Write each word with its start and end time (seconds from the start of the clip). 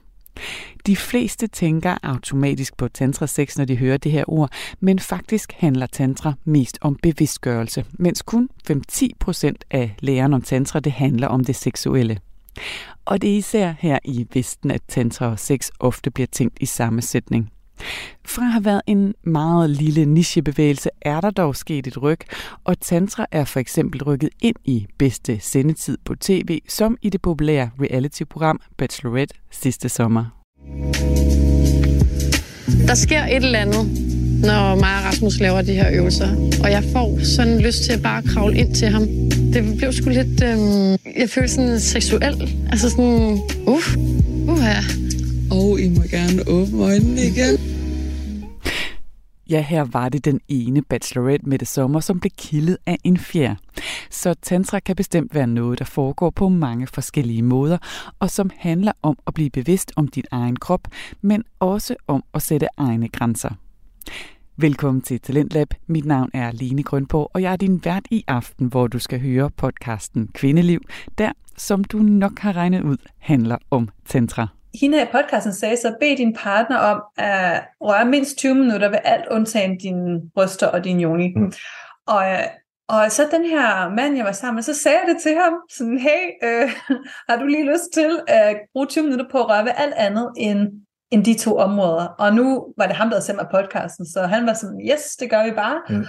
De 0.86 0.96
fleste 0.96 1.46
tænker 1.46 1.96
automatisk 2.02 2.76
på 2.76 2.88
tantra 2.88 3.26
sex, 3.26 3.58
når 3.58 3.64
de 3.64 3.76
hører 3.76 3.96
det 3.96 4.12
her 4.12 4.24
ord, 4.26 4.50
men 4.80 4.98
faktisk 4.98 5.52
handler 5.58 5.86
tantra 5.86 6.32
mest 6.44 6.78
om 6.80 6.96
bevidstgørelse, 7.02 7.84
mens 7.92 8.22
kun 8.22 8.48
5-10% 8.70 9.52
af 9.70 9.94
læren 9.98 10.32
om 10.32 10.42
tantra 10.42 10.80
det 10.80 10.92
handler 10.92 11.28
om 11.28 11.44
det 11.44 11.56
seksuelle. 11.56 12.18
Og 13.04 13.22
det 13.22 13.32
er 13.32 13.36
især 13.36 13.74
her 13.78 13.98
i 14.04 14.26
Vesten, 14.34 14.70
at 14.70 14.82
tantra 14.88 15.26
og 15.26 15.38
sex 15.38 15.70
ofte 15.80 16.10
bliver 16.10 16.26
tænkt 16.26 16.56
i 16.60 16.66
samme 16.66 17.02
sætning. 17.02 17.50
Fra 18.24 18.42
at 18.42 18.52
have 18.52 18.64
været 18.64 18.82
en 18.86 19.14
meget 19.24 19.70
lille 19.70 20.04
nichebevægelse, 20.04 20.90
er 21.02 21.20
der 21.20 21.30
dog 21.30 21.56
sket 21.56 21.86
et 21.86 22.02
ryg, 22.02 22.18
og 22.64 22.80
tantra 22.80 23.26
er 23.32 23.44
for 23.44 23.60
eksempel 23.60 24.04
rykket 24.04 24.30
ind 24.42 24.56
i 24.64 24.86
bedste 24.98 25.40
sendetid 25.40 25.98
på 26.04 26.14
tv, 26.14 26.58
som 26.68 26.96
i 27.02 27.10
det 27.10 27.22
populære 27.22 27.70
reality-program 27.80 28.60
Bachelorette 28.78 29.34
sidste 29.50 29.88
sommer. 29.88 30.24
Der 32.86 32.94
sker 32.94 33.24
et 33.24 33.36
eller 33.36 33.58
andet, 33.58 33.86
når 34.42 34.74
mig 34.74 34.96
og 34.98 35.04
Rasmus 35.04 35.38
laver 35.40 35.62
de 35.62 35.72
her 35.72 35.90
øvelser, 35.92 36.28
og 36.64 36.70
jeg 36.70 36.84
får 36.92 37.24
sådan 37.36 37.60
lyst 37.60 37.82
til 37.84 37.92
at 37.92 38.02
bare 38.02 38.22
kravle 38.22 38.56
ind 38.56 38.74
til 38.74 38.88
ham. 38.88 39.02
Det 39.52 39.76
blev 39.78 39.92
sgu 39.92 40.08
lidt, 40.10 40.42
Øh, 40.42 40.58
jeg 41.20 41.30
følte 41.30 41.48
sådan 41.48 41.80
seksuel, 41.80 42.58
altså 42.70 42.90
sådan, 42.90 43.40
uff, 43.66 43.96
uha. 44.48 44.80
Og 45.52 45.80
I 45.80 45.88
må 45.88 46.02
gerne 46.10 46.42
åbne 46.48 46.82
øjnene 46.84 47.20
igen. 47.20 47.56
Ja, 49.50 49.62
her 49.62 49.84
var 49.84 50.08
det 50.08 50.24
den 50.24 50.40
ene 50.48 50.82
bachelorette 50.82 51.48
med 51.48 51.58
det 51.58 51.68
sommer, 51.68 52.00
som 52.00 52.20
blev 52.20 52.30
kildet 52.38 52.78
af 52.86 52.98
en 53.04 53.18
fjer. 53.18 53.54
Så 54.10 54.34
tantra 54.42 54.80
kan 54.80 54.96
bestemt 54.96 55.34
være 55.34 55.46
noget, 55.46 55.78
der 55.78 55.84
foregår 55.84 56.30
på 56.30 56.48
mange 56.48 56.86
forskellige 56.86 57.42
måder, 57.42 57.78
og 58.18 58.30
som 58.30 58.50
handler 58.56 58.92
om 59.02 59.18
at 59.26 59.34
blive 59.34 59.50
bevidst 59.50 59.92
om 59.96 60.08
din 60.08 60.24
egen 60.30 60.56
krop, 60.56 60.88
men 61.20 61.44
også 61.60 61.96
om 62.06 62.24
at 62.34 62.42
sætte 62.42 62.66
egne 62.76 63.08
grænser. 63.08 63.50
Velkommen 64.56 65.02
til 65.02 65.20
Talentlab. 65.20 65.74
Mit 65.86 66.04
navn 66.04 66.30
er 66.34 66.52
Line 66.52 66.82
Grønborg, 66.82 67.30
og 67.34 67.42
jeg 67.42 67.52
er 67.52 67.56
din 67.56 67.84
vært 67.84 68.06
i 68.10 68.24
aften, 68.28 68.66
hvor 68.66 68.86
du 68.86 68.98
skal 68.98 69.20
høre 69.20 69.50
podcasten 69.50 70.28
Kvindeliv, 70.28 70.80
der, 71.18 71.32
som 71.56 71.84
du 71.84 71.98
nok 71.98 72.38
har 72.38 72.52
regnet 72.56 72.82
ud, 72.82 72.96
handler 73.18 73.56
om 73.70 73.88
tantra 74.06 74.48
hende 74.80 75.02
i 75.02 75.06
podcasten 75.12 75.52
sagde 75.52 75.76
så, 75.76 75.94
bed 76.00 76.16
din 76.16 76.34
partner 76.34 76.76
om 76.76 77.02
at 77.16 77.62
røre 77.80 78.04
mindst 78.04 78.38
20 78.38 78.54
minutter 78.54 78.88
ved 78.88 78.98
alt 79.04 79.24
undtagen 79.30 79.78
dine 79.78 80.20
bryster 80.34 80.66
og 80.66 80.84
din 80.84 81.00
joni. 81.00 81.34
Mm. 81.36 81.52
Og, 82.06 82.24
og 82.88 83.12
så 83.12 83.28
den 83.30 83.44
her 83.44 83.90
mand, 83.90 84.16
jeg 84.16 84.24
var 84.24 84.32
sammen 84.32 84.54
med, 84.54 84.62
så 84.62 84.74
sagde 84.74 84.98
jeg 84.98 85.14
det 85.14 85.22
til 85.22 85.34
ham, 85.34 85.52
sådan, 85.70 85.98
hey, 85.98 86.30
øh, 86.44 86.70
har 87.28 87.36
du 87.36 87.46
lige 87.46 87.72
lyst 87.72 87.92
til 87.94 88.20
at 88.28 88.56
bruge 88.72 88.86
20 88.86 89.04
minutter 89.04 89.26
på 89.30 89.38
at 89.38 89.48
røre 89.48 89.64
ved 89.64 89.72
alt 89.76 89.94
andet 89.94 90.30
end, 90.36 90.68
end 91.10 91.24
de 91.24 91.34
to 91.38 91.56
områder? 91.56 92.06
Og 92.06 92.34
nu 92.34 92.74
var 92.76 92.86
det 92.86 92.96
ham, 92.96 93.08
der 93.08 93.14
havde 93.14 93.24
sendt 93.24 93.40
mig 93.40 93.48
podcasten, 93.50 94.06
så 94.06 94.22
han 94.22 94.46
var 94.46 94.54
sådan, 94.54 94.80
yes, 94.92 95.16
det 95.16 95.30
gør 95.30 95.44
vi 95.44 95.50
bare. 95.50 95.80
Mm 95.88 96.04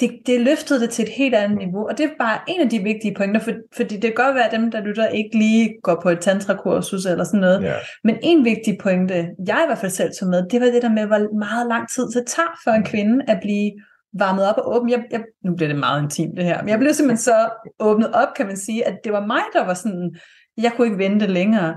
det, 0.00 0.10
det 0.26 0.40
løftede 0.40 0.80
det 0.80 0.90
til 0.90 1.02
et 1.02 1.08
helt 1.08 1.34
andet 1.34 1.58
niveau, 1.58 1.88
og 1.88 1.98
det 1.98 2.04
er 2.04 2.10
bare 2.18 2.38
en 2.48 2.60
af 2.60 2.70
de 2.70 2.78
vigtige 2.78 3.14
pointer, 3.14 3.40
for, 3.40 3.52
fordi 3.76 3.94
det 3.94 4.02
kan 4.02 4.24
godt 4.24 4.34
være, 4.34 4.46
at 4.46 4.52
dem, 4.52 4.70
der 4.70 4.80
lytter, 4.80 5.06
ikke 5.08 5.38
lige 5.38 5.74
går 5.82 6.00
på 6.02 6.10
et 6.10 6.20
tantrakursus 6.20 7.06
eller 7.06 7.24
sådan 7.24 7.40
noget, 7.40 7.60
yeah. 7.64 7.80
men 8.04 8.16
en 8.22 8.44
vigtig 8.44 8.78
pointe, 8.82 9.14
jeg 9.46 9.60
i 9.64 9.66
hvert 9.66 9.78
fald 9.78 9.92
selv 9.92 10.10
tog 10.20 10.28
med, 10.28 10.48
det 10.50 10.60
var 10.60 10.66
det 10.66 10.82
der 10.82 10.88
med, 10.88 11.06
hvor 11.06 11.38
meget 11.38 11.66
lang 11.68 11.88
tid 11.88 12.06
det 12.06 12.26
tager 12.26 12.60
for 12.64 12.70
en 12.70 12.84
kvinde 12.84 13.24
at 13.28 13.38
blive 13.42 13.72
varmet 14.18 14.48
op 14.48 14.56
og 14.58 14.76
åben. 14.76 14.90
Jeg, 14.90 15.04
jeg, 15.10 15.20
nu 15.44 15.54
bliver 15.56 15.68
det 15.68 15.78
meget 15.78 16.02
intimt 16.02 16.36
det 16.36 16.44
her, 16.44 16.62
men 16.62 16.68
jeg 16.68 16.78
blev 16.78 16.94
simpelthen 16.94 17.24
så 17.24 17.48
åbnet 17.80 18.12
op, 18.12 18.28
kan 18.36 18.46
man 18.46 18.56
sige, 18.56 18.86
at 18.86 18.98
det 19.04 19.12
var 19.12 19.26
mig, 19.26 19.42
der 19.52 19.64
var 19.64 19.74
sådan, 19.74 20.16
jeg 20.56 20.72
kunne 20.76 20.86
ikke 20.86 20.98
vente 20.98 21.26
længere. 21.26 21.74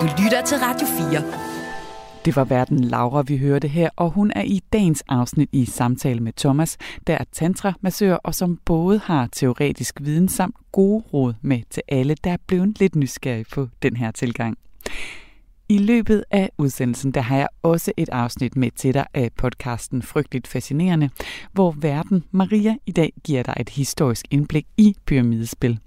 Du 0.00 0.06
lytter 0.22 0.42
til 0.46 0.58
Radio 0.58 0.86
4. 0.86 1.47
Det 2.28 2.36
var 2.36 2.44
verden 2.44 2.84
Laura, 2.84 3.22
vi 3.22 3.36
hørte 3.36 3.68
her, 3.68 3.90
og 3.96 4.10
hun 4.10 4.32
er 4.36 4.42
i 4.42 4.60
dagens 4.72 5.02
afsnit 5.08 5.48
i 5.52 5.64
samtale 5.64 6.20
med 6.20 6.32
Thomas, 6.32 6.76
der 7.06 7.14
er 7.14 7.24
tantra-massør, 7.32 8.14
og 8.14 8.34
som 8.34 8.58
både 8.64 8.98
har 8.98 9.28
teoretisk 9.32 10.00
viden 10.00 10.28
samt 10.28 10.56
gode 10.72 11.04
råd 11.12 11.34
med 11.42 11.60
til 11.70 11.82
alle, 11.88 12.14
der 12.24 12.30
er 12.30 12.36
blevet 12.46 12.80
lidt 12.80 12.96
nysgerrige 12.96 13.44
på 13.52 13.68
den 13.82 13.96
her 13.96 14.10
tilgang. 14.10 14.58
I 15.68 15.78
løbet 15.78 16.24
af 16.30 16.50
udsendelsen, 16.58 17.12
der 17.12 17.20
har 17.20 17.36
jeg 17.36 17.48
også 17.62 17.92
et 17.96 18.08
afsnit 18.08 18.56
med 18.56 18.70
til 18.70 18.94
dig 18.94 19.06
af 19.14 19.30
podcasten 19.36 20.02
Frygteligt 20.02 20.46
Fascinerende, 20.46 21.10
hvor 21.52 21.70
verden 21.70 22.24
Maria 22.30 22.76
i 22.86 22.92
dag 22.92 23.12
giver 23.24 23.42
dig 23.42 23.54
et 23.60 23.68
historisk 23.68 24.26
indblik 24.30 24.66
i 24.76 24.94
pyramidespil. 25.06 25.78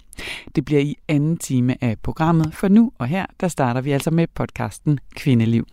Det 0.54 0.64
bliver 0.64 0.80
i 0.80 0.96
anden 1.08 1.36
time 1.36 1.84
af 1.84 1.96
programmet, 2.02 2.54
for 2.54 2.68
nu 2.68 2.92
og 2.98 3.06
her, 3.06 3.26
der 3.40 3.48
starter 3.48 3.80
vi 3.80 3.90
altså 3.92 4.10
med 4.10 4.26
podcasten 4.34 4.98
Kvindeliv. 5.14 5.66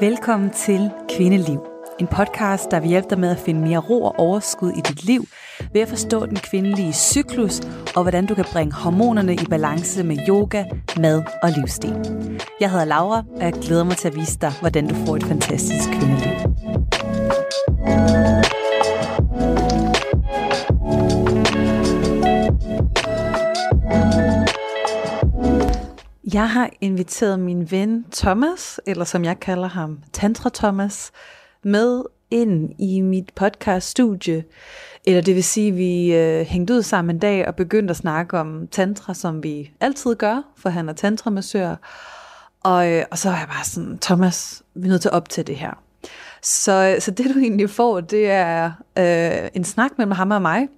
Velkommen 0.00 0.50
til 0.50 0.90
Kvindeliv. 1.08 1.66
En 1.98 2.06
podcast, 2.06 2.70
der 2.70 2.80
vil 2.80 2.88
hjælpe 2.88 3.08
dig 3.10 3.20
med 3.20 3.30
at 3.30 3.38
finde 3.38 3.60
mere 3.60 3.78
ro 3.78 4.02
og 4.02 4.18
overskud 4.18 4.70
i 4.70 4.80
dit 4.80 5.04
liv, 5.04 5.24
ved 5.72 5.80
at 5.80 5.88
forstå 5.88 6.26
den 6.26 6.36
kvindelige 6.36 6.92
cyklus, 6.92 7.60
og 7.96 8.02
hvordan 8.02 8.26
du 8.26 8.34
kan 8.34 8.44
bringe 8.52 8.72
hormonerne 8.72 9.34
i 9.34 9.46
balance 9.50 10.04
med 10.04 10.16
yoga, 10.28 10.64
mad 10.96 11.22
og 11.42 11.50
livsstil. 11.50 11.94
Jeg 12.60 12.70
hedder 12.70 12.84
Laura, 12.84 13.24
og 13.36 13.42
jeg 13.42 13.52
glæder 13.52 13.84
mig 13.84 13.96
til 13.96 14.08
at 14.08 14.16
vise 14.16 14.38
dig, 14.38 14.52
hvordan 14.60 14.88
du 14.88 14.94
får 14.94 15.16
et 15.16 15.24
fantastisk 15.24 15.88
kvindeliv. 15.88 16.34
Jeg 26.32 26.50
har 26.50 26.70
inviteret 26.80 27.40
min 27.40 27.70
ven 27.70 28.04
Thomas, 28.12 28.80
eller 28.86 29.04
som 29.04 29.24
jeg 29.24 29.40
kalder 29.40 29.68
ham, 29.68 29.98
Tantra 30.12 30.50
Thomas, 30.54 31.10
med 31.62 32.02
ind 32.30 32.80
i 32.80 33.00
mit 33.00 33.32
podcast-studie. 33.34 34.44
Eller 35.06 35.22
det 35.22 35.34
vil 35.34 35.44
sige, 35.44 35.68
at 35.68 35.76
vi 35.76 36.14
øh, 36.14 36.46
hængte 36.46 36.74
ud 36.74 36.82
sammen 36.82 37.16
en 37.16 37.20
dag 37.20 37.48
og 37.48 37.56
begyndte 37.56 37.90
at 37.90 37.96
snakke 37.96 38.38
om 38.38 38.68
tantra, 38.70 39.14
som 39.14 39.42
vi 39.42 39.72
altid 39.80 40.14
gør, 40.14 40.42
for 40.56 40.68
han 40.68 40.88
er 40.88 40.92
tantramassør. 40.92 41.76
Og, 42.60 42.92
øh, 42.92 43.04
og 43.10 43.18
så 43.18 43.28
er 43.28 43.36
jeg 43.36 43.48
bare 43.48 43.64
sådan, 43.64 43.98
Thomas, 43.98 44.62
vi 44.74 44.86
er 44.86 44.90
nødt 44.90 45.02
til 45.02 45.08
at 45.08 45.14
optage 45.14 45.44
det 45.44 45.56
her. 45.56 45.82
Så, 46.42 46.96
så 47.00 47.10
det 47.10 47.34
du 47.34 47.38
egentlig 47.40 47.70
får, 47.70 48.00
det 48.00 48.30
er 48.30 48.72
øh, 48.98 49.48
en 49.54 49.64
snak 49.64 49.90
mellem 49.98 50.12
ham 50.12 50.30
og 50.30 50.42
mig, 50.42 50.68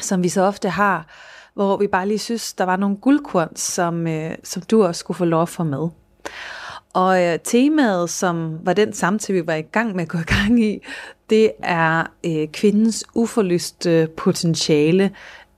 som 0.00 0.22
vi 0.22 0.28
så 0.28 0.42
ofte 0.42 0.68
har, 0.68 1.06
hvor 1.58 1.76
vi 1.76 1.86
bare 1.86 2.08
lige 2.08 2.18
synes, 2.18 2.52
der 2.52 2.64
var 2.64 2.76
nogle 2.76 2.96
guldkorn, 2.96 3.56
som, 3.56 4.06
øh, 4.06 4.34
som 4.44 4.62
du 4.62 4.84
også 4.84 4.98
skulle 4.98 5.18
få 5.18 5.24
lov 5.24 5.42
at 5.42 5.48
få 5.48 5.64
med. 5.64 5.88
Og 6.92 7.24
øh, 7.24 7.38
temaet, 7.44 8.10
som 8.10 8.58
var 8.62 8.72
den 8.72 8.92
samtale, 8.92 9.40
vi 9.40 9.46
var 9.46 9.54
i 9.54 9.62
gang 9.62 9.96
med 9.96 10.02
at 10.02 10.08
gå 10.08 10.18
i 10.18 10.22
gang 10.22 10.64
i, 10.64 10.82
det 11.30 11.50
er 11.62 12.04
øh, 12.24 12.48
kvindens 12.48 13.04
uforlyste 13.14 13.90
øh, 13.90 14.08
potentiale 14.08 15.10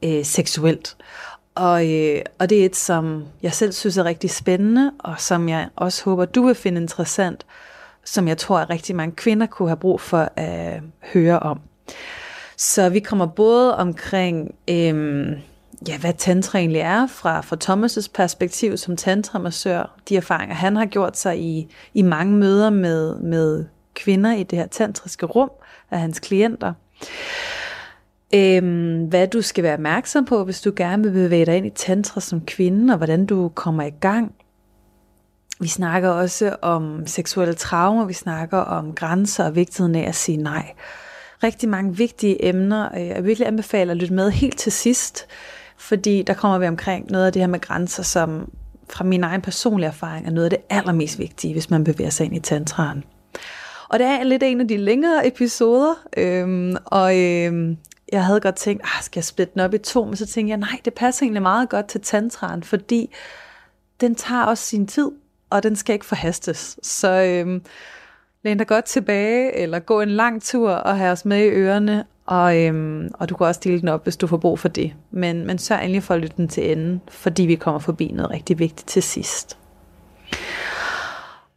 øh, 0.04 0.24
seksuelt. 0.24 0.96
Og, 1.54 1.92
øh, 1.92 2.22
og 2.38 2.50
det 2.50 2.60
er 2.60 2.64
et, 2.64 2.76
som 2.76 3.24
jeg 3.42 3.52
selv 3.52 3.72
synes 3.72 3.96
er 3.96 4.04
rigtig 4.04 4.30
spændende, 4.30 4.92
og 4.98 5.20
som 5.20 5.48
jeg 5.48 5.68
også 5.76 6.04
håber, 6.04 6.24
du 6.24 6.46
vil 6.46 6.54
finde 6.54 6.80
interessant, 6.80 7.46
som 8.04 8.28
jeg 8.28 8.38
tror, 8.38 8.58
at 8.58 8.70
rigtig 8.70 8.96
mange 8.96 9.16
kvinder 9.16 9.46
kunne 9.46 9.68
have 9.68 9.76
brug 9.76 10.00
for 10.00 10.28
at 10.36 10.80
høre 11.12 11.38
om. 11.38 11.60
Så 12.56 12.88
vi 12.88 13.00
kommer 13.00 13.26
både 13.26 13.76
omkring... 13.76 14.54
Øh, 14.70 15.49
ja, 15.88 15.98
hvad 15.98 16.12
tantra 16.18 16.58
egentlig 16.58 16.80
er 16.80 17.06
fra, 17.06 17.40
fra 17.40 17.56
Thomas' 17.64 18.10
perspektiv 18.14 18.76
som 18.76 18.96
tantramassør, 18.96 19.96
de 20.08 20.16
erfaringer, 20.16 20.54
han 20.54 20.76
har 20.76 20.86
gjort 20.86 21.18
sig 21.18 21.40
i, 21.40 21.74
i 21.94 22.02
mange 22.02 22.36
møder 22.36 22.70
med, 22.70 23.16
med 23.16 23.64
kvinder 23.94 24.32
i 24.32 24.42
det 24.42 24.58
her 24.58 24.66
tantriske 24.66 25.26
rum 25.26 25.50
af 25.90 25.98
hans 25.98 26.20
klienter. 26.20 26.72
Øhm, 28.34 29.04
hvad 29.04 29.26
du 29.26 29.42
skal 29.42 29.64
være 29.64 29.74
opmærksom 29.74 30.24
på, 30.24 30.44
hvis 30.44 30.60
du 30.60 30.72
gerne 30.76 31.02
vil 31.02 31.12
bevæge 31.12 31.46
dig 31.46 31.56
ind 31.56 31.66
i 31.66 31.70
tantra 31.70 32.20
som 32.20 32.40
kvinde, 32.40 32.94
og 32.94 32.96
hvordan 32.96 33.26
du 33.26 33.48
kommer 33.48 33.82
i 33.82 33.90
gang. 33.90 34.34
Vi 35.60 35.68
snakker 35.68 36.08
også 36.08 36.56
om 36.62 37.06
seksuelle 37.06 37.54
traumer, 37.54 38.04
vi 38.04 38.12
snakker 38.12 38.58
om 38.58 38.94
grænser 38.94 39.44
og 39.44 39.54
vigtigheden 39.54 39.94
af 39.94 40.08
at 40.08 40.14
sige 40.14 40.36
nej. 40.36 40.72
Rigtig 41.42 41.68
mange 41.68 41.96
vigtige 41.96 42.48
emner, 42.48 42.88
og 42.88 43.06
jeg 43.06 43.24
virkelig 43.24 43.46
anbefaler 43.48 43.90
at 43.90 43.96
lytte 43.96 44.14
med 44.14 44.30
helt 44.30 44.58
til 44.58 44.72
sidst, 44.72 45.26
fordi 45.80 46.22
der 46.22 46.34
kommer 46.34 46.58
vi 46.58 46.66
omkring 46.66 47.10
noget 47.10 47.26
af 47.26 47.32
det 47.32 47.42
her 47.42 47.46
med 47.46 47.60
grænser, 47.60 48.02
som 48.02 48.50
fra 48.90 49.04
min 49.04 49.24
egen 49.24 49.42
personlige 49.42 49.88
erfaring 49.88 50.26
er 50.26 50.30
noget 50.30 50.44
af 50.44 50.50
det 50.50 50.58
allermest 50.70 51.18
vigtige, 51.18 51.52
hvis 51.52 51.70
man 51.70 51.84
bevæger 51.84 52.10
sig 52.10 52.26
ind 52.26 52.36
i 52.36 52.40
tantraen. 52.40 53.04
Og 53.88 53.98
det 53.98 54.06
er 54.06 54.22
lidt 54.22 54.42
en 54.42 54.60
af 54.60 54.68
de 54.68 54.76
længere 54.76 55.26
episoder, 55.26 55.94
øhm, 56.16 56.76
og 56.84 57.18
øhm, 57.18 57.76
jeg 58.12 58.24
havde 58.24 58.40
godt 58.40 58.54
tænkt, 58.54 58.82
ah, 58.82 59.02
skal 59.02 59.18
jeg 59.18 59.24
splitte 59.24 59.52
den 59.54 59.60
op 59.60 59.74
i 59.74 59.78
to, 59.78 60.04
men 60.04 60.16
så 60.16 60.26
tænkte 60.26 60.50
jeg, 60.50 60.58
nej, 60.58 60.80
det 60.84 60.94
passer 60.94 61.22
egentlig 61.22 61.42
meget 61.42 61.68
godt 61.68 61.86
til 61.86 62.00
tantraen, 62.00 62.62
fordi 62.62 63.14
den 64.00 64.14
tager 64.14 64.42
også 64.42 64.64
sin 64.64 64.86
tid, 64.86 65.10
og 65.50 65.62
den 65.62 65.76
skal 65.76 65.92
ikke 65.92 66.06
forhastes. 66.06 66.78
Så 66.82 67.08
øhm, 67.10 67.62
læn 68.42 68.58
dig 68.58 68.66
godt 68.66 68.84
tilbage, 68.84 69.56
eller 69.56 69.78
gå 69.78 70.00
en 70.00 70.10
lang 70.10 70.42
tur 70.42 70.70
og 70.70 70.98
have 70.98 71.12
os 71.12 71.24
med 71.24 71.44
i 71.44 71.48
ørerne, 71.48 72.04
og, 72.30 72.62
øhm, 72.62 73.10
og 73.14 73.28
du 73.28 73.36
kan 73.36 73.46
også 73.46 73.60
dele 73.64 73.80
den 73.80 73.88
op, 73.88 74.02
hvis 74.02 74.16
du 74.16 74.26
får 74.26 74.36
brug 74.36 74.58
for 74.58 74.68
det. 74.68 74.92
Men, 75.10 75.46
men 75.46 75.58
sørg 75.58 75.82
endelig 75.82 76.02
for 76.02 76.14
at 76.14 76.20
lytte 76.20 76.36
den 76.36 76.48
til 76.48 76.72
enden, 76.72 77.00
fordi 77.08 77.42
vi 77.42 77.54
kommer 77.54 77.78
forbi 77.78 78.10
noget 78.14 78.30
rigtig 78.30 78.58
vigtigt 78.58 78.88
til 78.88 79.02
sidst. 79.02 79.58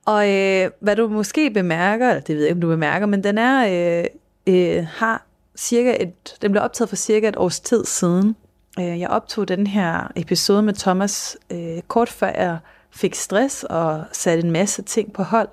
Og 0.06 0.30
øh, 0.30 0.70
hvad 0.80 0.96
du 0.96 1.08
måske 1.08 1.52
bemærker, 1.52 2.10
eller 2.10 2.22
det 2.22 2.36
ved 2.36 2.44
jeg 2.44 2.50
ikke, 2.50 2.58
om 2.58 2.62
du 2.62 2.68
bemærker, 2.68 3.06
men 3.06 3.24
den 3.24 3.38
er, 3.38 3.68
øh, 3.68 4.06
øh, 4.48 4.86
har 4.96 5.26
cirka 5.58 5.98
et, 6.00 6.38
den 6.42 6.52
blev 6.52 6.64
optaget 6.64 6.90
for 6.90 6.96
cirka 6.96 7.28
et 7.28 7.38
års 7.38 7.60
tid 7.60 7.86
siden. 7.86 8.36
Øh, 8.80 9.00
jeg 9.00 9.10
optog 9.10 9.48
den 9.48 9.68
her 9.68 10.12
episode 10.16 10.62
med 10.62 10.74
Thomas 10.74 11.38
øh, 11.52 11.82
kort 11.88 12.10
før 12.10 12.28
jeg 12.28 12.58
fik 12.92 13.16
stress 13.16 13.64
og 13.64 14.04
satte 14.12 14.44
en 14.44 14.52
masse 14.52 14.82
ting 14.82 15.14
på 15.14 15.24
hold. 15.24 15.50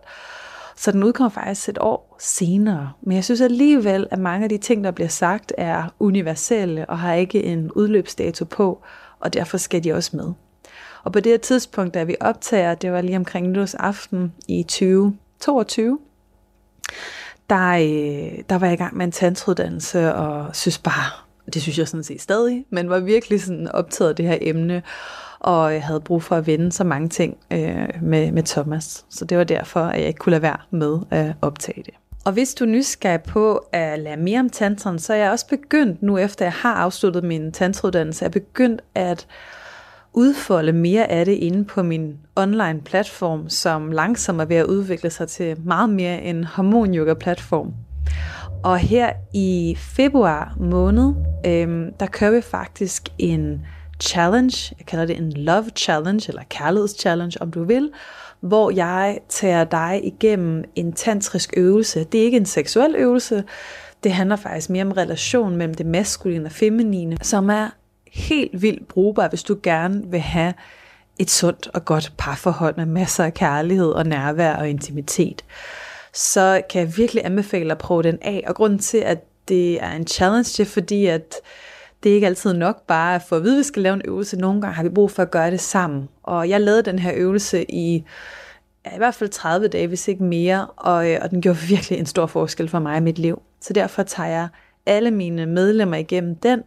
Så 0.81 0.93
den 0.93 1.05
udkommer 1.05 1.31
faktisk 1.31 1.69
et 1.69 1.79
år 1.81 2.17
senere. 2.19 2.93
Men 3.03 3.17
jeg 3.17 3.25
synes 3.25 3.41
alligevel, 3.41 4.07
at 4.11 4.19
mange 4.19 4.45
af 4.45 4.49
de 4.49 4.59
ting, 4.59 4.85
der 4.85 4.91
bliver 4.91 5.09
sagt, 5.09 5.53
er 5.59 5.95
universelle 5.99 6.91
og 6.91 6.99
har 6.99 7.15
ikke 7.15 7.45
en 7.45 7.73
udløbsdato 7.73 8.45
på, 8.45 8.83
og 9.19 9.35
derfor 9.35 9.59
skal 9.59 9.85
de 9.85 9.93
også 9.93 10.17
med. 10.17 10.33
Og 11.05 11.13
på 11.13 11.21
det 11.21 11.33
her 11.33 11.39
tidspunkt, 11.39 11.95
da 11.95 12.05
vi 12.05 12.17
optager, 12.21 12.75
det 12.75 12.93
var 12.93 13.01
lige 13.01 13.17
omkring 13.17 13.49
nytårsaften 13.49 14.33
i 14.49 14.63
2022, 14.63 15.99
der, 17.51 17.71
øh, 17.71 18.43
der 18.49 18.59
var 18.59 18.67
jeg 18.67 18.75
i 18.75 18.77
gang 18.77 18.97
med 18.97 19.05
en 19.05 19.13
tantruddannelse, 19.13 20.15
og 20.15 20.57
synes 20.57 20.79
bare, 20.79 21.11
og 21.47 21.55
det 21.55 21.63
synes 21.63 21.79
jeg 21.79 21.89
sådan 21.89 22.05
set 22.05 22.21
stadig, 22.21 22.65
men 22.71 22.91
var 22.91 23.01
virkelig 23.01 23.43
sådan 23.43 23.69
optaget 23.69 24.11
af 24.11 24.17
det 24.17 24.27
her 24.27 24.39
emne, 24.41 24.83
og 25.41 25.73
jeg 25.75 25.85
havde 25.85 26.01
brug 26.01 26.23
for 26.23 26.37
at 26.37 26.47
vende 26.47 26.73
så 26.73 26.85
mange 26.85 27.09
ting 27.09 27.37
øh, 27.51 27.89
med, 28.03 28.33
med 28.33 28.43
Thomas. 28.43 29.05
Så 29.09 29.25
det 29.25 29.39
var 29.39 29.45
derfor, 29.45 29.81
at 29.81 30.01
jeg 30.01 30.09
ikke 30.09 30.19
kunne 30.19 30.31
lade 30.31 30.43
være 30.43 30.59
med 30.71 30.99
at 31.11 31.33
optage 31.43 31.83
det. 31.87 31.95
Og 32.25 32.33
hvis 32.33 32.55
du 32.55 32.65
er 32.65 32.69
nysgerrig 32.69 33.23
på 33.23 33.65
at 33.73 33.99
lære 33.99 34.17
mere 34.17 34.41
om 34.41 34.51
tantren, 34.51 34.99
så 34.99 35.13
er 35.13 35.17
jeg 35.17 35.31
også 35.31 35.49
begyndt, 35.49 36.03
nu 36.03 36.19
efter 36.19 36.45
jeg 36.45 36.53
har 36.53 36.75
afsluttet 36.75 37.25
min 37.25 37.53
tantruddannelse, 37.53 38.25
er 38.25 38.29
begyndt 38.29 38.83
at 38.95 39.27
udfolde 40.13 40.73
mere 40.73 41.11
af 41.11 41.25
det 41.25 41.33
inde 41.33 41.65
på 41.65 41.83
min 41.83 42.19
online 42.37 42.81
platform, 42.85 43.49
som 43.49 43.93
langsomt 43.93 44.41
er 44.41 44.45
ved 44.45 44.57
at 44.57 44.67
udvikle 44.67 45.11
sig 45.11 45.29
til 45.29 45.57
meget 45.65 45.91
mere 45.91 46.23
en 46.23 46.45
hormonyoga 46.45 47.15
platform. 47.15 47.73
Og 48.65 48.79
her 48.79 49.13
i 49.35 49.77
februar 49.79 50.55
måned, 50.61 51.15
øhm, 51.47 51.93
der 52.01 52.07
kører 52.07 52.31
vi 52.31 52.41
faktisk 52.41 53.09
en 53.19 53.61
challenge, 54.01 54.75
jeg 54.79 54.87
kalder 54.87 55.07
det 55.07 55.17
en 55.17 55.33
love 55.33 55.71
challenge, 55.77 56.29
eller 56.29 56.43
kærligheds 56.49 57.01
challenge, 57.01 57.43
om 57.43 57.51
du 57.51 57.65
vil, 57.65 57.91
hvor 58.41 58.71
jeg 58.71 59.19
tager 59.29 59.65
dig 59.65 60.01
igennem 60.03 60.65
en 60.75 60.93
tantrisk 60.93 61.55
øvelse. 61.57 62.05
Det 62.05 62.21
er 62.21 62.25
ikke 62.25 62.37
en 62.37 62.47
seksuel 62.47 62.95
øvelse, 62.95 63.45
det 64.05 64.13
handler 64.13 64.37
faktisk 64.37 64.71
mere 64.71 64.85
om 64.85 64.93
relation 64.93 65.57
mellem 65.57 65.75
det 65.75 65.87
maskuline 65.87 66.47
og 66.47 66.53
feminine, 66.53 67.17
som 67.23 67.51
er 67.51 67.69
helt 68.13 68.63
vildt 68.63 68.89
brugbar, 68.89 69.29
hvis 69.29 69.43
du 69.43 69.57
gerne 69.63 70.03
vil 70.07 70.21
have 70.21 70.55
et 71.19 71.31
sundt 71.31 71.69
og 71.75 71.85
godt 71.85 72.13
parforhold 72.19 72.77
med 72.77 72.87
masser 72.87 73.25
af 73.25 73.35
kærlighed 73.35 73.91
og 73.91 74.07
nærvær 74.07 74.57
og 74.57 74.69
intimitet. 74.69 75.45
Så 76.13 76.63
kan 76.71 76.81
jeg 76.81 76.97
virkelig 76.97 77.25
anbefale 77.25 77.73
at 77.73 77.79
prøve 77.79 78.03
den 78.03 78.19
af. 78.23 78.45
Og 78.47 78.55
grunden 78.55 78.79
til, 78.79 78.99
at 78.99 79.25
det 79.49 79.83
er 79.83 79.93
en 79.93 80.07
challenge, 80.07 80.45
det 80.45 80.61
er 80.61 80.65
fordi, 80.65 81.07
at 81.07 81.35
det 82.03 82.11
er 82.11 82.15
ikke 82.15 82.27
altid 82.27 82.53
nok 82.53 82.87
bare 82.87 83.15
at 83.15 83.23
få 83.23 83.37
at 83.37 83.43
vide, 83.43 83.55
at 83.55 83.59
vi 83.59 83.63
skal 83.63 83.83
lave 83.83 83.95
en 83.95 84.03
øvelse. 84.05 84.37
Nogle 84.37 84.61
gange 84.61 84.75
har 84.75 84.83
vi 84.83 84.89
brug 84.89 85.11
for 85.11 85.23
at 85.23 85.31
gøre 85.31 85.51
det 85.51 85.61
sammen. 85.61 86.09
Og 86.23 86.49
jeg 86.49 86.61
lavede 86.61 86.83
den 86.83 86.99
her 86.99 87.13
øvelse 87.17 87.71
i 87.71 88.05
ja, 88.87 88.95
i 88.95 88.99
hvert 88.99 89.15
fald 89.15 89.31
30 89.31 89.69
dage, 89.69 89.87
hvis 89.87 90.09
ikke 90.09 90.25
mere, 90.25 90.67
og, 90.67 91.11
øh, 91.11 91.19
og 91.23 91.31
den 91.31 91.43
gjorde 91.43 91.59
virkelig 91.69 91.99
en 91.99 92.07
stor 92.07 92.27
forskel 92.27 92.69
for 92.69 92.79
mig 92.79 92.97
i 92.97 93.01
mit 93.01 93.19
liv. 93.19 93.43
Så 93.61 93.73
derfor 93.73 94.03
tager 94.03 94.29
jeg 94.29 94.49
alle 94.87 95.11
mine 95.11 95.47
medlemmer 95.47 95.97
igennem 95.97 96.37
den, 96.37 96.63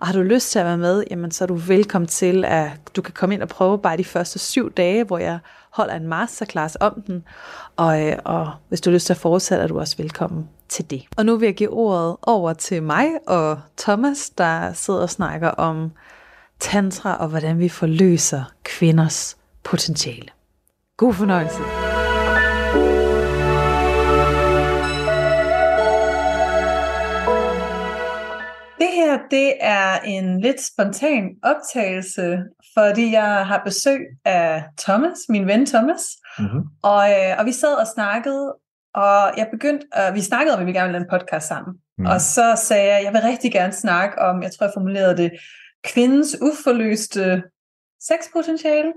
og 0.00 0.06
har 0.06 0.14
du 0.14 0.22
lyst 0.22 0.50
til 0.50 0.58
at 0.58 0.64
være 0.64 0.78
med, 0.78 1.04
jamen 1.10 1.30
så 1.30 1.44
er 1.44 1.46
du 1.46 1.54
velkommen 1.54 2.06
til, 2.06 2.44
at 2.44 2.70
du 2.96 3.02
kan 3.02 3.14
komme 3.14 3.34
ind 3.34 3.42
og 3.42 3.48
prøve 3.48 3.78
bare 3.78 3.96
de 3.96 4.04
første 4.04 4.38
syv 4.38 4.72
dage, 4.72 5.04
hvor 5.04 5.18
jeg 5.18 5.38
holder 5.70 5.94
en 5.94 6.06
masterclass 6.06 6.76
om 6.80 7.02
den. 7.06 7.24
Og, 7.78 8.06
øh, 8.06 8.16
og 8.24 8.50
hvis 8.68 8.80
du 8.80 8.90
har 8.90 8.94
lyst 8.94 9.06
til 9.06 9.12
at 9.12 9.16
fortsætte, 9.16 9.64
er 9.64 9.68
du 9.68 9.78
også 9.78 9.96
velkommen 9.96 10.48
til 10.68 10.90
det. 10.90 11.02
Og 11.16 11.26
nu 11.26 11.36
vil 11.36 11.46
jeg 11.46 11.54
give 11.54 11.70
ordet 11.70 12.16
over 12.22 12.52
til 12.52 12.82
mig 12.82 13.06
og 13.26 13.60
Thomas, 13.76 14.30
der 14.30 14.72
sidder 14.72 15.00
og 15.00 15.10
snakker 15.10 15.48
om 15.48 15.92
tantra 16.60 17.16
og 17.20 17.28
hvordan 17.28 17.58
vi 17.58 17.68
forløser 17.68 18.44
kvinders 18.62 19.36
potentiale. 19.64 20.28
God 20.96 21.14
fornøjelse. 21.14 21.58
Det 28.78 28.94
her, 28.94 29.18
det 29.30 29.52
er 29.60 29.98
en 30.00 30.40
lidt 30.40 30.60
spontan 30.72 31.24
optagelse, 31.42 32.38
fordi 32.78 33.12
jeg 33.12 33.46
har 33.46 33.62
besøg 33.64 34.00
af 34.24 34.64
Thomas, 34.78 35.18
min 35.28 35.46
ven 35.46 35.66
Thomas, 35.66 36.02
mm-hmm. 36.38 36.62
og, 36.82 37.10
øh, 37.10 37.38
og 37.38 37.44
vi 37.46 37.52
sad 37.52 37.74
og 37.74 37.86
snakkede, 37.86 38.54
og 38.94 39.32
jeg 39.36 39.48
begyndte, 39.50 39.86
øh, 39.98 40.14
vi 40.14 40.20
snakkede 40.20 40.54
om, 40.54 40.60
at 40.60 40.66
vi 40.66 40.72
gerne 40.72 40.86
ville 40.86 40.98
lave 40.98 41.04
en 41.04 41.18
podcast 41.18 41.48
sammen. 41.48 41.74
Mm. 41.98 42.06
Og 42.06 42.20
så 42.20 42.62
sagde 42.64 42.94
jeg, 42.94 43.04
jeg 43.04 43.12
vil 43.12 43.20
rigtig 43.20 43.52
gerne 43.52 43.72
snakke 43.72 44.18
om, 44.18 44.42
jeg 44.42 44.50
tror 44.52 44.66
jeg 44.66 44.72
formulerede 44.74 45.16
det, 45.16 45.30
kvindens 45.84 46.36
uforløste 46.42 47.42
sexpotentiale. 48.00 48.92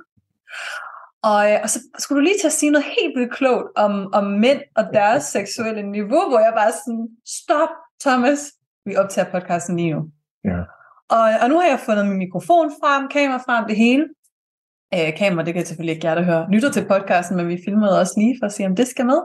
Og, 1.24 1.52
øh, 1.52 1.60
og 1.64 1.70
så 1.70 1.80
skulle 2.00 2.20
du 2.20 2.24
lige 2.24 2.40
til 2.42 2.48
at 2.48 2.54
sige 2.54 2.72
noget 2.72 2.86
helt 3.00 3.20
vildt 3.20 3.34
klogt 3.34 3.68
om, 3.76 4.14
om 4.14 4.24
mænd 4.24 4.62
og 4.76 4.84
deres 4.94 5.24
seksuelle 5.38 5.84
niveau, 5.92 6.30
hvor 6.30 6.40
jeg 6.40 6.54
bare 6.56 6.72
sådan, 6.72 7.08
stop 7.26 7.70
Thomas, 8.02 8.54
vi 8.86 8.96
optager 8.96 9.32
podcasten 9.32 9.76
lige 9.76 9.94
nu. 9.94 10.02
Ja. 10.46 10.62
Og, 11.10 11.26
og 11.42 11.50
nu 11.50 11.60
har 11.60 11.68
jeg 11.68 11.80
fundet 11.80 12.08
min 12.08 12.18
mikrofon 12.18 12.72
frem, 12.82 13.08
kamera 13.08 13.38
frem, 13.38 13.66
det 13.68 13.76
hele. 13.76 14.06
Øh, 14.94 15.18
kamera, 15.18 15.46
det 15.46 15.54
kan 15.54 15.66
selvfølgelig 15.66 15.96
ikke 15.96 16.08
jer, 16.08 16.16
der 16.16 16.24
hører 16.24 16.50
lytter 16.52 16.72
til 16.72 16.86
podcasten, 16.88 17.38
men 17.38 17.48
vi 17.48 17.58
filmede 17.66 18.00
også 18.00 18.14
lige 18.18 18.36
for 18.42 18.46
at 18.46 18.54
se, 18.54 18.66
om 18.66 18.76
det 18.76 18.88
skal 18.88 19.06
med. 19.06 19.22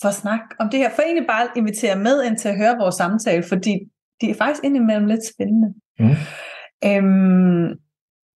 For 0.00 0.08
at 0.08 0.14
snakke 0.14 0.44
om 0.58 0.68
det 0.70 0.80
her. 0.80 0.90
For 0.90 1.02
egentlig 1.02 1.26
bare 1.26 1.48
invitere 1.56 1.96
med 1.96 2.24
ind 2.24 2.38
til 2.38 2.48
at 2.48 2.56
høre 2.56 2.76
vores 2.78 2.94
samtale, 2.94 3.44
fordi 3.48 3.74
de 4.20 4.30
er 4.30 4.34
faktisk 4.34 4.64
indimellem 4.64 5.06
lidt 5.06 5.26
spændende. 5.34 5.68
Mm. 5.98 6.16
Øhm, 6.88 7.66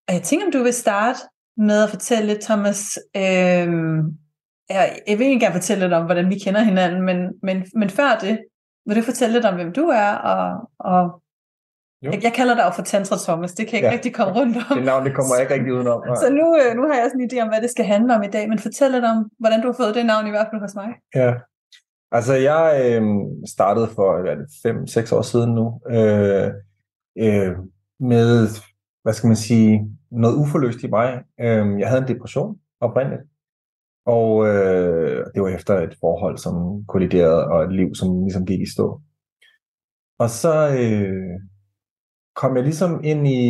og 0.09 0.15
jeg 0.15 0.23
tænker, 0.23 0.47
om 0.47 0.53
du 0.53 0.63
vil 0.63 0.73
starte 0.75 1.19
med 1.57 1.83
at 1.83 1.91
fortælle 1.91 2.27
lidt, 2.27 2.41
Thomas. 2.41 2.99
Øhm, 3.17 3.99
jeg, 4.69 4.99
jeg 5.09 5.19
vil 5.19 5.27
ikke 5.27 5.41
gerne 5.41 5.55
fortælle 5.61 5.85
lidt 5.85 5.93
om, 5.93 6.05
hvordan 6.05 6.31
vi 6.31 6.39
kender 6.45 6.61
hinanden, 6.61 7.03
men, 7.03 7.17
men, 7.43 7.67
men 7.75 7.91
før 7.91 8.19
det, 8.21 8.39
vil 8.87 8.97
du 8.97 9.03
fortælle 9.03 9.33
lidt 9.33 9.45
om, 9.45 9.55
hvem 9.55 9.73
du 9.73 9.85
er, 9.85 10.13
og, 10.13 10.71
og 10.79 11.23
jeg, 12.03 12.25
jeg 12.27 12.33
kalder 12.39 12.55
dig 12.55 12.65
jo 12.69 12.71
for 12.71 12.83
Tantra 12.83 13.17
Thomas, 13.27 13.53
det 13.53 13.67
kan 13.67 13.75
jeg 13.75 13.79
ikke 13.79 13.87
ja. 13.87 13.93
rigtig 13.93 14.15
komme 14.15 14.33
rundt 14.41 14.57
om. 14.57 14.77
Det 14.77 14.85
navn, 14.85 15.05
det 15.07 15.15
kommer 15.15 15.33
jeg 15.35 15.43
ikke 15.43 15.55
rigtig 15.55 15.73
udenom. 15.77 16.01
Så 16.23 16.27
nu, 16.41 16.47
øh, 16.61 16.71
nu 16.77 16.83
har 16.89 16.95
jeg 16.95 17.07
sådan 17.11 17.21
en 17.21 17.31
idé 17.31 17.37
om, 17.45 17.49
hvad 17.49 17.63
det 17.63 17.71
skal 17.71 17.85
handle 17.85 18.15
om 18.17 18.23
i 18.23 18.33
dag, 18.37 18.49
men 18.49 18.59
fortæl 18.59 18.91
lidt 18.91 19.05
om, 19.05 19.19
hvordan 19.39 19.61
du 19.63 19.67
har 19.71 19.77
fået 19.83 19.95
det 19.95 20.07
navn 20.07 20.27
i 20.27 20.31
hvert 20.31 20.49
fald 20.51 20.61
hos 20.61 20.75
mig. 20.75 20.89
Ja, 21.15 21.31
altså 22.19 22.35
jeg 22.51 22.63
øh, 22.85 23.03
startede 23.55 23.89
for 23.97 24.09
5-6 25.13 25.17
år 25.17 25.23
siden 25.23 25.51
nu, 25.59 25.67
øh, 25.97 26.49
øh, 27.25 27.53
med, 28.01 28.49
hvad 29.03 29.13
skal 29.13 29.29
man 29.29 29.37
sige, 29.37 29.71
noget 30.11 30.37
uforløst 30.37 30.83
i 30.83 30.91
mig. 30.99 31.09
Øh, 31.41 31.81
jeg 31.81 31.89
havde 31.89 32.03
en 32.03 32.09
depression 32.09 32.59
oprindeligt, 32.81 33.23
og 34.07 34.47
øh, 34.49 35.27
det 35.35 35.43
var 35.43 35.49
efter 35.49 35.75
et 35.81 35.95
forhold, 36.01 36.39
som 36.39 36.85
kolliderede, 36.87 37.45
og 37.45 37.65
et 37.65 37.73
liv, 37.73 37.95
som 37.95 38.23
ligesom 38.25 38.47
gik 38.47 38.61
i 38.61 38.73
stå. 38.75 39.01
Og 40.19 40.31
så 40.31 40.55
øh, 40.81 41.41
kom 42.39 42.57
jeg 42.57 42.65
ligesom 42.65 43.01
ind 43.05 43.29
i, 43.29 43.41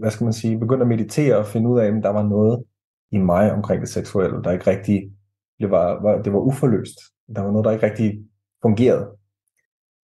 hvad 0.00 0.10
skal 0.10 0.24
man 0.24 0.32
sige, 0.32 0.58
begyndte 0.58 0.82
at 0.82 0.88
meditere 0.88 1.36
og 1.38 1.46
finde 1.46 1.68
ud 1.68 1.78
af, 1.78 1.86
at 1.86 2.02
der 2.02 2.08
var 2.08 2.22
noget 2.22 2.64
i 3.12 3.18
mig 3.18 3.52
omkring 3.52 3.80
det 3.80 3.88
seksuelle, 3.88 4.42
der 4.42 4.52
ikke 4.52 4.70
rigtig, 4.70 5.12
det 5.60 5.70
var, 5.70 6.02
var, 6.02 6.22
det 6.22 6.32
var 6.32 6.38
uforløst. 6.38 6.98
Der 7.36 7.42
var 7.42 7.50
noget, 7.50 7.64
der 7.64 7.70
ikke 7.70 7.86
rigtig 7.86 8.24
fungerede. 8.62 9.06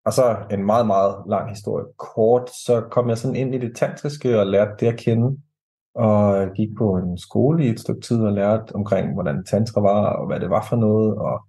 Og 0.06 0.12
så 0.12 0.36
en 0.50 0.64
meget, 0.66 0.86
meget 0.86 1.14
lang 1.28 1.50
historie. 1.50 1.84
Kort, 1.98 2.50
så 2.50 2.86
kom 2.90 3.08
jeg 3.08 3.18
sådan 3.18 3.36
ind 3.36 3.54
i 3.54 3.58
det 3.58 3.76
tantriske 3.76 4.40
og 4.40 4.46
lærte 4.46 4.72
det 4.80 4.86
at 4.86 4.98
kende 4.98 5.38
og 5.94 6.48
gik 6.56 6.68
på 6.78 6.96
en 6.96 7.18
skole 7.18 7.64
i 7.64 7.68
et 7.68 7.80
stykke 7.80 8.00
tid 8.00 8.20
og 8.20 8.32
lærte 8.32 8.74
omkring, 8.74 9.14
hvordan 9.14 9.44
tantra 9.44 9.80
var, 9.80 10.06
og 10.06 10.26
hvad 10.26 10.40
det 10.40 10.50
var 10.50 10.66
for 10.68 10.76
noget, 10.76 11.14
og 11.14 11.40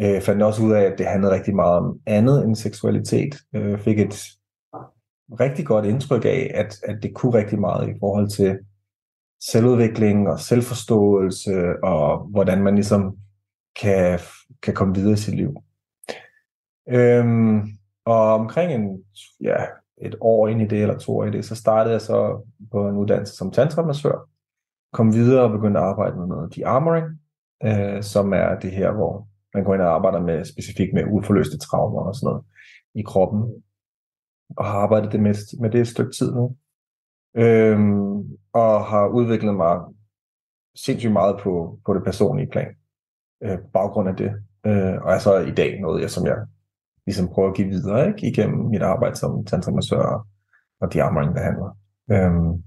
øh, 0.00 0.22
fandt 0.22 0.42
også 0.42 0.62
ud 0.62 0.72
af, 0.72 0.82
at 0.82 0.98
det 0.98 1.06
handlede 1.06 1.34
rigtig 1.34 1.54
meget 1.54 1.76
om 1.76 1.98
andet 2.06 2.44
end 2.44 2.56
seksualitet. 2.56 3.34
Øh, 3.54 3.78
fik 3.78 4.00
et 4.00 4.39
rigtig 5.40 5.66
godt 5.66 5.84
indtryk 5.84 6.24
af, 6.24 6.50
at, 6.54 6.76
at 6.82 7.02
det 7.02 7.14
kunne 7.14 7.34
rigtig 7.34 7.60
meget 7.60 7.88
i 7.88 7.98
forhold 8.00 8.28
til 8.28 8.58
selvudvikling 9.50 10.28
og 10.28 10.40
selvforståelse, 10.40 11.84
og 11.84 12.18
hvordan 12.18 12.62
man 12.62 12.74
ligesom 12.74 13.16
kan, 13.80 14.18
kan 14.62 14.74
komme 14.74 14.94
videre 14.94 15.12
i 15.12 15.16
sit 15.16 15.34
liv. 15.34 15.56
Øhm, 16.88 17.60
og 18.04 18.34
omkring 18.34 18.72
en, 18.72 19.04
ja, 19.40 19.56
et 20.02 20.14
år 20.20 20.48
ind 20.48 20.62
i 20.62 20.66
det, 20.66 20.82
eller 20.82 20.98
to 20.98 21.18
år 21.18 21.24
i 21.24 21.30
det, 21.30 21.44
så 21.44 21.54
startede 21.54 21.92
jeg 21.92 22.00
så 22.00 22.48
på 22.72 22.88
en 22.88 22.96
uddannelse 22.96 23.36
som 23.36 23.50
tantramassør. 23.50 24.28
Kom 24.92 25.14
videre 25.14 25.42
og 25.42 25.50
begyndte 25.50 25.80
at 25.80 25.86
arbejde 25.86 26.16
med 26.16 26.26
noget 26.26 26.54
de-armoring, 26.54 27.06
øh, 27.64 28.02
som 28.02 28.32
er 28.32 28.58
det 28.58 28.70
her, 28.70 28.92
hvor 28.92 29.28
man 29.54 29.64
går 29.64 29.74
ind 29.74 29.82
og 29.82 29.94
arbejder 29.94 30.20
med 30.20 30.44
specifikt 30.44 30.94
med 30.94 31.04
uforløste 31.10 31.58
traumer 31.58 32.00
og 32.00 32.14
sådan 32.14 32.26
noget 32.26 32.44
i 32.94 33.02
kroppen. 33.02 33.62
Og 34.56 34.64
har 34.64 34.78
arbejdet 34.78 35.12
det 35.12 35.20
med, 35.20 35.60
med 35.60 35.70
det 35.70 35.80
et 35.80 35.88
stykke 35.88 36.12
tid 36.12 36.32
nu. 36.32 36.56
Øhm, 37.36 38.36
og 38.52 38.84
har 38.84 39.08
udviklet 39.08 39.54
mig 39.54 39.80
sindssygt 40.74 41.12
meget 41.12 41.40
på, 41.42 41.78
på 41.86 41.94
det 41.94 42.04
personlige 42.04 42.50
plan. 42.50 42.74
Øh, 43.42 43.58
baggrund 43.72 44.08
af 44.08 44.16
det. 44.16 44.30
Øh, 44.66 45.02
og 45.02 45.12
er 45.12 45.18
så 45.18 45.38
i 45.38 45.50
dag 45.50 45.80
noget, 45.80 46.02
jeg, 46.02 46.10
som 46.10 46.26
jeg 46.26 46.36
ligesom 47.06 47.28
prøver 47.28 47.48
at 47.48 47.56
give 47.56 47.68
videre 47.68 48.08
ikke? 48.08 48.26
igennem 48.26 48.68
mit 48.68 48.82
arbejde 48.82 49.16
som 49.16 49.44
tantramassør 49.44 50.26
og 50.80 50.92
de 50.92 50.98
behandler. 51.34 51.76
Øhm, 52.10 52.62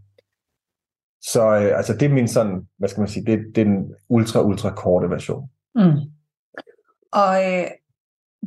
så 1.22 1.42
øh, 1.42 1.78
altså 1.78 1.94
det 1.94 2.04
er 2.04 2.14
min 2.14 2.28
sådan, 2.28 2.68
hvad 2.78 2.90
skal 2.90 3.02
man 3.02 3.08
sige, 3.08 3.26
det, 3.26 3.40
det 3.56 3.62
er 3.62 3.66
den 3.66 3.96
ultra, 4.10 4.42
ultra 4.42 4.76
korte 4.76 5.10
version. 5.10 5.50
Mm. 5.76 5.98
Og 7.12 7.34
øh, 7.46 7.68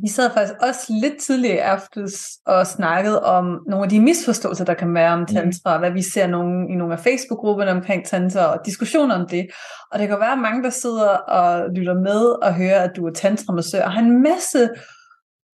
vi 0.01 0.07
sad 0.07 0.31
faktisk 0.33 0.53
også 0.61 0.93
lidt 1.01 1.17
tidligere 1.19 1.61
aftes 1.61 2.13
og 2.45 2.67
snakkede 2.67 3.23
om 3.23 3.45
nogle 3.67 3.83
af 3.83 3.89
de 3.89 3.99
misforståelser, 3.99 4.65
der 4.65 4.73
kan 4.73 4.93
være 4.93 5.13
om 5.13 5.25
tantra, 5.25 5.77
mm. 5.77 5.81
hvad 5.81 5.91
vi 5.91 6.01
ser 6.01 6.27
nogle, 6.27 6.71
i 6.71 6.75
nogle 6.75 6.93
af 6.93 6.99
Facebook-grupperne 6.99 7.71
omkring 7.71 8.05
tantra, 8.05 8.45
og 8.45 8.65
diskussioner 8.65 9.15
om 9.15 9.27
det. 9.27 9.47
Og 9.91 9.99
det 9.99 10.07
kan 10.07 10.19
være 10.19 10.37
mange, 10.37 10.63
der 10.63 10.69
sidder 10.69 11.09
og 11.09 11.69
lytter 11.75 11.93
med 11.93 12.25
og 12.43 12.53
hører, 12.53 12.81
at 12.83 12.91
du 12.95 13.07
er 13.07 13.13
tantramassør, 13.13 13.83
og 13.83 13.91
har 13.91 14.01
en 14.01 14.23
masse 14.23 14.69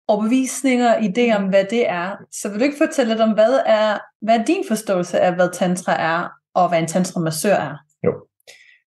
overbevisninger, 0.07 0.95
idéer 0.95 1.37
om, 1.37 1.49
hvad 1.49 1.65
det 1.69 1.89
er. 1.89 2.15
Så 2.31 2.49
vil 2.49 2.59
du 2.59 2.63
ikke 2.63 2.85
fortælle 2.87 3.13
lidt 3.13 3.21
om, 3.21 3.33
hvad 3.33 3.59
er, 3.65 3.97
hvad 4.21 4.39
er 4.39 4.45
din 4.45 4.63
forståelse 4.67 5.19
af, 5.19 5.35
hvad 5.35 5.49
tantra 5.53 6.01
er, 6.01 6.29
og 6.53 6.69
hvad 6.69 6.79
en 6.79 6.87
tantramassør 6.87 7.55
er? 7.55 7.75
Jo, 8.05 8.13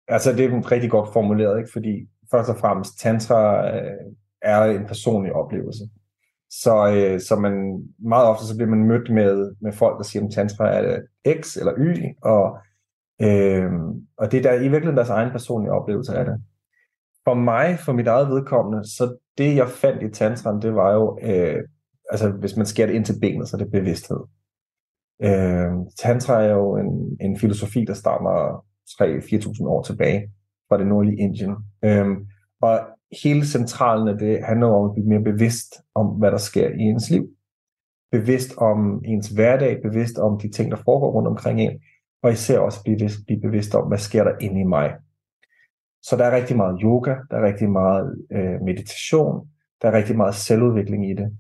altså 0.07 0.33
det 0.33 0.45
er 0.45 0.71
rigtig 0.71 0.91
godt 0.91 1.13
formuleret, 1.13 1.57
ikke? 1.59 1.71
fordi 1.73 1.93
først 2.31 2.49
og 2.49 2.57
fremmest, 2.57 2.99
tantra 2.99 3.67
øh, 3.75 4.13
er 4.41 4.63
en 4.63 4.85
personlig 4.85 5.33
oplevelse. 5.33 5.83
Så, 6.49 6.93
øh, 6.95 7.19
så 7.19 7.35
man, 7.35 7.83
meget 7.99 8.27
ofte 8.27 8.45
så 8.45 8.55
bliver 8.55 8.69
man 8.69 8.87
mødt 8.87 9.13
med, 9.13 9.55
med 9.61 9.73
folk, 9.73 9.97
der 9.97 10.03
siger, 10.03 10.25
at 10.25 10.31
tantra 10.31 10.69
er 10.69 10.99
X 11.41 11.57
eller 11.57 11.73
Y, 11.77 11.89
og, 12.23 12.57
øh, 13.21 13.71
og 14.17 14.31
det 14.31 14.37
er 14.37 14.41
der, 14.41 14.53
i 14.53 14.59
virkeligheden 14.59 14.97
deres 14.97 15.09
egen 15.09 15.31
personlige 15.31 15.71
oplevelse 15.71 16.15
af 16.15 16.25
det. 16.25 16.43
For 17.23 17.33
mig, 17.33 17.79
for 17.79 17.93
mit 17.93 18.07
eget 18.07 18.29
vedkommende, 18.29 18.83
så 18.83 19.17
det 19.37 19.55
jeg 19.55 19.69
fandt 19.69 20.03
i 20.03 20.09
tantran, 20.09 20.61
det 20.61 20.75
var 20.75 20.93
jo, 20.93 21.19
øh, 21.23 21.63
altså 22.09 22.29
hvis 22.29 22.57
man 22.57 22.65
skærer 22.65 22.87
det 22.87 22.95
ind 22.95 23.05
til 23.05 23.19
benet, 23.21 23.47
så 23.47 23.57
er 23.57 23.61
det 23.61 23.71
bevidsthed. 23.71 24.19
Øh, 25.23 25.71
tantra 25.97 26.43
er 26.43 26.53
jo 26.53 26.77
en, 26.77 27.17
en 27.21 27.39
filosofi, 27.39 27.85
der 27.85 27.93
stammer 27.93 28.65
3-4.000 28.89 29.67
år 29.67 29.81
tilbage 29.83 30.31
fra 30.69 30.77
det 30.77 30.87
nordlige 30.87 31.17
Indien. 31.17 31.55
Øh, 31.83 32.07
og 32.61 32.79
hele 33.23 33.45
centralen 33.45 34.07
af 34.07 34.17
det 34.17 34.43
handler 34.45 34.67
om 34.67 34.89
at 34.89 34.93
blive 34.93 35.07
mere 35.07 35.23
bevidst 35.23 35.81
om, 35.95 36.07
hvad 36.07 36.31
der 36.31 36.37
sker 36.37 36.69
i 36.69 36.81
ens 36.81 37.09
liv. 37.09 37.29
Bevidst 38.11 38.57
om 38.57 39.01
ens 39.05 39.29
hverdag, 39.29 39.81
bevidst 39.81 40.17
om 40.17 40.39
de 40.39 40.51
ting, 40.51 40.71
der 40.71 40.77
foregår 40.77 41.11
rundt 41.11 41.27
omkring 41.27 41.61
en, 41.61 41.79
og 42.23 42.31
især 42.31 42.59
også 42.59 42.83
blive, 42.83 43.09
blive 43.27 43.41
bevidst 43.41 43.75
om, 43.75 43.87
hvad 43.87 43.97
sker 43.97 44.23
der 44.23 44.37
inde 44.39 44.61
i 44.61 44.63
mig. 44.63 44.93
Så 46.01 46.17
der 46.17 46.25
er 46.25 46.35
rigtig 46.35 46.57
meget 46.57 46.79
yoga, 46.83 47.15
der 47.31 47.37
er 47.37 47.45
rigtig 47.45 47.69
meget 47.69 48.25
øh, 48.31 48.61
meditation, 48.61 49.47
der 49.81 49.87
er 49.87 49.97
rigtig 49.97 50.17
meget 50.17 50.35
selvudvikling 50.35 51.11
i 51.11 51.13
det. 51.13 51.37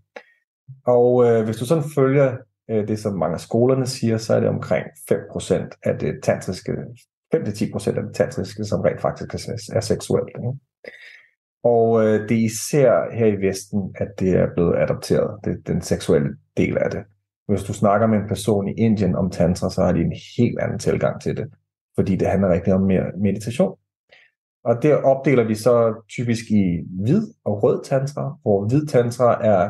Og 0.85 1.25
øh, 1.25 1.45
hvis 1.45 1.57
du 1.57 1.65
sådan 1.65 1.83
følger 1.95 2.37
øh, 2.69 2.87
det, 2.87 2.99
som 2.99 3.13
mange 3.13 3.33
af 3.33 3.39
skolerne 3.39 3.87
siger, 3.87 4.17
så 4.17 4.33
er 4.33 4.39
det 4.39 4.49
omkring 4.49 4.85
5% 5.11 5.69
af 5.83 5.99
det 5.99 6.19
tantriske, 6.23 6.71
5-10% 7.35 7.87
af 7.87 8.03
det 8.03 8.15
tantriske, 8.15 8.63
som 8.65 8.81
rent 8.81 9.01
faktisk 9.01 9.49
er, 9.49 9.75
er 9.75 9.79
seksuelt. 9.79 10.29
Ikke? 10.29 10.59
Og 11.63 12.05
øh, 12.05 12.29
det 12.29 12.37
er 12.37 12.45
især 12.45 13.11
her 13.13 13.25
i 13.25 13.47
Vesten, 13.47 13.95
at 13.95 14.07
det 14.19 14.29
er 14.29 14.47
blevet 14.53 14.77
adopteret, 14.77 15.39
det, 15.43 15.67
den 15.67 15.81
seksuelle 15.81 16.29
del 16.57 16.77
af 16.77 16.91
det. 16.91 17.03
Hvis 17.47 17.63
du 17.63 17.73
snakker 17.73 18.07
med 18.07 18.17
en 18.17 18.27
person 18.27 18.67
i 18.67 18.71
Indien 18.71 19.15
om 19.15 19.29
tantra, 19.29 19.69
så 19.69 19.81
har 19.83 19.91
de 19.91 20.01
en 20.01 20.13
helt 20.37 20.59
anden 20.59 20.79
tilgang 20.79 21.21
til 21.21 21.37
det, 21.37 21.47
fordi 21.95 22.15
det 22.15 22.27
handler 22.27 22.53
rigtig 22.53 22.73
om 22.73 22.81
mere 22.81 23.05
meditation. 23.17 23.75
Og 24.63 24.83
der 24.83 24.95
opdeler 24.95 25.43
vi 25.43 25.55
så 25.55 26.03
typisk 26.09 26.51
i 26.51 26.79
hvid 27.03 27.27
og 27.45 27.63
rød 27.63 27.83
tantra, 27.83 28.37
hvor 28.41 28.67
hvid 28.67 28.85
tantra 28.85 29.45
er 29.45 29.69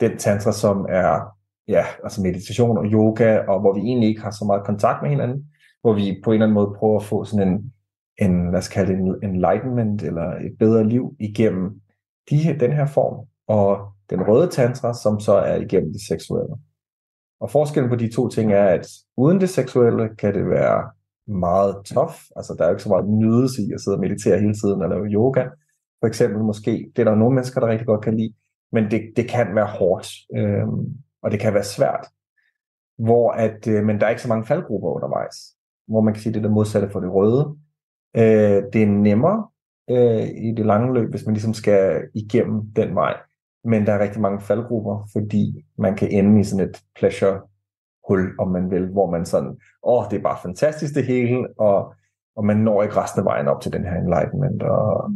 den 0.00 0.18
tantra, 0.18 0.52
som 0.52 0.86
er 0.88 1.36
ja, 1.68 1.84
altså 2.04 2.22
meditation 2.22 2.78
og 2.78 2.84
yoga, 2.84 3.38
og 3.38 3.60
hvor 3.60 3.74
vi 3.74 3.80
egentlig 3.80 4.08
ikke 4.08 4.20
har 4.20 4.30
så 4.30 4.44
meget 4.44 4.64
kontakt 4.64 5.02
med 5.02 5.10
hinanden, 5.10 5.46
hvor 5.80 5.94
vi 5.94 6.20
på 6.24 6.30
en 6.30 6.34
eller 6.34 6.46
anden 6.46 6.54
måde 6.54 6.74
prøver 6.78 6.96
at 6.96 7.04
få 7.04 7.24
sådan 7.24 7.48
en 7.48 7.72
en, 8.18 8.50
lad 8.50 8.58
os 8.58 8.68
kalde 8.68 8.92
det 8.92 9.00
en 9.00 9.14
enlightenment, 9.22 10.02
eller 10.02 10.36
et 10.36 10.56
bedre 10.58 10.88
liv 10.88 11.16
igennem 11.20 11.80
de, 12.30 12.56
den 12.60 12.72
her 12.72 12.86
form, 12.86 13.26
og 13.46 13.92
den 14.10 14.28
røde 14.28 14.50
tantra, 14.50 14.94
som 14.94 15.20
så 15.20 15.32
er 15.32 15.56
igennem 15.56 15.92
det 15.92 16.00
seksuelle. 16.08 16.54
Og 17.40 17.50
forskellen 17.50 17.90
på 17.90 17.96
de 17.96 18.12
to 18.12 18.28
ting 18.28 18.52
er, 18.52 18.64
at 18.64 18.88
uden 19.16 19.40
det 19.40 19.48
seksuelle 19.48 20.16
kan 20.18 20.34
det 20.34 20.48
være 20.48 20.90
meget 21.26 21.76
tough. 21.84 22.14
Altså, 22.36 22.54
der 22.58 22.64
er 22.64 22.68
jo 22.68 22.74
ikke 22.74 22.82
så 22.82 22.88
meget 22.88 23.08
nydelse 23.08 23.62
i 23.62 23.72
at 23.74 23.80
sidde 23.80 23.96
og 23.96 24.00
meditere 24.00 24.40
hele 24.40 24.54
tiden 24.54 24.82
og 24.82 24.88
lave 24.88 25.06
yoga. 25.06 25.44
For 26.00 26.06
eksempel 26.06 26.44
måske, 26.44 26.90
det 26.96 27.02
er 27.02 27.10
der 27.10 27.14
nogle 27.14 27.34
mennesker, 27.34 27.60
der 27.60 27.68
rigtig 27.68 27.86
godt 27.86 28.04
kan 28.04 28.16
lide, 28.16 28.32
men 28.72 28.90
det, 28.90 29.12
det 29.16 29.28
kan 29.28 29.54
være 29.54 29.66
hårdt, 29.66 30.08
øhm, 30.36 30.96
og 31.22 31.30
det 31.30 31.40
kan 31.40 31.54
være 31.54 31.64
svært. 31.64 32.06
Hvor 32.98 33.30
at, 33.30 33.66
øh, 33.68 33.84
men 33.84 34.00
der 34.00 34.06
er 34.06 34.10
ikke 34.10 34.22
så 34.22 34.28
mange 34.28 34.46
faldgrupper 34.46 34.88
undervejs, 34.88 35.36
hvor 35.88 36.00
man 36.00 36.14
kan 36.14 36.22
sige, 36.22 36.32
det 36.32 36.38
er 36.38 36.42
det 36.42 36.50
modsatte 36.50 36.90
for 36.90 37.00
det 37.00 37.12
røde. 37.12 37.56
Øh, 38.16 38.62
det 38.72 38.82
er 38.82 38.86
nemmere 38.86 39.48
øh, 39.90 40.28
i 40.28 40.54
det 40.56 40.66
lange 40.66 40.94
løb, 40.94 41.10
hvis 41.10 41.26
man 41.26 41.34
ligesom 41.34 41.54
skal 41.54 42.02
igennem 42.14 42.62
den 42.76 42.94
vej. 42.94 43.16
Men 43.64 43.86
der 43.86 43.92
er 43.92 44.02
rigtig 44.02 44.20
mange 44.20 44.40
faldgrupper, 44.40 45.08
fordi 45.12 45.64
man 45.78 45.96
kan 45.96 46.10
ende 46.10 46.40
i 46.40 46.44
sådan 46.44 46.68
et 46.68 46.82
pleasure 46.98 47.40
hul, 48.08 48.34
om 48.38 48.48
man 48.48 48.70
vil, 48.70 48.86
hvor 48.86 49.10
man 49.10 49.26
sådan, 49.26 49.56
åh, 49.82 50.04
det 50.10 50.18
er 50.18 50.22
bare 50.22 50.38
fantastisk 50.42 50.94
det 50.94 51.06
hele, 51.06 51.46
og, 51.58 51.94
og 52.36 52.44
man 52.44 52.56
når 52.56 52.82
ikke 52.82 52.96
resten 52.96 53.20
af 53.20 53.24
vejen 53.24 53.48
op 53.48 53.60
til 53.60 53.72
den 53.72 53.84
her 53.84 53.94
enlightenment, 53.94 54.62
og, 54.62 55.10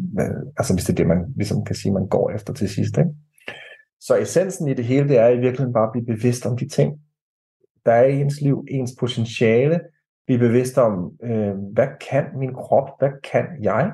altså 0.56 0.74
hvis 0.74 0.84
det 0.84 0.92
er 0.92 0.96
det, 0.96 1.06
man 1.06 1.24
ligesom 1.36 1.64
kan 1.64 1.76
sige, 1.76 1.92
man 1.92 2.08
går 2.08 2.30
efter 2.30 2.52
til 2.52 2.68
sidst. 2.68 2.98
Ikke? 2.98 3.10
Så 4.00 4.18
essensen 4.20 4.68
i 4.68 4.74
det 4.74 4.84
hele, 4.84 5.08
det 5.08 5.18
er 5.18 5.28
i 5.28 5.40
virkeligheden 5.40 5.72
bare 5.72 5.86
at 5.86 5.92
blive 5.92 6.06
bevidst 6.06 6.46
om 6.46 6.56
de 6.56 6.68
ting, 6.68 7.00
der 7.86 7.92
er 7.92 8.04
i 8.04 8.20
ens 8.20 8.40
liv, 8.40 8.64
ens 8.68 8.92
potentiale, 9.00 9.80
blive 10.30 10.48
bevidst 10.48 10.78
om, 10.78 11.12
øh, 11.22 11.54
hvad 11.72 11.88
kan 12.10 12.24
min 12.34 12.54
krop, 12.54 12.88
hvad 12.98 13.10
kan 13.32 13.46
jeg? 13.62 13.92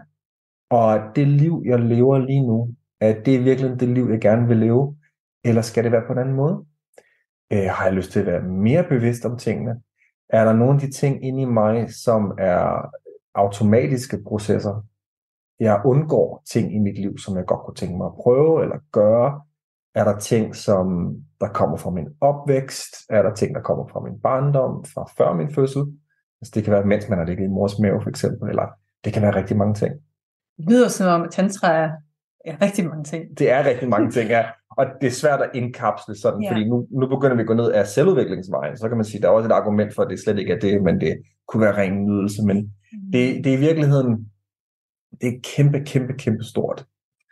Og 0.70 1.00
det 1.16 1.28
liv, 1.28 1.62
jeg 1.66 1.80
lever 1.80 2.18
lige 2.18 2.46
nu, 2.46 2.74
er 3.00 3.22
det 3.22 3.44
virkelig 3.44 3.80
det 3.80 3.88
liv, 3.88 4.08
jeg 4.10 4.20
gerne 4.20 4.48
vil 4.48 4.56
leve? 4.56 4.96
Eller 5.44 5.62
skal 5.62 5.84
det 5.84 5.92
være 5.92 6.06
på 6.06 6.12
en 6.12 6.18
anden 6.18 6.34
måde? 6.34 6.64
Øh, 7.52 7.68
har 7.70 7.84
jeg 7.84 7.94
lyst 7.94 8.12
til 8.12 8.20
at 8.20 8.26
være 8.26 8.42
mere 8.42 8.84
bevidst 8.88 9.24
om 9.24 9.38
tingene? 9.38 9.80
Er 10.28 10.44
der 10.44 10.52
nogle 10.52 10.74
af 10.74 10.80
de 10.80 10.90
ting 10.90 11.24
inde 11.24 11.42
i 11.42 11.44
mig, 11.44 11.94
som 11.94 12.34
er 12.38 12.90
automatiske 13.34 14.18
processer? 14.26 14.84
Jeg 15.60 15.82
undgår 15.84 16.42
ting 16.52 16.74
i 16.74 16.78
mit 16.78 16.98
liv, 16.98 17.18
som 17.18 17.36
jeg 17.36 17.44
godt 17.46 17.60
kunne 17.64 17.74
tænke 17.74 17.96
mig 17.96 18.06
at 18.06 18.14
prøve 18.22 18.62
eller 18.62 18.76
gøre. 18.92 19.42
Er 19.94 20.04
der 20.04 20.18
ting, 20.18 20.56
som 20.56 21.16
der 21.40 21.48
kommer 21.48 21.76
fra 21.76 21.90
min 21.90 22.08
opvækst? 22.20 22.94
Er 23.10 23.22
der 23.22 23.34
ting, 23.34 23.54
der 23.54 23.60
kommer 23.60 23.86
fra 23.88 24.00
min 24.00 24.20
barndom, 24.20 24.84
fra 24.84 25.10
før 25.16 25.34
min 25.34 25.54
fødsel? 25.54 25.82
Altså 26.40 26.52
det 26.54 26.64
kan 26.64 26.72
være, 26.72 26.84
mens 26.84 27.08
man 27.08 27.18
har 27.18 27.26
ligget 27.26 27.44
i 27.44 27.48
mors 27.48 27.78
mave 27.78 28.02
for 28.02 28.10
eksempel, 28.10 28.48
eller 28.48 28.66
det 29.04 29.12
kan 29.12 29.22
være 29.22 29.36
rigtig 29.36 29.56
mange 29.56 29.74
ting. 29.74 29.92
Det 30.56 30.64
lyder 30.70 30.88
som 30.88 31.06
om, 31.06 31.22
at 31.22 31.30
tantra 31.30 31.72
er 31.72 31.90
ja, 32.46 32.56
rigtig 32.62 32.84
mange 32.86 33.04
ting. 33.04 33.38
Det 33.38 33.50
er 33.50 33.64
rigtig 33.64 33.88
mange 33.88 34.10
ting, 34.10 34.28
ja. 34.30 34.44
Og 34.70 34.86
det 35.00 35.06
er 35.06 35.10
svært 35.10 35.40
at 35.40 35.50
indkapsle 35.54 36.16
sådan, 36.18 36.42
ja. 36.42 36.50
fordi 36.50 36.68
nu, 36.68 36.86
nu 36.90 37.06
begynder 37.08 37.36
vi 37.36 37.40
at 37.40 37.46
gå 37.46 37.54
ned 37.54 37.72
af 37.72 37.86
selvudviklingsvejen. 37.86 38.76
Så 38.76 38.88
kan 38.88 38.96
man 38.96 39.04
sige, 39.04 39.18
at 39.18 39.22
der 39.22 39.28
er 39.28 39.32
også 39.32 39.48
et 39.48 39.52
argument 39.52 39.94
for, 39.94 40.02
at 40.02 40.10
det 40.10 40.20
slet 40.20 40.38
ikke 40.38 40.52
er 40.52 40.58
det, 40.58 40.82
men 40.82 41.00
det 41.00 41.22
kunne 41.48 41.60
være 41.60 41.76
ren 41.76 42.06
nydelse. 42.06 42.42
Men 42.46 42.56
mm. 42.56 43.12
det, 43.12 43.44
det 43.44 43.52
er 43.52 43.56
i 43.56 43.60
virkeligheden, 43.60 44.30
det 45.20 45.28
er 45.28 45.32
et 45.32 45.42
kæmpe, 45.42 45.80
kæmpe, 45.80 46.12
kæmpe 46.12 46.44
stort 46.44 46.86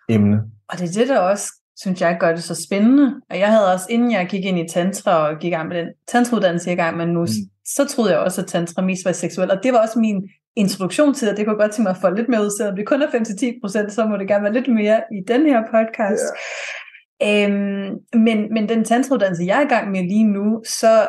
emne. 0.08 0.36
Og 0.68 0.78
det 0.78 0.84
er 0.84 1.00
det, 1.00 1.08
der 1.08 1.18
også 1.20 1.46
synes 1.76 2.00
jeg 2.00 2.16
gør 2.20 2.32
det 2.32 2.42
så 2.42 2.64
spændende. 2.66 3.20
Og 3.30 3.38
jeg 3.38 3.48
havde 3.48 3.72
også, 3.72 3.86
inden 3.90 4.12
jeg 4.12 4.26
gik 4.26 4.44
ind 4.44 4.58
i 4.58 4.68
tantra 4.68 5.28
og 5.28 5.38
gik 5.38 5.48
i 5.48 5.54
gang 5.54 5.68
med 5.68 5.76
den 5.76 5.88
tantrauddannelse 6.08 6.72
i 6.72 6.74
gang 6.74 6.96
med 6.96 7.06
nu, 7.06 7.20
mm. 7.20 7.26
så 7.64 7.84
troede 7.84 8.10
jeg 8.10 8.20
også, 8.20 8.40
at 8.40 8.46
tantra 8.46 8.82
mest 8.82 9.04
var 9.04 9.12
seksuel. 9.12 9.50
Og 9.50 9.62
det 9.62 9.72
var 9.72 9.82
også 9.82 9.98
min 9.98 10.28
introduktion 10.56 11.14
til, 11.14 11.26
at 11.26 11.36
det 11.36 11.46
kunne 11.46 11.56
godt 11.56 11.72
til 11.72 11.82
mig 11.82 11.90
at 11.90 11.96
få 12.00 12.10
lidt 12.10 12.28
mere 12.28 12.42
ud, 12.42 12.56
selvom 12.58 12.76
det 12.76 12.86
kun 12.86 13.02
er 13.02 13.06
5-10%, 13.06 13.90
så 13.90 14.06
må 14.06 14.16
det 14.16 14.28
gerne 14.28 14.44
være 14.44 14.52
lidt 14.52 14.68
mere 14.68 15.02
i 15.12 15.20
den 15.28 15.46
her 15.46 15.62
podcast. 15.70 16.24
Yeah. 17.22 17.50
Øhm, 17.50 17.98
men, 18.14 18.54
men 18.54 18.68
den 18.68 18.84
tantrauddannelse, 18.84 19.44
jeg 19.44 19.58
er 19.58 19.66
i 19.66 19.68
gang 19.68 19.90
med 19.90 20.02
lige 20.02 20.24
nu, 20.24 20.62
så 20.66 21.08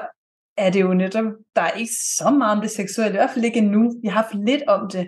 er 0.58 0.70
det 0.70 0.82
jo 0.82 0.94
netop, 0.94 1.26
der 1.56 1.62
er 1.62 1.72
ikke 1.72 1.94
så 2.18 2.30
meget 2.30 2.56
om 2.56 2.62
det 2.62 2.72
seksuelle, 2.72 3.14
i 3.14 3.18
hvert 3.18 3.30
fald 3.30 3.46
ikke 3.46 3.60
endnu. 3.60 3.94
Jeg 4.04 4.14
har 4.14 4.22
haft 4.22 4.36
lidt 4.46 4.64
om 4.68 4.90
det. 4.90 5.08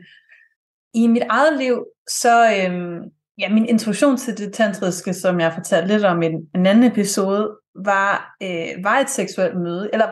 I 0.94 1.08
mit 1.08 1.24
eget 1.30 1.58
liv, 1.58 1.86
så, 2.10 2.64
øhm, 2.64 3.00
ja, 3.40 3.50
min 3.50 3.66
introduktion 3.66 4.18
til 4.18 4.38
det 4.38 4.54
tantriske, 4.54 5.14
som 5.14 5.40
jeg 5.40 5.54
fortalte 5.54 5.88
lidt 5.88 6.06
om 6.06 6.22
i 6.22 6.26
en, 6.26 6.66
anden 6.66 6.84
episode, 6.84 7.58
var, 7.76 8.36
øh, 8.44 8.84
var 8.84 9.00
et 9.00 9.10
seksuelt 9.10 9.62
møde. 9.62 9.90
Eller 9.94 10.08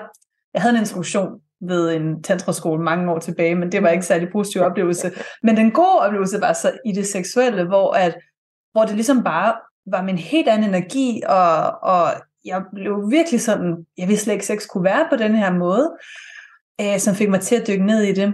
jeg 0.54 0.62
havde 0.62 0.76
en 0.76 0.82
introduktion 0.82 1.40
ved 1.62 1.96
en 1.96 2.24
tantraskole 2.24 2.84
mange 2.84 3.12
år 3.12 3.20
tilbage, 3.20 3.56
men 3.56 3.72
det 3.72 3.84
var 3.84 3.90
ikke 3.90 4.06
særlig 4.06 4.30
positiv 4.32 4.62
oplevelse. 4.62 5.12
Men 5.44 5.58
den 5.58 5.72
gode 5.72 6.00
oplevelse 6.00 6.42
var 6.42 6.54
så 6.54 6.72
i 6.86 6.92
det 6.92 7.08
seksuelle, 7.08 7.64
hvor, 7.64 7.92
at, 7.94 8.18
hvor 8.72 8.86
det 8.86 8.96
ligesom 8.96 9.24
bare 9.24 9.56
var 9.86 10.02
min 10.02 10.18
helt 10.18 10.48
anden 10.48 10.70
energi, 10.70 11.22
og, 11.28 11.84
og 11.84 12.08
jeg 12.46 12.64
blev 12.74 13.12
virkelig 13.12 13.42
sådan, 13.42 13.86
jeg 13.98 14.08
vidste 14.08 14.24
slet 14.24 14.34
ikke, 14.34 14.46
sex 14.46 14.68
kunne 14.68 14.84
være 14.84 15.08
på 15.10 15.16
den 15.16 15.36
her 15.36 15.54
måde, 15.54 15.92
øh, 16.82 17.00
som 17.00 17.16
fik 17.16 17.30
mig 17.30 17.42
til 17.42 17.56
at 17.56 17.68
dykke 17.68 17.86
ned 17.86 18.02
i 18.02 18.14
det. 18.14 18.34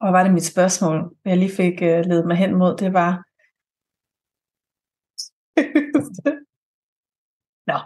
Og 0.00 0.12
var 0.12 0.22
det 0.22 0.32
mit 0.32 0.44
spørgsmål, 0.44 1.14
jeg 1.24 1.36
lige 1.36 1.56
fik 1.56 1.82
øh, 1.82 2.04
ledet 2.04 2.26
mig 2.26 2.36
hen 2.36 2.54
mod, 2.54 2.76
det 2.76 2.92
var, 2.92 3.22
Nå, 7.70 7.78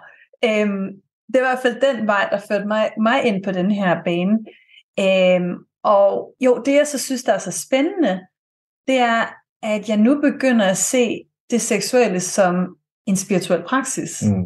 øhm, 0.44 0.86
det 1.32 1.42
var 1.42 1.48
i 1.48 1.50
hvert 1.50 1.62
fald 1.62 1.80
den 1.80 2.06
vej, 2.06 2.28
der 2.30 2.40
førte 2.48 2.66
mig, 2.66 2.90
mig 3.02 3.24
ind 3.24 3.44
på 3.44 3.52
den 3.52 3.70
her 3.70 4.02
bane. 4.04 4.38
Øhm, 5.00 5.54
og 5.82 6.34
jo, 6.40 6.62
det 6.66 6.74
jeg 6.74 6.86
så 6.86 6.98
synes, 6.98 7.22
der 7.22 7.32
er 7.32 7.38
så 7.38 7.64
spændende, 7.66 8.20
det 8.88 8.98
er, 8.98 9.26
at 9.62 9.88
jeg 9.88 9.96
nu 9.96 10.20
begynder 10.20 10.66
at 10.66 10.76
se 10.76 11.24
det 11.50 11.60
seksuelle 11.60 12.20
som 12.20 12.76
en 13.06 13.16
spirituel 13.16 13.62
praksis, 13.62 14.22
mm. 14.22 14.44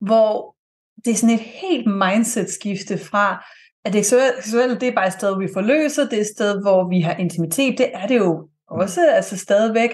hvor 0.00 0.56
det 1.04 1.10
er 1.10 1.14
sådan 1.14 1.34
et 1.34 1.40
helt 1.40 1.86
mindset-skifte 1.86 2.98
fra, 2.98 3.44
at 3.84 3.92
det 3.92 4.06
seksuelle, 4.06 4.80
det 4.80 4.88
er 4.88 4.94
bare 4.94 5.06
et 5.06 5.12
sted, 5.12 5.30
hvor 5.30 5.38
vi 5.38 5.48
forløser, 5.52 6.08
det 6.08 6.16
er 6.16 6.20
et 6.20 6.26
sted, 6.26 6.62
hvor 6.62 6.88
vi 6.88 7.00
har 7.00 7.16
intimitet, 7.16 7.78
det 7.78 7.90
er 7.94 8.06
det 8.06 8.16
jo 8.16 8.48
også, 8.68 9.10
altså 9.10 9.38
stadigvæk, 9.38 9.90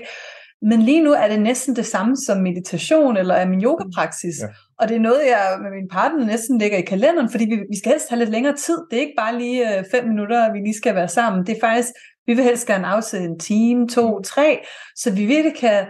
men 0.62 0.82
lige 0.82 1.02
nu 1.02 1.12
er 1.12 1.28
det 1.28 1.40
næsten 1.40 1.76
det 1.76 1.86
samme 1.86 2.16
som 2.16 2.42
meditation 2.42 3.16
eller 3.16 3.34
er 3.34 3.48
min 3.48 3.64
yogapraksis. 3.64 4.40
Ja. 4.40 4.46
Og 4.78 4.88
det 4.88 4.96
er 4.96 5.00
noget, 5.00 5.20
jeg 5.26 5.58
med 5.62 5.70
min 5.70 5.88
partner 5.88 6.26
næsten 6.26 6.58
lægger 6.58 6.78
i 6.78 6.82
kalenderen, 6.82 7.30
fordi 7.30 7.44
vi, 7.44 7.56
vi 7.70 7.78
skal 7.78 7.92
helst 7.92 8.08
have 8.08 8.18
lidt 8.18 8.30
længere 8.30 8.56
tid. 8.56 8.78
Det 8.90 8.96
er 8.96 9.00
ikke 9.00 9.18
bare 9.18 9.38
lige 9.38 9.78
øh, 9.78 9.84
fem 9.90 10.08
minutter, 10.08 10.52
vi 10.52 10.58
lige 10.58 10.76
skal 10.76 10.94
være 10.94 11.08
sammen. 11.08 11.46
Det 11.46 11.56
er 11.56 11.60
faktisk, 11.60 11.88
vi 12.26 12.34
vil 12.34 12.44
helst 12.44 12.66
gerne 12.66 12.86
afsætte 12.86 13.26
en 13.26 13.38
time, 13.38 13.88
to, 13.88 14.22
tre, 14.22 14.60
så 14.96 15.10
vi 15.10 15.26
virkelig 15.26 15.56
kan 15.56 15.86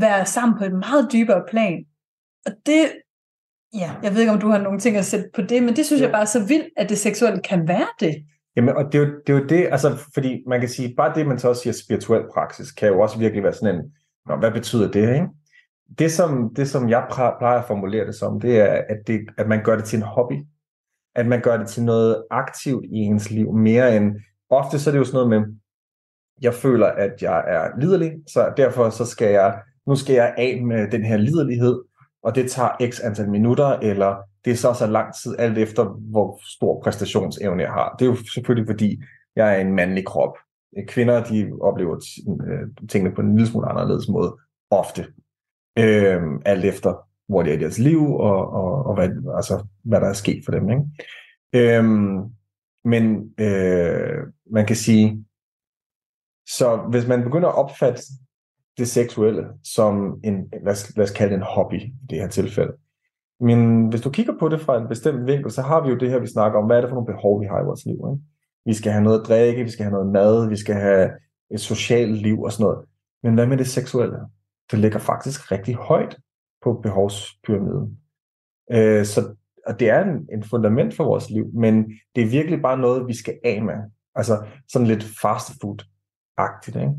være 0.00 0.26
sammen 0.26 0.58
på 0.58 0.64
et 0.64 0.72
meget 0.72 1.08
dybere 1.12 1.42
plan. 1.50 1.84
Og 2.46 2.52
det, 2.66 2.92
ja, 3.74 3.90
jeg 4.02 4.12
ved 4.12 4.20
ikke, 4.20 4.32
om 4.32 4.40
du 4.40 4.48
har 4.48 4.58
nogle 4.58 4.80
ting 4.80 4.96
at 4.96 5.04
sætte 5.04 5.30
på 5.34 5.42
det, 5.42 5.62
men 5.62 5.76
det 5.76 5.86
synes 5.86 6.00
ja. 6.00 6.06
jeg 6.06 6.12
bare 6.12 6.22
er 6.22 6.26
så 6.36 6.44
vildt, 6.44 6.68
at 6.76 6.88
det 6.88 6.98
seksuelle 6.98 7.40
kan 7.42 7.68
være 7.68 7.88
det. 8.00 8.14
Jamen, 8.56 8.76
og 8.76 8.92
det 8.92 8.94
er, 8.94 9.06
jo, 9.06 9.12
det 9.26 9.34
er 9.34 9.38
jo 9.38 9.46
det, 9.46 9.68
altså, 9.70 9.96
fordi 10.14 10.44
man 10.46 10.60
kan 10.60 10.68
sige, 10.68 10.94
bare 10.96 11.14
det, 11.14 11.26
man 11.26 11.38
så 11.38 11.48
også 11.48 11.62
siger 11.62 11.74
spirituel 11.84 12.24
praksis, 12.34 12.72
kan 12.72 12.88
jo 12.88 13.00
også 13.00 13.18
virkelig 13.18 13.44
være 13.44 13.52
sådan 13.52 13.74
en, 13.74 13.92
nå, 14.28 14.36
hvad 14.36 14.52
betyder 14.52 14.90
det, 14.90 15.14
ikke? 15.14 15.26
Det 15.98 16.12
som, 16.12 16.54
det, 16.54 16.68
som 16.68 16.88
jeg 16.88 17.06
plejer 17.08 17.58
at 17.58 17.64
formulere 17.66 18.06
det 18.06 18.14
som, 18.14 18.40
det 18.40 18.60
er, 18.60 18.82
at, 18.88 18.98
det, 19.06 19.20
at 19.38 19.48
man 19.48 19.64
gør 19.64 19.76
det 19.76 19.84
til 19.84 19.96
en 19.96 20.02
hobby. 20.02 20.42
At 21.14 21.26
man 21.26 21.40
gør 21.40 21.56
det 21.56 21.68
til 21.68 21.84
noget 21.84 22.24
aktivt 22.30 22.84
i 22.84 22.96
ens 22.96 23.30
liv, 23.30 23.52
mere 23.52 23.96
end, 23.96 24.16
ofte 24.50 24.78
så 24.78 24.90
er 24.90 24.92
det 24.92 24.98
jo 24.98 25.04
sådan 25.04 25.26
noget 25.26 25.40
med, 25.40 25.54
jeg 26.42 26.54
føler, 26.54 26.86
at 26.86 27.22
jeg 27.22 27.44
er 27.48 27.80
liderlig, 27.80 28.12
så 28.26 28.52
derfor 28.56 28.90
så 28.90 29.04
skal 29.04 29.32
jeg, 29.32 29.60
nu 29.86 29.96
skal 29.96 30.14
jeg 30.14 30.34
af 30.38 30.62
med 30.62 30.90
den 30.90 31.04
her 31.04 31.16
liderlighed, 31.16 31.82
og 32.22 32.34
det 32.34 32.50
tager 32.50 32.90
x 32.90 33.00
antal 33.00 33.30
minutter, 33.30 33.66
eller 33.66 34.16
det 34.44 34.50
er 34.50 34.56
så 34.56 34.74
så 34.74 34.86
lang 34.86 35.14
tid, 35.22 35.36
alt 35.38 35.58
efter 35.58 35.84
hvor 35.84 36.40
stor 36.56 36.80
præstationsevne 36.82 37.62
jeg 37.62 37.72
har. 37.72 37.96
Det 37.98 38.04
er 38.04 38.10
jo 38.10 38.16
selvfølgelig 38.34 38.68
fordi, 38.68 39.02
jeg 39.36 39.56
er 39.56 39.60
en 39.60 39.74
mandlig 39.74 40.06
krop. 40.06 40.36
Kvinder, 40.88 41.24
de 41.24 41.52
oplever 41.60 41.96
øh, 42.46 42.88
tingene 42.88 43.14
på 43.14 43.20
en 43.20 43.36
lille 43.36 43.50
smule 43.50 43.68
anderledes 43.68 44.08
måde, 44.08 44.36
ofte. 44.70 45.06
Øh, 45.78 46.22
alt 46.44 46.64
efter, 46.64 47.08
hvor 47.28 47.42
det 47.42 47.52
er 47.52 47.56
i 47.56 47.60
deres 47.60 47.78
liv, 47.78 48.14
og, 48.14 48.52
og, 48.52 48.86
og 48.86 48.94
hvad, 48.94 49.08
altså, 49.36 49.66
hvad 49.84 50.00
der 50.00 50.06
er 50.06 50.12
sket 50.12 50.42
for 50.44 50.52
dem. 50.52 50.70
Ikke? 50.70 51.78
Øh, 51.78 51.84
men 52.84 53.34
øh, 53.40 54.18
man 54.50 54.66
kan 54.66 54.76
sige, 54.76 55.24
så 56.48 56.86
hvis 56.90 57.06
man 57.06 57.22
begynder 57.22 57.48
at 57.48 57.54
opfatte 57.54 58.02
det 58.78 58.88
seksuelle 58.88 59.48
som 59.64 60.20
en, 60.24 60.52
lad 60.62 61.02
os, 61.02 61.10
kalde 61.10 61.30
det 61.30 61.38
en 61.38 61.46
hobby 61.46 61.74
i 61.74 61.92
det 62.10 62.18
her 62.18 62.28
tilfælde, 62.28 62.72
men 63.40 63.88
hvis 63.88 64.00
du 64.00 64.10
kigger 64.10 64.32
på 64.38 64.48
det 64.48 64.60
fra 64.60 64.78
en 64.78 64.88
bestemt 64.88 65.26
vinkel, 65.26 65.50
så 65.50 65.62
har 65.62 65.84
vi 65.84 65.88
jo 65.90 65.96
det 65.96 66.10
her, 66.10 66.18
vi 66.18 66.26
snakker 66.26 66.58
om, 66.58 66.66
hvad 66.66 66.76
er 66.76 66.80
det 66.80 66.90
for 66.90 66.94
nogle 66.94 67.12
behov, 67.12 67.40
vi 67.40 67.46
har 67.46 67.60
i 67.60 67.64
vores 67.64 67.84
liv. 67.86 67.94
Ikke? 68.12 68.22
Vi 68.64 68.74
skal 68.74 68.92
have 68.92 69.04
noget 69.04 69.20
at 69.20 69.26
drikke, 69.26 69.64
vi 69.64 69.70
skal 69.70 69.84
have 69.84 69.92
noget 69.92 70.12
mad, 70.12 70.48
vi 70.48 70.56
skal 70.56 70.74
have 70.74 71.10
et 71.50 71.60
socialt 71.60 72.12
liv 72.12 72.42
og 72.42 72.52
sådan 72.52 72.64
noget. 72.64 72.84
Men 73.22 73.34
hvad 73.34 73.46
med 73.46 73.56
det 73.56 73.66
seksuelle? 73.66 74.18
Det 74.70 74.78
ligger 74.78 74.98
faktisk 74.98 75.52
rigtig 75.52 75.74
højt 75.74 76.18
på 76.62 76.72
behovspyramiden. 76.72 77.98
Øh, 78.72 79.04
så 79.04 79.34
og 79.66 79.80
det 79.80 79.90
er 79.90 80.04
en, 80.04 80.28
en 80.32 80.42
fundament 80.42 80.94
for 80.94 81.04
vores 81.04 81.30
liv, 81.30 81.50
men 81.54 81.92
det 82.14 82.22
er 82.22 82.30
virkelig 82.30 82.62
bare 82.62 82.78
noget, 82.78 83.06
vi 83.06 83.14
skal 83.14 83.38
af 83.44 83.62
med. 83.62 83.74
Altså 84.14 84.46
sådan 84.68 84.88
lidt 84.88 85.04
fast 85.22 85.50
food-agtigt. 85.60 86.80
Ikke? 86.80 86.94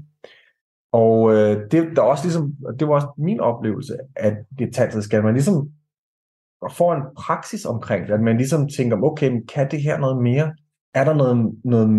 Og 0.91 1.33
øh, 1.33 1.71
det, 1.71 1.95
der 1.95 2.01
også 2.01 2.23
ligesom, 2.25 2.55
det 2.79 2.87
var 2.87 2.93
også 2.93 3.07
min 3.17 3.39
oplevelse, 3.39 3.97
at 4.15 4.37
det 4.59 4.73
tantriske, 4.73 5.07
skal 5.07 5.23
man 5.23 5.33
ligesom 5.33 5.71
og 6.61 6.71
får 6.71 6.93
en 6.93 7.01
praksis 7.17 7.65
omkring 7.65 8.07
det, 8.07 8.13
at 8.13 8.21
man 8.21 8.37
ligesom 8.37 8.69
tænker, 8.77 8.97
okay, 9.03 9.29
men 9.29 9.41
kan 9.53 9.71
det 9.71 9.81
her 9.81 9.97
noget 9.99 10.23
mere? 10.23 10.53
Er 10.93 11.03
der 11.03 11.13
noget, 11.13 11.51
noget, 11.65 11.89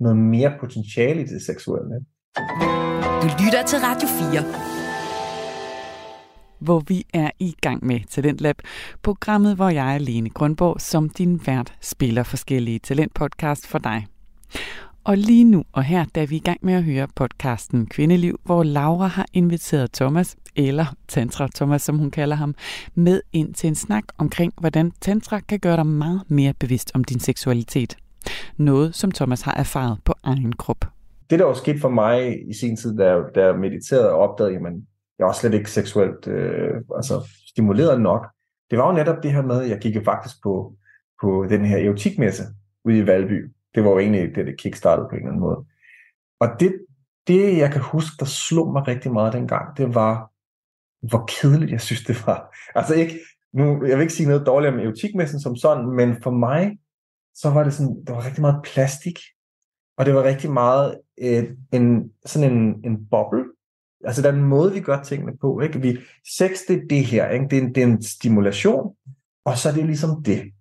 noget 0.00 0.16
mere 0.16 0.52
potentiale 0.60 1.20
i 1.20 1.24
det 1.24 1.42
seksuelle? 1.46 1.94
Du 3.22 3.28
lytter 3.42 3.62
til 3.66 3.78
Radio 3.78 4.08
4 4.08 4.78
hvor 6.58 6.82
vi 6.88 7.06
er 7.14 7.30
i 7.38 7.54
gang 7.60 7.86
med 7.86 8.00
Talentlab, 8.08 8.56
programmet, 9.02 9.56
hvor 9.56 9.68
jeg, 9.68 10.00
Lene 10.00 10.30
Grønborg, 10.30 10.80
som 10.80 11.08
din 11.08 11.40
vært, 11.46 11.74
spiller 11.80 12.22
forskellige 12.22 12.78
talentpodcast 12.78 13.66
for 13.66 13.78
dig. 13.78 14.06
Og 15.08 15.16
lige 15.16 15.44
nu 15.44 15.64
og 15.72 15.84
her, 15.84 16.04
da 16.14 16.24
vi 16.24 16.34
er 16.34 16.40
i 16.40 16.42
gang 16.44 16.58
med 16.62 16.74
at 16.74 16.84
høre 16.84 17.08
podcasten 17.16 17.86
Kvindeliv, 17.86 18.40
hvor 18.44 18.62
Laura 18.62 19.06
har 19.06 19.26
inviteret 19.32 19.92
Thomas, 19.92 20.36
eller 20.56 20.86
Tantra 21.08 21.48
Thomas, 21.54 21.82
som 21.82 21.98
hun 21.98 22.10
kalder 22.10 22.36
ham, 22.36 22.54
med 22.94 23.20
ind 23.32 23.54
til 23.54 23.68
en 23.68 23.74
snak 23.74 24.04
omkring, 24.18 24.52
hvordan 24.60 24.92
Tantra 25.00 25.40
kan 25.40 25.58
gøre 25.58 25.76
dig 25.76 25.86
meget 25.86 26.22
mere 26.28 26.54
bevidst 26.60 26.92
om 26.94 27.04
din 27.04 27.20
seksualitet. 27.20 27.96
Noget, 28.56 28.94
som 28.94 29.10
Thomas 29.10 29.42
har 29.42 29.54
erfaret 29.54 29.98
på 30.04 30.14
egen 30.22 30.52
krop. 30.52 30.84
Det, 31.30 31.38
der 31.38 31.44
var 31.44 31.54
sket 31.54 31.80
for 31.80 31.88
mig 31.88 32.48
i 32.50 32.54
sin 32.54 32.76
tid, 32.76 32.96
da 32.96 33.06
jeg, 33.06 33.22
da 33.34 33.44
jeg 33.44 33.58
mediterede 33.58 34.10
og 34.10 34.18
opdagede, 34.18 34.56
at 34.56 34.72
jeg 35.18 35.26
var 35.26 35.32
slet 35.32 35.54
ikke 35.54 35.70
seksuelt 35.70 36.26
øh, 36.26 36.74
altså, 36.96 37.14
stimuleret 37.46 38.00
nok, 38.00 38.26
det 38.70 38.78
var 38.78 38.90
jo 38.90 38.96
netop 38.96 39.22
det 39.22 39.32
her 39.32 39.42
med, 39.42 39.62
at 39.62 39.70
jeg 39.70 39.78
gik 39.78 39.96
faktisk 40.04 40.42
på, 40.42 40.72
på 41.22 41.46
den 41.48 41.64
her 41.64 41.78
erotikmesse 41.78 42.42
ude 42.84 42.98
i 42.98 43.06
Valby, 43.06 43.52
det 43.74 43.84
var 43.84 43.90
jo 43.90 43.98
egentlig 43.98 44.34
det, 44.34 44.46
det 44.46 44.60
kickstartede 44.60 45.08
på 45.10 45.14
en 45.14 45.16
eller 45.16 45.28
anden 45.28 45.40
måde. 45.40 45.64
Og 46.40 46.48
det, 46.60 46.86
det, 47.26 47.58
jeg 47.58 47.72
kan 47.72 47.80
huske, 47.80 48.16
der 48.18 48.24
slog 48.24 48.72
mig 48.72 48.88
rigtig 48.88 49.12
meget 49.12 49.32
dengang, 49.32 49.76
det 49.76 49.94
var, 49.94 50.30
hvor 51.08 51.24
kedeligt 51.28 51.70
jeg 51.70 51.80
synes, 51.80 52.04
det 52.04 52.26
var. 52.26 52.56
Altså 52.74 52.94
ikke, 52.94 53.18
nu, 53.52 53.86
jeg 53.86 53.96
vil 53.96 54.02
ikke 54.02 54.14
sige 54.14 54.28
noget 54.28 54.46
dårligt 54.46 54.74
om 54.74 54.80
erotikmessen 54.80 55.40
som 55.40 55.56
sådan, 55.56 55.86
men 55.86 56.22
for 56.22 56.30
mig, 56.30 56.78
så 57.34 57.50
var 57.50 57.64
det 57.64 57.74
sådan, 57.74 58.04
der 58.06 58.12
var 58.12 58.26
rigtig 58.26 58.40
meget 58.40 58.60
plastik, 58.64 59.18
og 59.98 60.06
det 60.06 60.14
var 60.14 60.24
rigtig 60.24 60.50
meget 60.50 61.00
et, 61.18 61.44
øh, 61.44 61.56
en, 61.72 62.12
sådan 62.26 62.52
en, 62.52 62.80
en 62.84 63.06
boble. 63.10 63.44
Altså 64.04 64.22
den 64.22 64.42
måde, 64.42 64.72
vi 64.72 64.80
gør 64.80 65.02
tingene 65.02 65.36
på. 65.36 65.60
Ikke? 65.60 65.80
Vi, 65.80 65.98
sex, 66.36 66.50
det 66.68 66.76
er 66.76 66.86
det 66.90 67.04
her. 67.04 67.30
Ikke? 67.30 67.46
Det, 67.50 67.58
er 67.58 67.62
en, 67.62 67.74
det 67.74 67.82
er 67.82 67.86
en 67.86 68.02
stimulation, 68.02 68.96
og 69.44 69.58
så 69.58 69.68
er 69.68 69.72
det 69.72 69.86
ligesom 69.86 70.22
det. 70.22 70.52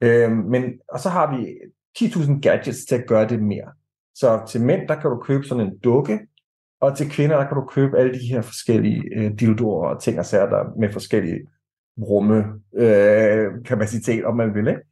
Øh, 0.00 0.32
men, 0.32 0.64
og 0.88 1.00
så 1.00 1.08
har 1.08 1.36
vi 1.36 1.58
10.000 1.98 2.40
gadgets 2.40 2.84
til 2.84 2.94
at 2.94 3.06
gøre 3.06 3.28
det 3.28 3.42
mere. 3.42 3.72
Så 4.14 4.40
til 4.48 4.60
mænd, 4.60 4.88
der 4.88 5.00
kan 5.00 5.10
du 5.10 5.16
købe 5.16 5.44
sådan 5.44 5.66
en 5.66 5.78
dukke, 5.78 6.20
og 6.80 6.96
til 6.96 7.10
kvinder, 7.10 7.36
der 7.36 7.46
kan 7.46 7.56
du 7.56 7.64
købe 7.64 7.98
alle 7.98 8.14
de 8.14 8.26
her 8.26 8.40
forskellige 8.40 9.02
øh, 9.16 9.30
dildoer 9.40 9.88
og 9.88 10.02
ting 10.02 10.18
og 10.18 10.24
sager, 10.24 10.48
der 10.48 10.78
med 10.80 10.92
forskellige 10.92 11.46
rumme 11.98 12.44
øh, 12.74 13.64
kapacitet, 13.64 14.24
om 14.24 14.36
man 14.36 14.54
vil. 14.54 14.68
Ikke? 14.68 14.82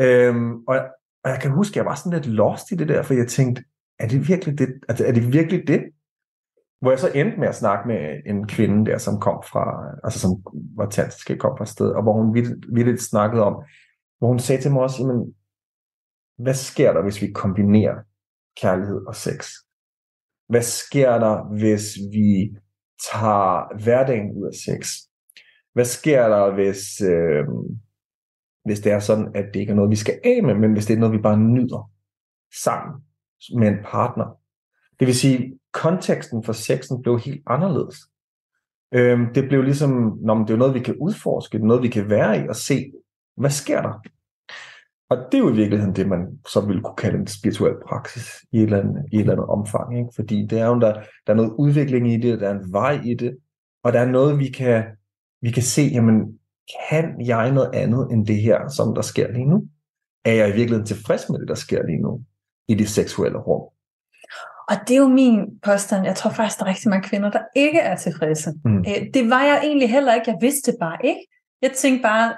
Øhm, 0.00 0.54
og, 0.54 0.80
og 1.24 1.30
jeg 1.30 1.38
kan 1.42 1.50
huske, 1.50 1.72
at 1.72 1.76
jeg 1.76 1.84
var 1.84 1.94
sådan 1.94 2.12
lidt 2.12 2.26
lost 2.26 2.72
i 2.72 2.74
det 2.74 2.88
der, 2.88 3.02
for 3.02 3.14
jeg 3.14 3.28
tænkte, 3.28 3.64
er 3.98 4.08
det 4.08 4.28
virkelig 4.28 4.58
det? 4.58 4.68
Altså, 4.88 5.06
er 5.06 5.12
det 5.12 5.32
virkelig 5.32 5.68
det? 5.68 5.82
Hvor 6.80 6.90
jeg 6.90 6.98
så 6.98 7.10
endte 7.14 7.40
med 7.40 7.48
at 7.48 7.54
snakke 7.54 7.88
med 7.88 8.20
en 8.26 8.46
kvinde 8.46 8.90
der, 8.90 8.98
som 8.98 9.20
kom 9.20 9.42
fra, 9.52 9.94
altså 10.04 10.18
som 10.20 10.30
var 10.76 10.86
tantrisk, 10.86 11.38
kom 11.38 11.58
fra 11.58 11.66
sted, 11.66 11.90
og 11.90 12.02
hvor 12.02 12.12
hun 12.12 12.34
vildt 12.74 13.02
snakkede 13.02 13.42
om, 13.44 13.62
hvor 14.18 14.28
hun 14.28 14.38
sagde 14.38 14.62
til 14.62 14.72
mig 14.72 14.82
også, 14.82 14.96
jamen, 15.02 15.34
hvad 16.42 16.54
sker 16.54 16.92
der, 16.92 17.02
hvis 17.02 17.22
vi 17.22 17.32
kombinerer 17.32 17.96
kærlighed 18.60 19.06
og 19.06 19.14
sex? 19.14 19.50
Hvad 20.48 20.62
sker 20.62 21.18
der, 21.18 21.58
hvis 21.58 21.84
vi 22.12 22.58
tager 23.10 23.82
hverdagen 23.82 24.36
ud 24.36 24.46
af 24.46 24.54
sex? 24.54 24.90
Hvad 25.72 25.84
sker 25.84 26.28
der, 26.28 26.54
hvis, 26.54 27.00
øh, 27.00 27.44
hvis 28.64 28.80
det 28.80 28.92
er 28.92 28.98
sådan, 28.98 29.28
at 29.34 29.44
det 29.54 29.60
ikke 29.60 29.70
er 29.70 29.76
noget, 29.76 29.90
vi 29.90 29.96
skal 29.96 30.20
af 30.24 30.42
med, 30.42 30.54
men 30.54 30.72
hvis 30.72 30.86
det 30.86 30.94
er 30.94 30.98
noget, 30.98 31.16
vi 31.16 31.22
bare 31.22 31.38
nyder 31.38 31.90
sammen 32.64 33.02
med 33.58 33.68
en 33.68 33.78
partner? 33.84 34.26
Det 34.98 35.06
vil 35.06 35.14
sige, 35.14 35.58
konteksten 35.72 36.44
for 36.44 36.52
sexen 36.52 37.02
blev 37.02 37.18
helt 37.18 37.42
anderledes. 37.46 37.96
Øhm, 38.94 39.34
det 39.34 39.48
blev 39.48 39.62
ligesom, 39.62 40.18
når 40.22 40.34
det 40.44 40.50
er 40.50 40.58
noget, 40.58 40.74
vi 40.74 40.80
kan 40.80 40.96
udforske, 40.96 41.58
noget, 41.58 41.82
vi 41.82 41.88
kan 41.88 42.10
være 42.10 42.44
i 42.44 42.48
og 42.48 42.56
se, 42.56 42.92
hvad 43.36 43.50
sker 43.50 43.82
der? 43.82 44.02
Og 45.10 45.16
det 45.32 45.38
er 45.38 45.42
jo 45.42 45.52
i 45.52 45.56
virkeligheden 45.56 45.96
det, 45.96 46.08
man 46.08 46.38
så 46.48 46.60
ville 46.60 46.82
kunne 46.82 46.96
kalde 46.96 47.18
en 47.18 47.26
spirituel 47.26 47.74
praksis 47.88 48.26
i 48.52 48.56
et 48.56 48.62
eller 48.62 48.80
andet, 48.80 49.04
i 49.12 49.16
et 49.16 49.20
eller 49.20 49.32
andet 49.32 49.46
omfang. 49.46 49.98
Ikke? 49.98 50.10
Fordi 50.16 50.46
det 50.46 50.60
er 50.60 50.66
jo, 50.66 50.80
der, 50.80 50.92
der 51.26 51.32
er 51.32 51.34
noget 51.34 51.54
udvikling 51.58 52.12
i 52.12 52.16
det, 52.16 52.40
der 52.40 52.48
er 52.48 52.54
en 52.54 52.72
vej 52.72 53.00
i 53.04 53.14
det, 53.14 53.36
og 53.84 53.92
der 53.92 54.00
er 54.00 54.10
noget, 54.10 54.38
vi 54.38 54.48
kan, 54.48 54.84
vi 55.42 55.50
kan 55.50 55.62
se, 55.62 55.82
jamen, 55.82 56.38
kan 56.88 57.26
jeg 57.26 57.52
noget 57.52 57.70
andet 57.74 58.08
end 58.12 58.26
det 58.26 58.36
her, 58.36 58.68
som 58.68 58.94
der 58.94 59.02
sker 59.02 59.32
lige 59.32 59.46
nu? 59.46 59.68
Er 60.24 60.32
jeg 60.32 60.48
i 60.48 60.52
virkeligheden 60.52 60.86
tilfreds 60.86 61.28
med 61.30 61.38
det, 61.38 61.48
der 61.48 61.54
sker 61.54 61.82
lige 61.86 62.02
nu 62.02 62.22
i 62.68 62.74
det 62.74 62.88
seksuelle 62.88 63.38
rum? 63.38 63.62
Og 64.68 64.76
det 64.88 64.94
er 64.94 65.00
jo 65.00 65.08
min 65.08 65.60
påstand. 65.62 66.06
Jeg 66.06 66.16
tror 66.16 66.30
faktisk, 66.30 66.58
der 66.58 66.64
er 66.64 66.68
rigtig 66.68 66.90
mange 66.90 67.08
kvinder, 67.08 67.30
der 67.30 67.42
ikke 67.56 67.78
er 67.78 67.96
tilfredse. 67.96 68.50
Mm. 68.64 68.78
Øh, 68.78 69.14
Det 69.14 69.30
var 69.30 69.42
jeg 69.42 69.60
egentlig 69.64 69.90
heller 69.90 70.14
ikke. 70.14 70.30
Jeg 70.30 70.38
vidste 70.40 70.72
det 70.72 70.78
bare 70.80 70.98
ikke. 71.04 71.26
Jeg 71.62 71.72
tænkte 71.72 72.02
bare, 72.02 72.34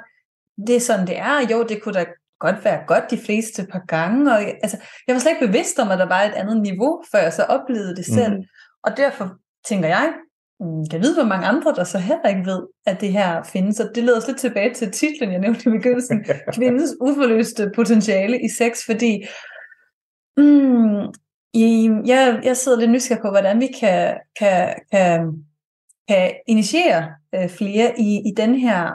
det 0.66 0.76
er 0.76 0.80
sådan, 0.80 1.06
det 1.06 1.18
er. 1.18 1.46
Jo, 1.50 1.66
det 1.68 1.82
kunne 1.82 1.94
da 1.94 2.04
godt 2.46 2.64
være 2.64 2.85
godt 2.87 3.11
de 3.11 3.18
fleste 3.18 3.66
par 3.72 3.83
gange. 3.88 4.33
Og, 4.33 4.40
altså, 4.40 4.76
jeg 5.07 5.14
var 5.14 5.20
slet 5.20 5.33
ikke 5.33 5.46
bevidst 5.46 5.78
om, 5.78 5.90
at 5.90 5.98
der 5.98 6.09
var 6.09 6.22
et 6.22 6.35
andet 6.35 6.62
niveau, 6.62 7.02
før 7.12 7.18
jeg 7.18 7.33
så 7.33 7.42
oplevede 7.42 7.96
det 7.96 8.07
selv. 8.07 8.37
Mm. 8.37 8.44
Og 8.85 8.96
derfor 8.96 9.37
tænker 9.68 9.88
jeg, 9.88 10.12
mm, 10.61 10.85
jeg 10.92 11.00
ved, 11.00 11.14
hvor 11.14 11.24
mange 11.24 11.46
andre, 11.46 11.74
der 11.74 11.85
så 11.85 11.98
heller 11.98 12.28
ikke 12.28 12.46
ved, 12.46 12.62
at 12.87 13.00
det 13.00 13.12
her 13.12 13.42
findes. 13.42 13.81
Og 13.81 13.88
det 13.94 14.05
leder 14.05 14.18
os 14.18 14.26
lidt 14.26 14.38
tilbage 14.38 14.74
til 14.74 14.90
titlen, 14.90 15.33
jeg 15.33 15.40
nævnte 15.40 15.68
i 15.68 15.72
begyndelsen. 15.72 16.24
Kvindens 16.57 16.94
uforløste 17.00 17.70
potentiale 17.74 18.40
i 18.42 18.48
sex, 18.48 18.87
fordi 18.87 19.24
mm, 20.37 21.07
i, 21.55 21.90
jeg, 22.07 22.40
jeg 22.44 22.57
sidder 22.57 22.78
lidt 22.81 22.90
nysgerrig 22.90 23.22
på, 23.22 23.31
hvordan 23.31 23.61
vi 23.61 23.68
kan, 23.81 24.18
kan, 24.38 24.74
kan, 24.92 25.44
kan 26.09 26.33
initiere 26.46 27.09
øh, 27.35 27.48
flere 27.48 28.00
i, 28.00 28.28
i 28.28 28.33
den 28.37 28.55
her 28.55 28.90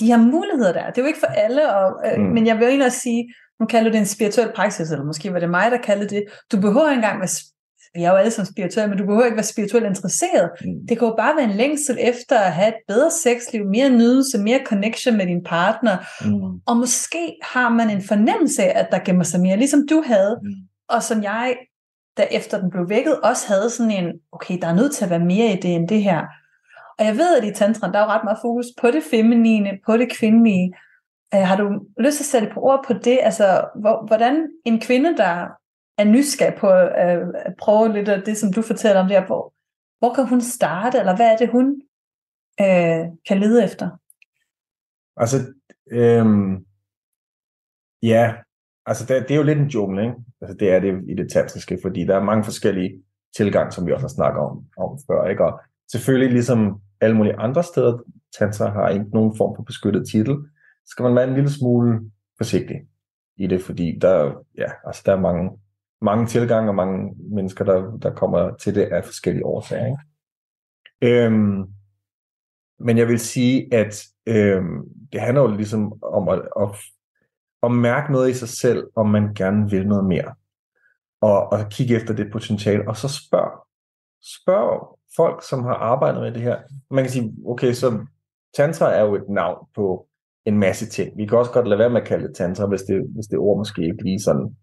de 0.00 0.06
her 0.06 0.16
muligheder 0.16 0.72
der. 0.72 0.86
Det 0.90 0.98
er 0.98 1.02
jo 1.02 1.06
ikke 1.08 1.20
for 1.20 1.26
alle, 1.26 1.74
og, 1.74 2.02
øh, 2.06 2.18
Mm. 2.20 2.24
men 2.24 2.46
jeg 2.46 2.58
vil 2.58 2.66
egentlig 2.66 2.86
også 2.86 3.00
sige, 3.00 3.34
nu 3.60 3.66
kalder 3.66 3.90
du 3.90 3.92
det 3.92 3.98
en 4.00 4.06
spirituel 4.06 4.50
praksis, 4.54 4.90
eller 4.90 5.04
måske 5.04 5.32
var 5.32 5.38
det 5.38 5.50
mig, 5.50 5.70
der 5.70 5.76
kaldte 5.78 6.06
det. 6.16 6.24
Du 6.52 6.60
behøver 6.60 6.88
ikke 6.90 6.94
engang 6.98 7.18
være, 7.20 7.28
vi 7.94 8.02
er 8.02 8.10
jo 8.10 8.16
alle 8.16 8.30
som 8.30 8.44
spirituelle, 8.44 8.88
men 8.90 8.98
du 8.98 9.06
behøver 9.06 9.24
ikke 9.24 9.36
være 9.36 9.44
spirituelt 9.44 9.86
interesseret. 9.86 10.50
Mm. 10.60 10.86
Det 10.88 10.98
kan 10.98 11.08
jo 11.08 11.14
bare 11.18 11.36
være 11.36 11.44
en 11.44 11.50
længsel 11.56 11.96
efter 12.00 12.38
at 12.38 12.52
have 12.52 12.68
et 12.68 12.74
bedre 12.88 13.10
sexliv, 13.10 13.64
mere 13.64 13.90
nydelse, 13.90 14.38
mere 14.38 14.60
connection 14.66 15.16
med 15.16 15.26
din 15.26 15.44
partner, 15.44 15.96
Mm. 16.24 16.60
og 16.66 16.76
måske 16.76 17.36
har 17.42 17.68
man 17.68 17.90
en 17.90 18.02
fornemmelse 18.02 18.62
af, 18.62 18.80
at 18.80 18.88
der 18.92 18.98
gemmer 18.98 19.24
sig 19.24 19.40
mere, 19.40 19.56
ligesom 19.56 19.86
du 19.90 20.02
havde, 20.06 20.38
Mm. 20.42 20.48
og 20.88 21.02
som 21.02 21.22
jeg, 21.22 21.56
da 22.16 22.26
efter 22.30 22.60
den 22.60 22.70
blev 22.70 22.88
vækket, 22.88 23.20
også 23.20 23.48
havde 23.48 23.70
sådan 23.70 23.92
en, 24.04 24.12
okay, 24.32 24.58
der 24.62 24.68
er 24.68 24.74
nødt 24.74 24.92
til 24.94 25.04
at 25.04 25.10
være 25.10 25.24
mere 25.32 25.52
i 25.52 25.56
det 25.56 25.74
end 25.74 25.88
det 25.88 26.02
her. 26.02 26.20
Og 27.02 27.08
jeg 27.08 27.16
ved, 27.16 27.36
at 27.36 27.44
i 27.44 27.52
tantran, 27.52 27.92
der 27.92 27.98
er 27.98 28.02
jo 28.02 28.10
ret 28.10 28.24
meget 28.24 28.38
fokus 28.42 28.66
på 28.80 28.86
det 28.90 29.02
feminine, 29.10 29.78
på 29.86 29.96
det 29.96 30.12
kvindelige. 30.12 30.74
Øh, 31.34 31.40
har 31.40 31.56
du 31.56 31.86
lyst 31.98 32.16
til 32.16 32.24
at 32.24 32.26
sætte 32.26 32.50
på 32.54 32.60
ord 32.60 32.84
på 32.86 32.92
det? 32.92 33.18
Altså, 33.22 33.68
hvor, 33.80 34.06
hvordan 34.06 34.48
en 34.64 34.80
kvinde, 34.80 35.16
der 35.16 35.48
er 35.98 36.04
nysgerrig 36.04 36.54
på 36.58 36.70
øh, 36.70 37.28
at 37.34 37.54
prøve 37.58 37.92
lidt 37.92 38.08
af 38.08 38.22
det, 38.22 38.36
som 38.36 38.52
du 38.52 38.62
fortæller 38.62 39.00
om 39.02 39.08
der, 39.08 39.26
hvor, 39.26 39.54
hvor 39.98 40.14
kan 40.14 40.28
hun 40.28 40.40
starte, 40.40 40.98
eller 40.98 41.16
hvad 41.16 41.32
er 41.32 41.36
det, 41.36 41.48
hun 41.48 41.82
øh, 42.60 43.04
kan 43.28 43.38
lede 43.40 43.64
efter? 43.64 43.90
Altså, 45.16 45.36
øhm, 45.90 46.66
ja, 48.02 48.34
altså 48.86 49.06
det, 49.06 49.22
det 49.22 49.30
er 49.30 49.38
jo 49.38 49.42
lidt 49.42 49.58
en 49.58 49.68
jungle, 49.68 50.02
ikke? 50.02 50.14
Altså 50.40 50.56
det 50.60 50.72
er 50.72 50.80
det 50.80 51.04
i 51.08 51.14
det 51.14 51.32
tantriske, 51.32 51.78
fordi 51.82 52.06
der 52.06 52.16
er 52.16 52.24
mange 52.24 52.44
forskellige 52.44 53.02
tilgang, 53.36 53.72
som 53.72 53.86
vi 53.86 53.92
også 53.92 54.04
har 54.04 54.16
snakket 54.16 54.42
om, 54.42 54.64
om 54.76 54.98
før, 55.06 55.28
ikke? 55.28 55.44
Og 55.44 55.60
selvfølgelig 55.92 56.32
ligesom 56.32 56.80
alle 57.02 57.16
mulige 57.16 57.38
andre 57.38 57.62
steder, 57.62 57.98
tanser 58.38 58.70
har 58.70 58.88
ikke 58.88 59.04
nogen 59.12 59.36
form 59.36 59.56
for 59.56 59.62
beskyttet 59.62 60.08
titel, 60.08 60.36
så 60.84 60.88
skal 60.88 61.02
man 61.02 61.14
være 61.14 61.28
en 61.28 61.34
lille 61.34 61.50
smule 61.50 62.00
forsigtig 62.38 62.76
i 63.36 63.46
det, 63.46 63.62
fordi 63.62 63.98
der, 63.98 64.44
ja, 64.58 64.70
altså 64.86 65.02
der 65.06 65.12
er 65.12 65.20
mange, 65.20 65.50
mange 66.00 66.26
tilgange 66.26 66.70
og 66.70 66.74
mange 66.74 67.14
mennesker, 67.34 67.64
der, 67.64 67.96
der 67.96 68.14
kommer 68.14 68.56
til 68.56 68.74
det 68.74 68.82
af 68.82 69.04
forskellige 69.04 69.46
årsager. 69.46 69.86
Ikke? 69.86 69.98
Øhm, 71.02 71.64
men 72.78 72.98
jeg 72.98 73.08
vil 73.08 73.18
sige, 73.18 73.74
at 73.74 74.04
øhm, 74.26 74.82
det 75.12 75.20
handler 75.20 75.42
jo 75.42 75.56
ligesom 75.56 76.02
om 76.02 76.28
at, 76.28 76.42
at, 76.60 76.68
at 77.62 77.70
mærke 77.70 78.12
noget 78.12 78.30
i 78.30 78.34
sig 78.34 78.48
selv, 78.48 78.86
om 78.96 79.08
man 79.08 79.34
gerne 79.34 79.70
vil 79.70 79.88
noget 79.88 80.04
mere. 80.04 80.34
Og, 81.20 81.52
og 81.52 81.58
kigge 81.70 81.96
efter 81.96 82.14
det 82.14 82.32
potentiale, 82.32 82.88
og 82.88 82.96
så 82.96 83.08
spørg. 83.08 83.66
Spørg 84.22 84.98
folk, 85.16 85.42
som 85.48 85.62
har 85.64 85.74
arbejdet 85.74 86.22
med 86.22 86.32
det 86.32 86.42
her. 86.42 86.56
Man 86.90 87.04
kan 87.04 87.10
sige, 87.10 87.34
okay, 87.46 87.72
så 87.72 88.06
tantra 88.56 88.94
er 88.94 89.04
jo 89.04 89.14
et 89.14 89.28
navn 89.28 89.66
på 89.74 90.06
en 90.46 90.58
masse 90.58 90.86
ting. 90.86 91.18
Vi 91.18 91.26
kan 91.26 91.38
også 91.38 91.52
godt 91.52 91.68
lade 91.68 91.78
være 91.78 91.90
med 91.90 92.00
at 92.00 92.06
kalde 92.06 92.28
det 92.28 92.36
tantra, 92.36 92.66
hvis 92.66 92.82
det, 92.82 93.02
hvis 93.14 93.26
det 93.26 93.38
ord 93.38 93.58
måske 93.58 93.82
ikke 93.84 94.02
lige 94.02 94.20
sådan 94.20 94.56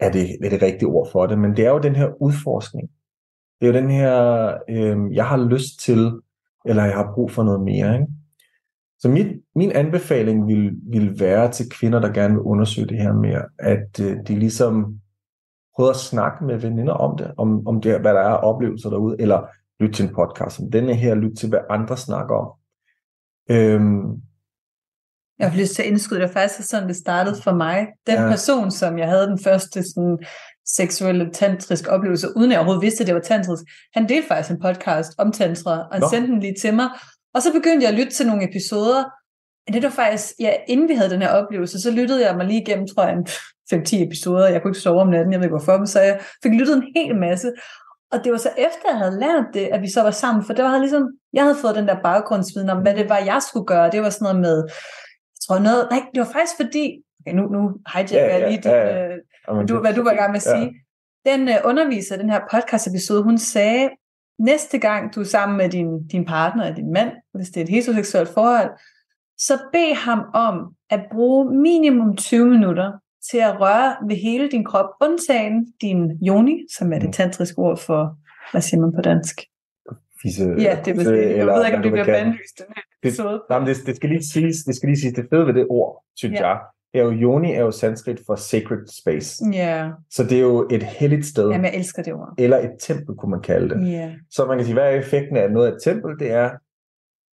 er 0.00 0.12
det, 0.12 0.28
er 0.44 0.50
det 0.50 0.62
rigtige 0.62 0.88
ord 0.88 1.08
for 1.12 1.26
det. 1.26 1.38
Men 1.38 1.56
det 1.56 1.66
er 1.66 1.70
jo 1.70 1.78
den 1.78 1.96
her 1.96 2.22
udforskning. 2.22 2.90
Det 3.60 3.68
er 3.68 3.72
jo 3.72 3.80
den 3.80 3.90
her, 3.90 4.14
øh, 4.68 5.14
jeg 5.14 5.26
har 5.26 5.36
lyst 5.36 5.80
til, 5.80 6.12
eller 6.64 6.84
jeg 6.84 6.94
har 6.94 7.12
brug 7.14 7.30
for 7.30 7.42
noget 7.42 7.60
mere. 7.60 7.94
Ikke? 7.94 8.06
Så 8.98 9.08
mit, 9.08 9.26
min 9.54 9.72
anbefaling 9.72 10.48
vil, 10.48 10.72
vil 10.92 11.20
være 11.20 11.50
til 11.50 11.70
kvinder, 11.70 12.00
der 12.00 12.12
gerne 12.12 12.34
vil 12.34 12.42
undersøge 12.42 12.88
det 12.88 12.98
her 12.98 13.12
mere, 13.12 13.44
at 13.58 14.00
øh, 14.00 14.16
de 14.28 14.38
ligesom 14.38 15.00
prøver 15.76 15.90
at 15.90 15.96
snakke 15.96 16.44
med 16.44 16.58
veninder 16.58 16.92
om 16.92 17.18
det, 17.18 17.32
om, 17.36 17.66
om 17.66 17.80
det, 17.80 18.00
hvad 18.00 18.14
der 18.14 18.20
er 18.20 18.34
af 18.36 18.52
oplevelser 18.52 18.90
derude, 18.90 19.16
eller 19.18 19.46
lytte 19.82 19.94
til 19.96 20.04
en 20.08 20.14
podcast 20.14 20.56
som 20.56 20.70
denne 20.70 20.94
her, 20.94 21.14
lytte 21.14 21.36
til, 21.36 21.48
hvad 21.48 21.58
andre 21.70 21.96
snakker 21.96 22.34
om. 22.36 22.48
Øhm, 23.50 24.02
Jeg 25.38 25.50
har 25.50 25.58
lyst 25.58 25.74
til 25.74 25.82
at 25.82 25.88
indskyde, 25.88 26.20
det 26.20 26.30
faktisk 26.30 26.68
sådan, 26.68 26.88
det 26.88 26.96
startede 26.96 27.36
for 27.42 27.52
mig. 27.54 27.86
Den 28.06 28.14
Ja. 28.14 28.28
person, 28.28 28.70
som 28.70 28.98
jeg 28.98 29.08
havde 29.08 29.26
den 29.26 29.38
første 29.38 29.82
sådan, 29.82 30.18
seksuelle 30.66 31.30
tantrisk 31.32 31.88
oplevelse, 31.88 32.26
uden 32.36 32.50
at 32.50 32.52
jeg 32.52 32.58
overhovedet 32.58 32.82
vidste, 32.82 33.02
at 33.02 33.06
det 33.06 33.14
var 33.14 33.20
tantrisk, 33.20 33.62
han 33.94 34.08
delte 34.08 34.28
faktisk 34.28 34.50
en 34.50 34.60
podcast 34.60 35.12
om 35.18 35.32
tantra, 35.32 35.70
og 35.78 35.88
han 35.92 36.00
Nå. 36.00 36.08
sendte 36.10 36.28
den 36.32 36.40
lige 36.40 36.54
til 36.60 36.74
mig. 36.74 36.88
Og 37.34 37.42
så 37.42 37.52
begyndte 37.52 37.84
jeg 37.84 37.92
at 37.92 37.98
lytte 37.98 38.12
til 38.12 38.26
nogle 38.26 38.48
episoder. 38.50 39.04
Det 39.72 39.82
var 39.82 39.90
faktisk, 39.90 40.34
ja, 40.40 40.52
inden 40.68 40.88
vi 40.88 40.94
havde 40.94 41.10
den 41.10 41.22
her 41.22 41.28
oplevelse, 41.28 41.80
så 41.80 41.90
lyttede 41.90 42.26
jeg 42.28 42.36
mig 42.36 42.46
lige 42.46 42.60
igennem, 42.62 42.86
tror 42.86 43.04
jeg, 43.04 43.12
en 43.16 43.26
5-10 43.74 44.02
episoder. 44.06 44.48
Jeg 44.48 44.62
kunne 44.62 44.70
ikke 44.70 44.80
sove 44.80 45.00
om 45.00 45.08
natten, 45.08 45.32
jeg 45.32 45.40
ved 45.40 45.46
ikke 45.46 45.56
hvorfor, 45.56 45.78
men 45.78 45.86
så 45.86 46.00
jeg 46.00 46.20
fik 46.42 46.52
lyttet 46.52 46.76
en 46.76 46.84
hel 46.96 47.16
masse. 47.16 47.52
Og 48.12 48.24
det 48.24 48.32
var 48.32 48.38
så 48.38 48.48
efter, 48.48 48.86
jeg 48.88 48.98
havde 48.98 49.20
lært 49.20 49.46
det, 49.54 49.66
at 49.74 49.82
vi 49.82 49.90
så 49.90 50.02
var 50.02 50.10
sammen, 50.10 50.44
for 50.44 50.52
det 50.52 50.64
var 50.64 50.78
ligesom, 50.78 51.10
jeg 51.32 51.42
havde 51.42 51.56
fået 51.62 51.74
den 51.74 51.88
der 51.88 52.02
baggrundsviden 52.02 52.70
om, 52.70 52.82
hvad 52.82 52.94
det 52.94 53.08
var, 53.08 53.18
jeg 53.18 53.40
skulle 53.48 53.66
gøre. 53.66 53.90
Det 53.90 54.02
var 54.02 54.10
sådan 54.10 54.24
noget 54.24 54.40
med, 54.40 54.56
jeg 55.34 55.40
tror 55.46 55.58
noget, 55.58 55.88
nej, 55.90 56.02
det 56.14 56.20
var 56.20 56.30
faktisk 56.36 56.56
fordi, 56.62 57.02
okay, 57.20 57.34
nu, 57.36 57.42
nu 57.54 57.60
hijacker 57.92 58.16
Ja, 58.16 58.32
jeg 58.32 58.40
ja, 58.40 58.48
lige 58.48 58.62
din, 58.62 58.70
ja, 58.70 59.08
ja. 59.48 59.62
øh, 59.62 59.68
du, 59.68 59.80
hvad 59.80 59.94
du 59.94 60.02
var 60.02 60.12
i 60.12 60.16
gang 60.16 60.32
med 60.32 60.40
at 60.40 60.46
ja. 60.46 60.60
sige. 60.60 60.70
Den 61.26 61.48
øh, 61.48 61.54
underviser, 61.64 62.16
den 62.16 62.30
her 62.30 62.40
podcast 62.50 62.86
episode, 62.86 63.22
hun 63.22 63.38
sagde, 63.38 63.90
næste 64.38 64.78
gang 64.78 65.14
du 65.14 65.20
er 65.20 65.24
sammen 65.24 65.56
med 65.56 65.68
din, 65.68 66.08
din 66.08 66.24
partner 66.24 66.64
eller 66.64 66.76
din 66.76 66.92
mand, 66.92 67.10
hvis 67.34 67.48
det 67.48 67.56
er 67.60 67.64
et 67.64 67.70
heteroseksuelt 67.70 68.28
forhold, 68.28 68.70
så 69.38 69.54
bed 69.72 69.94
ham 69.94 70.20
om 70.34 70.74
at 70.90 71.00
bruge 71.12 71.54
minimum 71.54 72.16
20 72.16 72.46
minutter 72.46 72.92
til 73.30 73.38
at 73.38 73.60
røre 73.60 73.96
ved 74.08 74.16
hele 74.16 74.50
din 74.50 74.64
krop, 74.64 74.86
undtagen 75.02 75.66
din 75.80 76.10
yoni, 76.28 76.66
som 76.78 76.92
er 76.92 76.98
det 76.98 77.06
Mm. 77.08 77.12
tantriske 77.12 77.58
ord 77.58 77.78
for, 77.78 78.16
hvad 78.52 78.60
siger 78.60 78.80
man 78.80 78.92
på 78.92 79.00
dansk? 79.00 79.40
Fisse, 80.22 80.44
Ja, 80.58 80.78
det 80.84 80.96
sige, 81.00 81.36
jeg 81.36 81.46
ved 81.46 81.64
ikke, 81.66 81.76
om 81.76 81.82
det 81.82 81.92
bliver 81.92 82.04
det. 82.04 82.12
bandlyst, 82.14 82.58
den 82.58 82.66
her 82.76 82.82
episode. 83.02 83.42
Nej, 83.50 83.58
men 83.58 83.68
det, 83.68 83.76
det, 83.86 83.96
skal 83.96 84.08
lige 84.08 84.24
siges, 84.32 84.56
det 84.66 84.76
skal 84.76 84.86
lige 84.88 85.00
siges, 85.00 85.14
det 85.14 85.26
fede 85.30 85.46
ved 85.46 85.54
det 85.54 85.66
ord, 85.70 86.04
synes 86.16 86.40
Ja. 86.40 86.48
jeg, 86.48 86.58
det 86.92 87.00
er 87.00 87.04
jo, 87.04 87.12
yoni 87.12 87.52
er 87.52 87.60
jo 87.60 87.70
sanskrit 87.70 88.20
for 88.26 88.34
sacred 88.34 88.86
space. 89.02 89.44
Ja, 89.52 89.90
Så 90.10 90.22
det 90.24 90.32
er 90.32 90.40
jo 90.40 90.68
et 90.70 90.82
helligt 90.82 91.26
sted, 91.26 91.50
jamen 91.50 91.64
jeg 91.64 91.74
elsker 91.74 92.02
det 92.02 92.12
ord. 92.12 92.34
eller 92.38 92.58
et 92.58 92.70
tempel, 92.80 93.14
kunne 93.16 93.30
man 93.30 93.40
kalde 93.42 93.74
det. 93.74 93.92
Ja, 93.92 94.12
Så 94.30 94.46
man 94.46 94.58
kan 94.58 94.64
sige, 94.64 94.74
hvad 94.74 94.84
er 94.84 94.90
effekten 94.98 95.36
af 95.36 95.50
noget 95.52 95.66
af 95.66 95.72
et 95.72 95.78
tempel? 95.84 96.18
Det 96.18 96.32
er, 96.32 96.50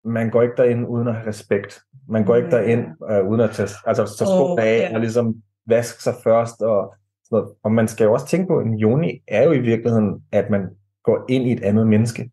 man 0.09 0.31
går 0.31 0.43
ikke 0.43 0.55
derind 0.57 0.87
uden 0.89 1.09
at 1.09 1.15
have 1.15 1.29
respekt. 1.29 1.81
Man 2.09 2.25
går 2.25 2.37
ikke 2.37 2.57
Ja. 2.57 2.63
derind 2.63 2.85
uh, 3.23 3.29
uden 3.31 3.41
at 3.41 3.51
tage, 3.51 3.69
altså, 3.87 4.17
tage 4.19 4.31
Åh, 4.31 4.37
skoene 4.37 4.63
af 4.63 4.79
ja. 4.91 4.95
og 4.95 5.01
ligesom 5.01 5.35
vaske 5.69 6.03
sig 6.03 6.15
først. 6.25 6.63
Og, 6.63 6.95
sådan 7.25 7.37
noget. 7.39 7.49
og 7.65 7.73
man 7.73 7.89
skal 7.89 8.05
jo 8.05 8.13
også 8.13 8.27
tænke 8.27 8.47
på, 8.47 8.59
at 8.59 8.67
en 8.67 8.81
yoni 8.83 9.23
er 9.29 9.43
jo 9.45 9.53
i 9.53 9.59
virkeligheden, 9.59 10.23
at 10.33 10.51
man 10.51 10.69
går 11.05 11.25
ind 11.29 11.45
i 11.49 11.53
et 11.53 11.63
andet 11.65 11.87
menneske. 11.87 12.31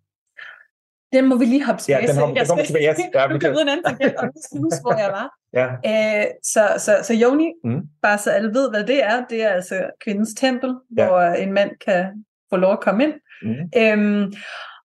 den 1.14 1.26
må 1.30 1.38
vi 1.38 1.46
lige 1.46 1.66
hoppe 1.66 1.82
tilbage 1.82 2.02
Ja, 2.06 2.08
den 2.12 2.20
hopper- 2.22 2.36
Jeg 2.38 2.48
skal- 2.48 2.66
tilbage. 2.66 2.84
Ja, 2.86 3.28
vi 3.28 3.34
Nu 3.34 3.40
kan- 3.40 3.40
kan 3.40 3.52
vi 3.52 3.62
en 3.62 3.70
anden 3.70 3.84
tangent, 3.86 4.16
og 4.16 4.26
nu 4.26 4.62
huske, 4.64 4.82
hvor 4.82 4.98
jeg 5.04 5.12
var. 5.20 5.28
Ja, 5.60 5.68
Øh, 5.92 6.26
så, 6.44 6.64
så, 6.78 6.92
så 7.04 7.14
Joni, 7.14 7.54
Mm. 7.64 7.82
bare 8.02 8.18
så 8.18 8.32
alle 8.32 8.50
ved, 8.54 8.70
hvad 8.70 8.84
det 8.84 9.04
er, 9.04 9.26
det 9.30 9.44
er 9.44 9.50
altså 9.50 9.90
kvindens 10.04 10.34
tempel, 10.34 10.70
Ja. 10.98 11.04
ja. 11.04 11.08
hvor 11.10 11.22
en 11.22 11.54
mand 11.54 11.72
kan 11.86 12.26
få 12.50 12.56
lov 12.58 12.72
at 12.74 12.80
komme 12.82 13.04
ind. 13.04 13.14
mm. 13.42 13.56
Øhm, 13.82 14.34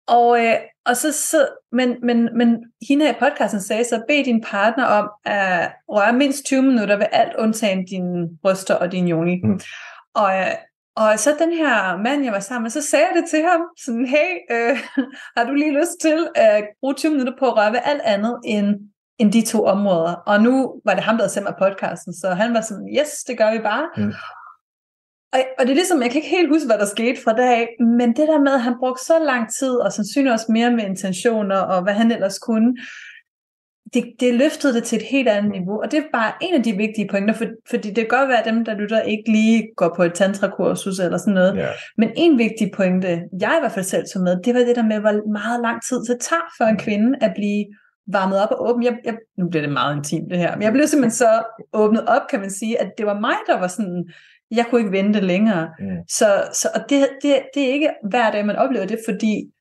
og, 0.08 0.40
øh, 0.46 0.54
og 0.86 0.98
så, 0.98 1.12
så 1.12 1.48
men, 1.72 1.96
men, 2.04 2.38
men 2.38 2.58
hende 2.90 3.06
her 3.06 3.14
i 3.14 3.20
podcasten 3.20 3.62
sagde 3.62 3.84
så, 3.84 4.04
bed 4.08 4.24
din 4.24 4.42
partner 4.42 4.86
om 4.86 5.10
at 5.26 5.72
røre 5.90 6.14
mindst 6.14 6.46
20 6.46 6.62
minutter 6.62 6.98
ved 6.98 7.06
alt, 7.12 7.36
undtagen 7.38 7.86
dine 7.86 8.30
bryster 8.42 8.76
og 8.76 8.92
din 8.92 9.08
joni. 9.08 9.42
Mm. 9.44 9.60
Og, 10.16 10.40
øh, 10.40 10.48
Og 10.96 11.20
så 11.20 11.36
den 11.40 11.54
her 11.54 11.98
mand, 11.98 12.24
jeg 12.24 12.34
var 12.34 12.40
sammen 12.40 12.64
med, 12.64 12.72
så 12.72 12.82
sagde 12.82 13.06
jeg 13.06 13.22
det 13.22 13.30
til 13.30 13.42
ham, 13.42 13.62
sådan, 13.86 14.06
hey, 14.06 14.32
øh, 14.52 14.78
har 15.38 15.44
du 15.44 15.54
lige 15.54 15.80
lyst 15.80 15.98
til 16.02 16.28
at 16.36 16.64
bruge 16.80 16.94
20 16.94 17.12
minutter 17.12 17.34
på 17.40 17.48
at 17.48 17.58
røre 17.58 17.72
ved 17.72 17.80
alt 17.84 18.02
andet 18.02 18.40
end, 18.46 18.68
end 19.20 19.32
de 19.32 19.42
to 19.42 19.66
områder? 19.66 20.14
Og 20.14 20.42
nu 20.42 20.82
var 20.86 20.94
det 20.94 21.04
ham, 21.04 21.18
der 21.18 21.28
sendte 21.28 21.52
mig 21.52 21.58
podcasten, 21.60 22.14
så 22.14 22.30
han 22.30 22.54
var 22.54 22.62
sådan, 22.62 22.88
yes, 23.00 23.24
det 23.28 23.38
gør 23.38 23.52
vi 23.52 23.60
bare. 23.60 23.86
Mm. 23.98 24.14
Og, 25.34 25.40
og 25.60 25.66
det 25.66 25.72
er 25.72 25.76
ligesom, 25.76 26.02
jeg 26.02 26.12
kan 26.12 26.22
ikke 26.22 26.36
helt 26.38 26.50
huske, 26.50 26.66
hvad 26.68 26.78
der 26.78 26.86
skete 26.86 27.22
fra 27.24 27.34
dag, 27.34 27.68
men 27.98 28.10
det 28.10 28.28
der 28.28 28.40
med, 28.40 28.54
at 28.54 28.62
han 28.62 28.76
brugte 28.80 29.06
så 29.06 29.20
lang 29.20 29.54
tid, 29.54 29.74
og 29.76 29.92
sandsynligvis 29.94 30.34
også 30.42 30.52
mere 30.52 30.72
med 30.72 30.84
intentioner, 30.84 31.58
og 31.58 31.84
hvad 31.84 31.94
han 31.94 32.12
ellers 32.12 32.40
kunne, 32.40 32.76
det, 33.94 34.04
det 34.20 34.34
løftede 34.34 34.74
det 34.74 34.84
til 34.84 34.96
et 34.96 35.06
helt 35.12 35.28
andet 35.28 35.52
niveau, 35.52 35.82
og 35.82 35.92
det 35.92 36.00
er 36.00 36.04
bare 36.14 36.32
en 36.42 36.54
af 36.54 36.64
de 36.64 36.72
vigtige 36.74 37.08
pointer, 37.12 37.34
for, 37.34 37.46
fordi 37.70 37.88
det 37.88 37.98
kan 37.98 38.18
godt 38.18 38.30
være, 38.30 38.40
at 38.40 38.46
dem, 38.46 38.66
der 38.66 38.74
lytter, 38.76 39.02
ikke 39.02 39.32
lige 39.32 39.68
går 39.78 39.94
på 39.96 40.04
et 40.04 40.14
tantrakursus 40.14 41.00
eller 41.00 41.18
sådan 41.18 41.34
noget, 41.34 41.56
Ja. 41.58 41.68
men 41.98 42.10
en 42.16 42.38
vigtig 42.38 42.72
pointe, 42.76 43.08
jeg 43.40 43.54
i 43.58 43.62
hvert 43.62 43.72
fald 43.72 43.86
selv 43.86 44.06
tog 44.14 44.24
med, 44.24 44.38
det 44.46 44.54
var 44.54 44.60
det 44.60 44.76
der 44.76 44.84
med, 44.84 45.00
hvor 45.00 45.32
meget 45.32 45.62
lang 45.62 45.84
tid 45.88 45.98
det 45.98 46.18
tager 46.22 46.48
for 46.58 46.66
en 46.66 46.78
kvinde 46.78 47.18
at 47.22 47.32
blive 47.36 47.66
varmet 48.08 48.38
op 48.44 48.52
og 48.52 48.70
åben. 48.70 48.84
Jeg, 48.84 48.98
jeg, 49.06 49.16
nu 49.38 49.50
bliver 49.50 49.62
det 49.62 49.74
meget 49.74 49.96
intimt 49.98 50.30
det 50.32 50.38
her, 50.40 50.56
men 50.56 50.62
jeg 50.62 50.74
blev 50.74 50.88
simpelthen 50.88 51.12
så 51.12 51.44
åbnet 51.74 52.06
op, 52.08 52.22
kan 52.30 52.40
man 52.40 52.52
sige, 52.52 52.82
at 52.82 52.92
det 52.98 53.06
var 53.06 53.20
mig, 53.20 53.36
der 53.48 53.60
var 53.60 53.68
sådan, 53.68 54.10
jeg 54.56 54.66
kunne 54.70 54.82
ikke 54.82 54.92
vente 54.92 55.20
længere. 55.20 55.70
Mm. 55.80 55.86
Så, 56.10 56.26
så 56.54 56.68
og 56.76 56.82
det, 56.90 57.08
det, 57.22 57.36
det 57.56 57.64
er 57.70 57.74
ikke 57.74 57.90
hver 58.10 58.32
dag, 58.32 58.46
man 58.46 58.56
oplever 58.56 58.86
det, 58.86 59.00
fordi 59.08 59.52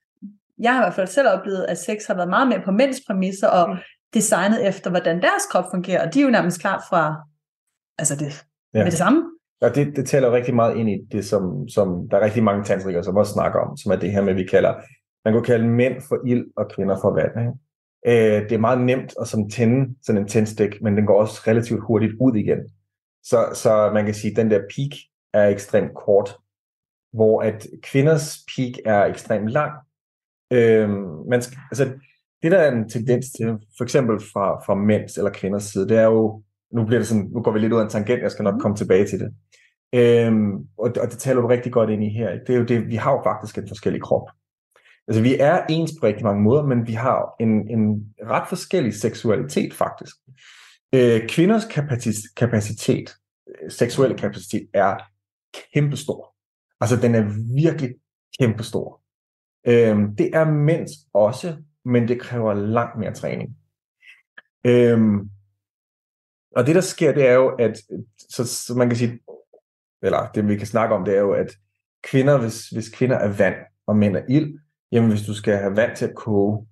jeg 0.59 0.73
har 0.75 0.83
i 0.83 0.85
hvert 0.85 0.95
fald 0.95 1.07
selv 1.07 1.29
oplevet, 1.29 1.65
at 1.69 1.79
sex 1.79 2.07
har 2.07 2.15
været 2.15 2.29
meget 2.29 2.49
mere 2.49 2.63
på 2.65 2.71
mænds 2.71 3.01
præmisser, 3.07 3.49
og 3.49 3.69
Mm. 3.71 3.77
designet 4.15 4.69
efter, 4.69 4.91
hvordan 4.91 5.17
deres 5.23 5.43
krop 5.51 5.65
fungerer, 5.75 6.07
og 6.07 6.15
de 6.15 6.21
er 6.21 6.25
jo 6.25 6.31
nærmest 6.31 6.61
klar 6.61 6.85
fra 6.91 7.17
altså 7.99 8.17
det, 8.17 8.45
Ja. 8.75 8.79
ja. 8.79 8.85
med 8.85 8.91
det 8.91 8.99
samme. 8.99 9.23
Og 9.61 9.75
det, 9.75 9.97
det 9.97 10.07
taler 10.07 10.33
rigtig 10.33 10.55
meget 10.55 10.77
ind 10.77 10.91
i 10.91 10.99
det, 11.13 11.25
som, 11.25 11.69
som 11.69 12.09
der 12.11 12.17
er 12.17 12.25
rigtig 12.25 12.43
mange 12.43 12.65
tantrikere, 12.65 13.05
som 13.05 13.17
også 13.17 13.33
snakker 13.33 13.61
om, 13.61 13.77
som 13.77 13.93
er 13.93 13.97
det 13.97 14.13
her 14.13 14.23
med, 14.23 14.35
vi 14.35 14.45
kalder, 14.45 14.75
man 15.25 15.35
kunne 15.35 15.45
kalde 15.45 15.69
mænd 15.69 15.95
for 16.09 16.19
ild 16.27 16.45
og 16.57 16.71
kvinder 16.75 16.97
for 17.01 17.15
vand. 17.15 17.33
Ikke? 17.41 18.37
Øh, 18.37 18.43
det 18.43 18.53
er 18.53 18.59
meget 18.59 18.81
nemt 18.81 19.15
at 19.21 19.29
som 19.29 19.51
tænde 19.51 19.95
sådan 20.03 20.23
en 20.23 20.29
tændstik, 20.29 20.83
men 20.83 20.97
den 20.97 21.07
går 21.07 21.21
også 21.21 21.41
relativt 21.47 21.81
hurtigt 21.87 22.13
ud 22.21 22.35
igen. 22.37 22.59
Så, 23.23 23.51
så 23.55 23.91
man 23.95 24.05
kan 24.05 24.15
sige, 24.15 24.31
at 24.31 24.37
den 24.37 24.51
der 24.51 24.59
peak 24.59 24.99
er 25.33 25.49
ekstremt 25.49 25.95
kort, 25.95 26.37
hvor 27.13 27.43
at 27.43 27.67
kvinders 27.83 28.39
peak 28.57 28.73
er 28.85 29.05
ekstremt 29.05 29.49
lang. 29.49 29.73
Øh, 30.53 30.91
man 31.31 31.43
skal, 31.43 31.59
altså, 31.71 31.85
det 32.43 32.53
der 32.53 32.59
er 32.59 32.73
en 32.73 32.89
tendens 32.89 33.27
til, 33.37 33.47
for 33.77 33.85
eksempel 33.85 34.21
fra, 34.33 34.65
fra 34.67 34.75
mænds 34.75 35.17
eller 35.17 35.31
kvinders 35.31 35.65
side, 35.65 35.89
det 35.89 35.99
er 35.99 36.05
jo, 36.05 36.43
nu 36.73 36.85
bliver 36.85 36.99
det 36.99 37.09
sådan, 37.09 37.31
nu 37.35 37.43
går 37.43 37.53
vi 37.53 37.59
lidt 37.59 37.73
ud 37.73 37.79
af 37.79 37.85
en 37.85 37.91
tangent, 37.91 38.23
jeg 38.23 38.31
skal 38.31 38.43
nok 38.43 38.61
komme 38.61 38.77
tilbage 38.77 39.07
til 39.07 39.21
det. 39.21 39.35
Øhm, 39.95 40.53
og, 40.79 40.93
og 41.01 41.11
det 41.11 41.19
taler 41.19 41.41
du 41.41 41.47
rigtig 41.47 41.73
godt 41.73 41.91
ind 41.91 42.05
i 42.05 42.09
her. 42.09 42.31
ikke? 42.31 42.45
Det 42.47 42.55
er 42.55 42.59
jo 42.59 42.65
det, 42.65 42.89
vi 42.89 42.97
har 42.97 43.13
jo 43.13 43.23
faktisk 43.25 43.59
en 43.59 43.69
forskellig 43.69 44.03
krop. 44.03 44.29
Altså 45.09 45.23
vi 45.23 45.37
er 45.41 45.67
ens 45.69 45.93
på 46.01 46.07
rigtig 46.07 46.25
mange 46.25 46.43
måder, 46.43 46.63
men 46.63 46.87
vi 46.87 46.93
har 46.93 47.35
en, 47.41 47.69
en 47.69 48.15
ret 48.27 48.49
forskellig 48.49 48.95
seksualitet 48.95 49.75
faktisk. 49.75 50.17
Øh, 50.95 51.29
kvinders 51.29 51.65
kapacitet, 51.65 52.35
kapacitet, 52.37 53.15
øh, 53.49 53.71
seksuelle 53.71 54.19
kapacitet 54.19 54.69
er 54.75 54.97
kæmpestor. 55.75 56.35
Altså 56.81 56.97
den 56.97 57.15
er 57.15 57.55
virkelig 57.55 57.95
kæmpestor. 58.41 59.03
Øh, 59.67 59.97
det 60.19 60.31
er 60.37 60.45
mænds 60.45 60.91
også, 61.15 61.57
men 61.85 62.09
det 62.09 62.21
kræver 62.21 62.55
langt 62.55 62.99
mere 62.99 63.15
træning. 63.15 63.57
Øh, 64.67 65.01
og 66.57 66.67
det 66.67 66.75
der 66.75 66.81
sker, 66.81 67.13
det 67.13 67.29
er 67.29 67.35
jo, 67.35 67.49
at 67.49 67.81
så, 68.19 68.45
så 68.45 68.75
man 68.75 68.89
kan 68.89 68.99
sige, 68.99 69.21
eller 70.03 70.31
det 70.35 70.49
vi 70.49 70.57
kan 70.57 70.67
snakke 70.67 70.95
om, 70.95 71.05
det 71.05 71.17
er 71.17 71.21
jo, 71.21 71.33
at 71.33 71.57
kvinder, 72.03 72.41
hvis, 72.41 72.69
hvis 72.69 72.89
kvinder 72.89 73.17
er 73.17 73.37
vand, 73.39 73.55
og 73.87 73.97
mænd 73.97 74.17
er 74.17 74.23
ild, 74.29 74.59
jamen 74.93 75.11
hvis 75.11 75.27
du 75.27 75.35
skal 75.35 75.57
have 75.57 75.77
vand 75.77 75.97
til 75.97 76.07
at 76.07 76.15
koge, 76.15 76.67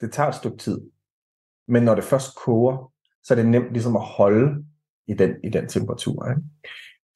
det 0.00 0.12
tager 0.12 0.28
et 0.28 0.34
stykke 0.34 0.56
tid. 0.56 0.80
Men 1.68 1.82
når 1.82 1.94
det 1.94 2.04
først 2.04 2.36
koger, 2.36 2.92
så 3.26 3.34
er 3.34 3.36
det 3.36 3.46
nemt 3.46 3.72
ligesom 3.72 3.96
at 3.96 4.02
holde 4.02 4.64
i 5.08 5.14
den, 5.14 5.30
i 5.44 5.48
den 5.48 5.68
temperatur. 5.68 6.28
Ikke? 6.30 6.42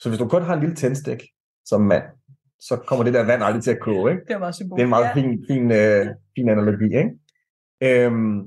Så 0.01 0.09
hvis 0.09 0.19
du 0.19 0.29
kun 0.29 0.43
har 0.43 0.55
en 0.55 0.61
lille 0.61 0.75
tændstik 0.77 1.23
som 1.65 1.81
mand, 1.81 2.03
så 2.61 2.77
kommer 2.77 3.05
det 3.05 3.15
der 3.15 3.25
vand 3.25 3.43
aldrig 3.43 3.63
til 3.63 3.71
at 3.71 3.81
koge. 3.81 4.11
Ikke? 4.11 4.23
Det 4.29 4.35
er 4.35 4.39
meget 4.39 4.55
symbol. 4.55 4.79
Det 4.79 4.83
er 4.83 4.87
en 4.87 4.91
meget 4.91 5.05
Ja. 5.05 5.15
fin, 5.15 5.45
fin, 5.51 5.71
øh, 5.73 6.07
fin 6.37 6.49
analogi, 6.49 6.85
ikke? 6.85 7.11
Øhm, 7.83 8.41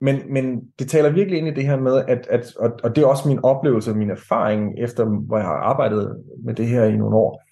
men, 0.00 0.32
men 0.32 0.60
det 0.78 0.88
taler 0.90 1.10
virkelig 1.10 1.38
ind 1.38 1.48
i 1.48 1.54
det 1.54 1.66
her 1.66 1.80
med, 1.80 2.04
at, 2.08 2.26
at 2.30 2.56
og, 2.56 2.70
og 2.84 2.96
det 2.96 3.02
er 3.02 3.06
også 3.06 3.28
min 3.28 3.44
oplevelse 3.44 3.90
og 3.90 3.96
min 3.96 4.10
erfaring, 4.10 4.78
efter 4.78 5.04
hvor 5.04 5.36
jeg 5.36 5.46
har 5.46 5.54
arbejdet 5.54 6.24
med 6.44 6.54
det 6.54 6.66
her 6.66 6.84
i 6.84 6.96
nogle 6.96 7.16
år, 7.16 7.42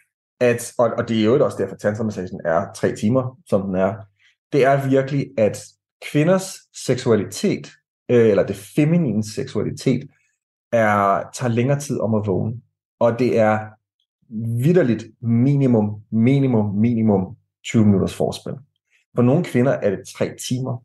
at, 0.41 0.73
og, 0.79 0.91
og 0.99 1.09
det 1.09 1.21
er 1.21 1.25
jo 1.25 1.45
også 1.45 1.59
derfor, 1.63 1.77
tantramassagen 1.77 2.41
er 2.45 2.67
tre 2.77 2.97
timer, 2.97 3.39
som 3.49 3.63
den 3.63 3.75
er, 3.75 3.95
det 4.53 4.65
er 4.65 4.89
virkelig, 4.89 5.27
at 5.39 5.65
kvinders 6.13 6.55
seksualitet, 6.87 7.71
øh, 8.09 8.29
eller 8.29 8.47
det 8.47 8.57
feminine 8.57 9.25
seksualitet, 9.25 10.09
er, 10.73 11.23
tager 11.35 11.49
længere 11.49 11.81
tid 11.81 12.01
om 12.01 12.15
at 12.15 12.27
vågne. 12.27 12.61
Og 13.01 13.19
det 13.19 13.39
er 13.39 13.59
vidderligt 14.63 15.07
minimum, 15.23 16.03
minimum, 16.11 16.75
minimum 16.75 17.37
20 17.65 17.85
minutters 17.85 18.15
forspil. 18.15 18.53
For 19.17 19.23
nogle 19.23 19.45
kvinder 19.45 19.73
er 19.73 19.91
det 19.91 20.09
tre 20.17 20.37
timer. 20.49 20.83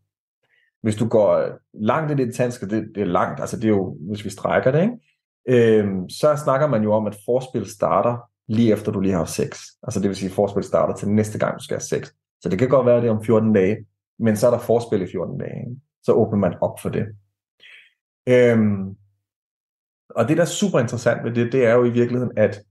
Hvis 0.82 0.96
du 0.96 1.08
går 1.08 1.50
langt 1.74 2.12
i 2.12 2.26
det 2.26 2.36
tanske, 2.36 2.70
det, 2.70 2.92
det 2.96 3.02
er 3.02 3.06
langt, 3.06 3.40
altså 3.40 3.58
det 3.58 3.66
er 3.66 3.70
jo, 3.70 3.98
hvis 4.10 4.26
vi 4.26 4.30
strækker 4.30 4.72
det, 4.72 4.82
ikke? 4.82 5.80
Øhm, 5.80 6.10
så 6.10 6.36
snakker 6.44 6.68
man 6.68 6.84
jo 6.84 6.94
om, 6.94 7.08
at 7.08 7.18
forspil 7.26 7.66
starter 7.66 8.18
lige 8.48 8.74
efter 8.74 8.92
du 8.92 9.00
lige 9.00 9.12
har 9.12 9.20
haft 9.20 9.32
sex. 9.32 9.62
Altså 9.84 10.00
det 10.00 10.10
vil 10.10 10.16
sige, 10.16 10.30
at 10.30 10.36
forspil 10.36 10.64
starter 10.64 10.96
til 10.96 11.10
næste 11.10 11.40
gang, 11.40 11.58
du 11.58 11.64
skal 11.64 11.76
have 11.76 11.82
sex. 11.82 12.12
Så 12.42 12.50
det 12.50 12.60
kan 12.60 12.70
godt 12.70 12.86
være, 12.86 12.96
at 12.96 13.04
det 13.04 13.10
er 13.10 13.16
om 13.16 13.24
14 13.24 13.54
dage, 13.54 13.78
men 14.20 14.38
så 14.38 14.48
er 14.48 14.52
der 14.52 14.60
forspil 14.60 15.02
i 15.02 15.12
14 15.12 15.38
dage. 15.38 15.60
Ikke? 15.60 15.82
Så 16.04 16.12
åbner 16.12 16.38
man 16.38 16.54
op 16.62 16.80
for 16.80 16.90
det. 16.90 17.06
Øhm, 18.28 18.96
og 20.10 20.28
det, 20.28 20.38
der 20.38 20.44
er 20.44 20.48
super 20.48 20.80
interessant 20.80 21.24
ved 21.24 21.32
det, 21.36 21.52
det 21.52 21.66
er 21.66 21.74
jo 21.74 21.84
i 21.84 21.90
virkeligheden, 21.90 22.38
at 22.38 22.62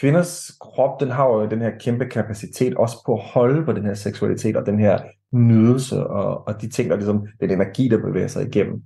kvinders 0.00 0.50
krop, 0.60 1.00
den 1.00 1.10
har 1.10 1.26
jo 1.26 1.48
den 1.48 1.60
her 1.60 1.78
kæmpe 1.78 2.06
kapacitet 2.06 2.74
også 2.74 2.96
på 3.06 3.14
at 3.14 3.22
holde 3.22 3.64
på 3.64 3.72
den 3.72 3.84
her 3.84 3.94
seksualitet 3.94 4.56
og 4.56 4.66
den 4.66 4.78
her 4.78 4.98
nydelse 5.32 6.06
og, 6.06 6.46
og 6.46 6.62
de 6.62 6.70
ting, 6.70 6.90
der 6.90 6.96
ligesom, 6.96 7.26
den 7.40 7.50
energi, 7.50 7.88
der 7.88 7.98
bevæger 7.98 8.28
sig 8.28 8.46
igennem. 8.46 8.82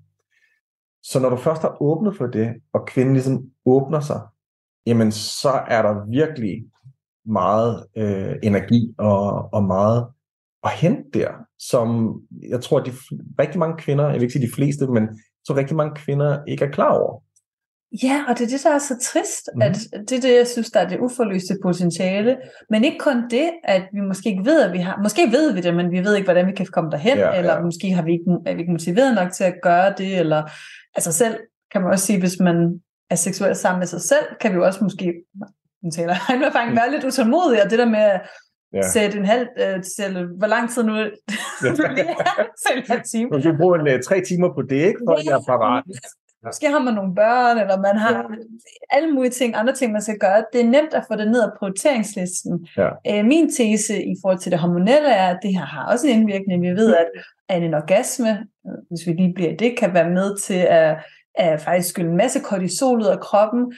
Så 1.02 1.20
når 1.20 1.30
du 1.30 1.36
først 1.36 1.62
har 1.62 1.82
åbnet 1.82 2.16
for 2.16 2.26
det, 2.26 2.54
og 2.72 2.86
kvinden 2.86 3.14
ligesom 3.14 3.50
åbner 3.66 4.00
sig, 4.00 4.20
jamen 4.86 5.12
så 5.12 5.50
er 5.68 5.82
der 5.82 6.06
virkelig 6.10 6.64
meget 7.26 7.86
øh, 7.96 8.36
energi 8.42 8.94
og, 8.98 9.54
og 9.54 9.64
meget 9.64 10.06
at 10.64 10.70
hente 10.70 11.02
der, 11.14 11.30
som 11.58 12.14
jeg 12.50 12.60
tror, 12.60 12.80
at 12.80 12.86
de, 12.86 12.92
rigtig 13.38 13.58
mange 13.58 13.76
kvinder, 13.78 14.04
jeg 14.04 14.14
vil 14.14 14.22
ikke 14.22 14.32
sige 14.32 14.46
de 14.46 14.54
fleste, 14.54 14.86
men 14.86 15.08
så 15.44 15.56
rigtig 15.56 15.76
mange 15.76 15.94
kvinder 15.94 16.38
ikke 16.48 16.64
er 16.64 16.70
klar 16.70 16.92
over. 16.98 17.22
Ja, 18.02 18.24
og 18.28 18.38
det 18.38 18.44
er 18.44 18.48
det, 18.48 18.64
der 18.64 18.74
er 18.74 18.78
så 18.78 18.98
trist, 19.02 19.48
mm. 19.54 19.62
at 19.62 19.76
det 20.08 20.16
er 20.16 20.20
det, 20.20 20.36
jeg 20.36 20.46
synes, 20.46 20.70
der 20.70 20.80
er 20.80 20.88
det 20.88 20.98
uforløste 20.98 21.58
potentiale. 21.62 22.36
Men 22.70 22.84
ikke 22.84 22.98
kun 22.98 23.30
det, 23.30 23.50
at 23.64 23.82
vi 23.92 24.00
måske 24.00 24.28
ikke 24.28 24.44
ved, 24.44 24.62
at 24.62 24.72
vi 24.72 24.78
har... 24.78 25.00
Måske 25.02 25.22
ved 25.32 25.52
vi 25.52 25.60
det, 25.60 25.74
men 25.74 25.90
vi 25.90 26.04
ved 26.04 26.14
ikke, 26.14 26.26
hvordan 26.26 26.46
vi 26.46 26.52
kan 26.52 26.66
komme 26.66 26.90
derhen, 26.90 27.18
Ja, 27.18 27.38
eller 27.38 27.54
ja. 27.54 27.60
måske 27.60 27.92
har 27.92 28.02
vi 28.02 28.12
ikke, 28.12 28.24
er 28.46 28.54
vi 28.54 28.60
ikke 28.60 28.72
motiveret 28.72 29.14
nok 29.14 29.32
til 29.32 29.44
at 29.44 29.54
gøre 29.62 29.94
det, 29.98 30.18
eller... 30.18 30.42
Altså 30.94 31.12
selv 31.12 31.36
kan 31.72 31.80
man 31.82 31.90
også 31.90 32.06
sige, 32.06 32.20
hvis 32.20 32.40
man 32.40 32.80
er 33.10 33.14
seksuelt 33.14 33.56
sammen 33.56 33.78
med 33.78 33.86
sig 33.86 34.00
selv, 34.00 34.26
kan 34.40 34.50
vi 34.50 34.56
jo 34.56 34.64
også 34.64 34.84
måske... 34.84 35.14
Nu 35.82 35.90
taler 35.90 36.12
jeg 36.12 36.20
egen 36.28 36.42
erfaring, 36.42 36.76
være 36.76 36.90
lidt 36.90 37.04
utålmodig, 37.04 37.64
og 37.64 37.70
det 37.70 37.78
der 37.78 37.88
med 37.88 37.98
at 37.98 38.20
Ja. 38.72 38.78
ja. 38.78 38.90
sætte 38.90 39.18
en 39.18 39.24
halv... 39.24 39.46
Øh, 39.58 39.84
sætte, 39.96 40.28
hvor 40.38 40.46
lang 40.46 40.70
tid 40.70 40.82
nu... 40.82 40.94
Ja. 40.98 41.06
En 42.76 42.82
halv 42.88 43.02
time. 43.12 43.30
Du 43.30 43.40
skal 43.40 43.56
bruge 43.56 43.80
en, 43.80 43.94
uh, 43.94 44.00
tre 44.00 44.20
timer 44.20 44.48
på 44.54 44.62
det, 44.62 44.76
ikke? 44.76 45.00
For 45.06 45.14
at 45.14 45.24
jeg 45.24 45.32
er 45.32 45.44
parat. 45.46 45.84
Måske 46.46 46.68
har 46.68 46.78
man 46.78 46.94
nogle 46.94 47.14
børn, 47.14 47.58
eller 47.58 47.78
man 47.80 47.96
har 47.96 48.30
alle 48.90 49.10
mulige 49.14 49.30
ting, 49.30 49.56
andre 49.56 49.74
ting, 49.74 49.92
man 49.92 50.02
skal 50.02 50.18
gøre. 50.18 50.44
Det 50.52 50.60
er 50.60 50.64
nemt 50.64 50.94
at 50.94 51.04
få 51.08 51.16
det 51.16 51.30
ned 51.30 51.42
af 51.42 51.48
prioriteringslisten. 51.58 52.66
Ja. 52.76 52.88
Øh, 53.10 53.24
min 53.24 53.52
tese 53.52 54.02
i 54.02 54.14
forhold 54.22 54.38
til 54.38 54.52
det 54.52 54.58
hormonelle 54.60 55.08
er, 55.08 55.28
at 55.28 55.38
det 55.42 55.54
her 55.54 55.64
har 55.64 55.92
også 55.92 56.06
en 56.06 56.12
indvirkning. 56.20 56.62
Vi 56.62 56.68
ved, 56.68 56.94
at, 56.96 57.06
at 57.48 57.62
en 57.62 57.74
orgasme, 57.74 58.30
øh, 58.66 58.72
hvis 58.88 59.06
vi 59.06 59.12
lige 59.12 59.34
bliver 59.34 59.56
det, 59.56 59.78
kan 59.78 59.94
være 59.94 60.10
med 60.10 60.36
til 60.36 60.66
at, 60.68 60.96
at 61.34 61.60
faktisk 61.60 61.88
skylle 61.88 62.10
en 62.10 62.16
masse 62.16 62.40
kortisol 62.40 63.00
ud 63.00 63.06
af 63.06 63.20
kroppen. 63.20 63.72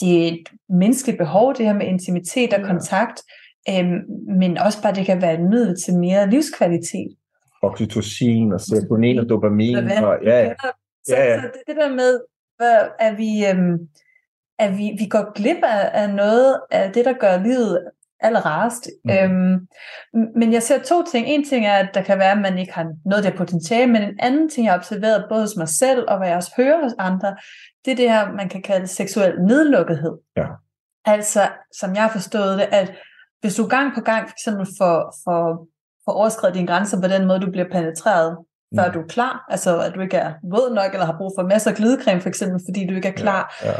Det 0.00 0.24
er 0.24 0.32
et 0.32 0.48
menneskeligt 0.68 1.18
behov, 1.18 1.54
det 1.54 1.66
her 1.66 1.72
med 1.74 1.86
intimitet 1.86 2.52
og 2.52 2.60
Ja. 2.60 2.66
kontakt. 2.66 3.22
Øhm, 3.68 4.00
men 4.38 4.58
også 4.58 4.82
bare, 4.82 4.94
det 4.94 5.06
kan 5.06 5.22
være 5.22 5.34
et 5.34 5.40
middel 5.50 5.76
til 5.84 5.94
mere 5.94 6.30
livskvalitet. 6.30 7.16
Oxytocin 7.62 8.52
og 8.52 8.60
serotonin 8.60 9.18
og 9.18 9.28
dopamin. 9.28 9.76
Og, 9.76 10.18
ja, 10.24 10.42
ja. 10.42 10.54
Så, 10.60 10.72
Ja, 11.08 11.24
ja. 11.24 11.40
så 11.40 11.46
det, 11.46 11.62
det 11.66 11.76
der 11.76 11.94
med, 11.94 12.20
at 12.98 13.18
vi, 13.18 13.46
øhm, 13.46 13.88
at 14.58 14.78
vi, 14.78 14.96
vi 14.98 15.06
går 15.06 15.32
glip 15.32 15.56
af, 15.62 16.02
af 16.02 16.14
noget 16.14 16.60
af 16.70 16.92
det, 16.92 17.04
der 17.04 17.12
gør 17.12 17.42
livet 17.42 17.88
allerrarest. 18.20 18.90
Mhm. 19.04 19.14
Mm. 19.14 19.52
Øhm, 19.52 19.68
men 20.36 20.52
jeg 20.52 20.62
ser 20.62 20.82
to 20.82 21.04
ting. 21.12 21.26
En 21.26 21.44
ting 21.44 21.66
er, 21.66 21.76
at 21.76 21.90
der 21.94 22.02
kan 22.02 22.18
være, 22.18 22.32
at 22.32 22.38
man 22.38 22.58
ikke 22.58 22.72
har 22.72 22.92
noget 23.04 23.24
af 23.24 23.30
det 23.30 23.38
potentiale, 23.38 23.92
men 23.92 24.02
en 24.02 24.18
anden 24.18 24.48
ting, 24.48 24.64
jeg 24.64 24.72
har 24.72 24.78
observeret 24.78 25.24
både 25.28 25.40
hos 25.40 25.56
mig 25.56 25.68
selv, 25.68 26.04
og 26.08 26.18
hvad 26.18 26.28
jeg 26.28 26.36
også 26.36 26.52
hører 26.56 26.82
hos 26.82 26.92
andre, 26.98 27.36
det 27.84 27.90
er 27.92 27.96
det 27.96 28.10
her, 28.10 28.32
man 28.32 28.48
kan 28.48 28.62
kalde 28.62 28.86
seksuel 28.86 29.42
nedlukkethed. 29.42 30.12
Ja. 30.36 30.46
Altså, 31.04 31.48
som 31.72 31.94
jeg 31.94 32.02
har 32.02 32.10
forstået 32.10 32.58
det, 32.58 32.68
at 32.72 32.92
hvis 33.44 33.54
du 33.54 33.66
gang 33.66 33.94
på 33.94 34.00
gang 34.00 34.28
for 34.28 34.34
eksempel 34.34 34.66
får, 34.78 34.96
får, 35.24 35.66
får 36.04 36.12
overskrevet 36.12 36.54
dine 36.54 36.66
grænser 36.66 37.00
på 37.00 37.08
den 37.08 37.26
måde, 37.26 37.40
du 37.40 37.50
bliver 37.50 37.68
penetreret, 37.72 38.38
før 38.78 38.92
du 38.92 39.00
er 39.00 39.06
klar, 39.06 39.44
altså 39.48 39.80
at 39.80 39.92
du 39.94 40.00
ikke 40.00 40.16
er 40.16 40.32
våd 40.50 40.74
nok, 40.74 40.92
eller 40.92 41.06
har 41.06 41.16
brug 41.18 41.32
for 41.38 41.42
masser 41.46 41.70
af 41.70 41.76
glidecreme 41.76 42.20
for 42.20 42.28
eksempel, 42.28 42.60
fordi 42.66 42.86
du 42.86 42.94
ikke 42.94 43.08
er 43.08 43.12
klar, 43.12 43.54
Ja, 43.64 43.70
ja. 43.70 43.76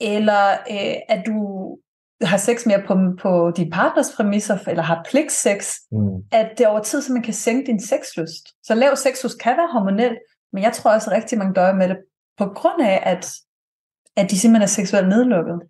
eller 0.00 0.50
øh, 0.70 0.94
at 1.08 1.22
du 1.26 1.36
har 2.22 2.36
sex 2.36 2.66
mere 2.66 2.82
på, 2.86 2.94
på 3.22 3.52
din 3.56 3.70
partners 3.70 4.12
præmisser, 4.16 4.58
eller 4.66 4.82
har 4.82 5.06
pligtsex, 5.10 5.74
Mm. 5.92 6.16
at 6.32 6.48
det 6.58 6.66
over 6.66 6.80
tid 6.80 7.02
simpelthen 7.02 7.24
kan 7.24 7.34
sænke 7.34 7.66
din 7.66 7.80
sexlyst. 7.82 8.44
Så 8.66 8.74
lav 8.74 8.96
sexlyst 8.96 9.38
kan 9.40 9.56
være 9.56 9.68
hormonelt, 9.72 10.18
men 10.52 10.62
jeg 10.62 10.72
tror 10.72 10.90
også 10.94 11.10
at 11.10 11.16
rigtig 11.16 11.38
mange 11.38 11.54
dør 11.54 11.72
med 11.72 11.88
det, 11.88 11.96
på 12.38 12.46
grund 12.46 12.82
af, 12.82 13.02
at, 13.06 13.32
at 14.16 14.30
de 14.30 14.38
simpelthen 14.38 14.62
er 14.62 14.66
seksuelt 14.66 15.08
nedlukket. 15.08 15.60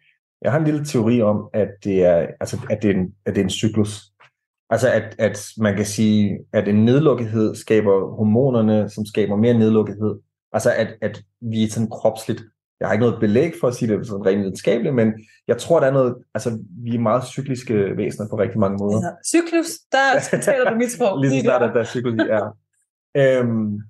Jeg 0.43 0.53
har 0.53 0.59
en 0.59 0.65
lille 0.65 0.85
teori 0.85 1.23
om, 1.23 1.49
at 1.53 1.69
det 1.85 2.05
er, 2.05 2.27
altså, 2.41 2.61
at 2.71 2.83
det 2.83 2.91
er, 2.91 2.95
en, 2.95 3.15
at 3.27 3.35
det 3.35 3.41
er 3.41 3.45
en 3.45 3.51
cyklus. 3.51 4.01
Altså 4.71 4.93
at, 4.93 5.15
at 5.19 5.47
man 5.59 5.77
kan 5.77 5.87
sige, 5.87 6.39
at 6.53 6.69
en 6.69 6.85
nedlukkethed 6.85 7.55
skaber 7.55 8.17
hormonerne, 8.17 8.91
som 8.91 9.07
skaber 9.07 9.37
mere 9.37 9.59
nedlukkethed. 9.59 10.19
Altså 10.53 10.73
at, 10.77 10.97
at 11.01 11.23
vi 11.41 11.65
er 11.65 11.69
sådan 11.69 11.91
kropsligt. 11.91 12.43
Jeg 12.81 12.89
har 12.89 12.93
ikke 12.93 13.07
noget 13.07 13.21
belæg 13.21 13.53
for 13.61 13.69
at 13.69 13.75
sige 13.75 13.97
det 13.97 14.07
sådan 14.07 14.27
rent 14.27 14.41
videnskabeligt, 14.41 14.95
men 14.95 15.13
jeg 15.49 15.59
tror, 15.59 15.81
der 15.81 15.87
er 15.87 15.93
noget, 15.93 16.15
altså 16.35 16.59
vi 16.85 16.95
er 16.95 16.99
meget 16.99 17.25
cykliske 17.25 17.97
væsener 17.97 18.29
på 18.29 18.39
rigtig 18.39 18.61
mange 18.61 18.79
måder. 18.81 18.97
Altså, 18.97 19.37
cyklus, 19.37 19.67
der 19.93 20.41
taler 20.41 20.71
du 20.71 20.77
mit 20.77 20.93
sprog. 20.93 21.19
Lige 21.23 21.41
så 21.41 21.45
snart, 21.45 21.63
at 21.63 21.71
der 21.75 21.81
er 21.81 21.85
cyklus 21.85 22.15
i 22.15 22.29
er. 22.31 22.57
Øhm, 23.17 23.81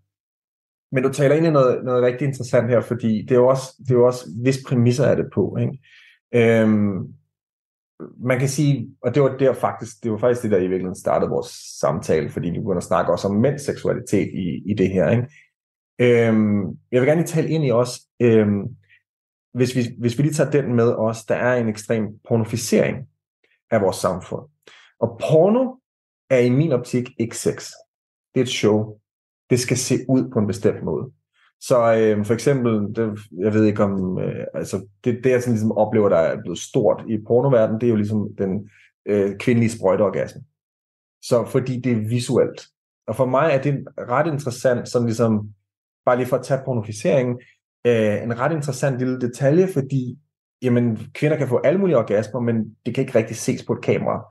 men 0.92 1.02
du 1.02 1.12
taler 1.12 1.34
ind 1.34 1.46
i 1.46 1.50
noget, 1.50 1.84
noget 1.84 2.02
rigtig 2.02 2.26
interessant 2.26 2.70
her, 2.70 2.80
fordi 2.80 3.22
det 3.22 3.30
er 3.30 3.40
jo 3.40 3.46
også, 3.46 3.74
det 3.78 3.90
er 3.90 3.94
jo 3.94 4.06
også 4.06 4.24
hvis 4.42 4.58
præmisser 4.66 5.04
er 5.04 5.14
det 5.14 5.26
på. 5.34 5.56
Ikke? 5.60 5.78
Øhm, 6.35 7.14
man 8.19 8.38
kan 8.38 8.49
sige, 8.49 8.97
og 9.03 9.14
det 9.14 9.23
var 9.23 9.37
der 9.37 9.53
faktisk, 9.53 10.03
det 10.03 10.12
var 10.12 10.19
faktisk 10.19 10.43
det, 10.43 10.51
der 10.51 10.57
i 10.57 10.61
virkeligheden 10.61 11.01
startede 11.01 11.31
vores 11.31 11.47
samtale, 11.81 12.31
fordi 12.31 12.51
vi 12.51 12.59
begyndte 12.59 12.77
at 12.77 12.83
snakke 12.83 13.12
også 13.12 13.29
om 13.29 13.35
mænds 13.35 13.62
seksualitet 13.62 14.29
i, 14.29 14.71
i 14.71 14.75
det 14.75 14.90
her. 14.90 15.11
Ikke? 15.11 15.27
Øhm, 16.01 16.79
jeg 16.93 17.01
vil 17.01 17.09
gerne 17.09 17.21
lige 17.21 17.29
tale 17.29 17.49
ind 17.49 17.64
i 17.64 17.71
også, 17.71 18.07
øhm, 18.21 18.77
hvis, 19.55 19.77
vi, 19.77 19.81
hvis 19.99 20.19
vi 20.19 20.23
lige 20.23 20.35
tager 20.35 20.51
den 20.51 20.75
med 20.75 20.93
os, 20.93 21.25
der 21.25 21.35
er 21.35 21.57
en 21.57 21.69
ekstrem 21.69 22.19
pornoficering 22.29 23.09
af 23.71 23.81
vores 23.81 23.97
samfund. 23.97 24.49
Og 25.01 25.19
porno 25.21 25.77
er 26.31 26.38
i 26.38 26.51
min 26.51 26.73
optik 26.73 27.09
ikke 27.19 27.37
sex. 27.37 27.71
Det 28.35 28.40
er 28.40 28.45
et 28.45 28.49
show. 28.49 28.99
Det 29.51 29.61
skal 29.61 29.77
se 29.77 29.95
ud 30.09 30.31
på 30.33 30.38
en 30.38 30.47
bestemt 30.47 30.83
måde. 30.83 31.12
Så 31.61 31.94
øh, 31.94 32.25
for 32.25 32.35
eksempel, 32.35 32.73
det, 32.73 33.18
jeg 33.38 33.55
ved 33.55 33.64
ikke 33.64 33.85
om, 33.85 34.18
øh, 34.18 34.44
altså 34.55 34.87
det, 35.05 35.20
det 35.25 35.31
jeg 35.31 35.40
sådan 35.40 35.53
ligesom 35.53 35.73
oplever, 35.73 36.09
der 36.09 36.16
er 36.16 36.40
blevet 36.40 36.59
stort 36.59 37.05
i 37.09 37.18
pornoverdenen, 37.27 37.81
det 37.81 37.87
er 37.87 37.90
jo 37.90 37.96
ligesom 37.96 38.29
den 38.38 38.70
øh, 39.07 39.38
kvindelige 39.38 39.70
sprøjteorgasme. 39.70 40.42
Så 41.23 41.44
fordi 41.46 41.81
det 41.81 41.92
er 41.92 42.09
visuelt. 42.09 42.66
Og 43.07 43.16
for 43.16 43.27
mig 43.27 43.51
er 43.53 43.62
det 43.62 43.85
ret 43.99 44.33
interessant, 44.33 44.88
sådan 44.88 45.07
ligesom, 45.07 45.51
bare 46.07 46.16
lige 46.16 46.27
for 46.27 46.37
at 46.37 46.44
tage 46.44 46.61
pornoficeringen, 46.64 47.40
øh, 47.87 48.23
en 48.23 48.38
ret 48.38 48.53
interessant 48.53 48.99
lille 48.99 49.20
detalje, 49.20 49.68
fordi 49.73 50.18
jamen, 50.62 50.99
kvinder 51.14 51.37
kan 51.37 51.49
få 51.49 51.61
alle 51.64 51.81
mulige 51.81 51.99
orgasmer, 51.99 52.40
men 52.40 52.77
det 52.87 52.94
kan 52.94 53.03
ikke 53.05 53.18
rigtig 53.18 53.37
ses 53.37 53.64
på 53.64 53.73
et 53.73 53.83
kamera. 53.83 54.25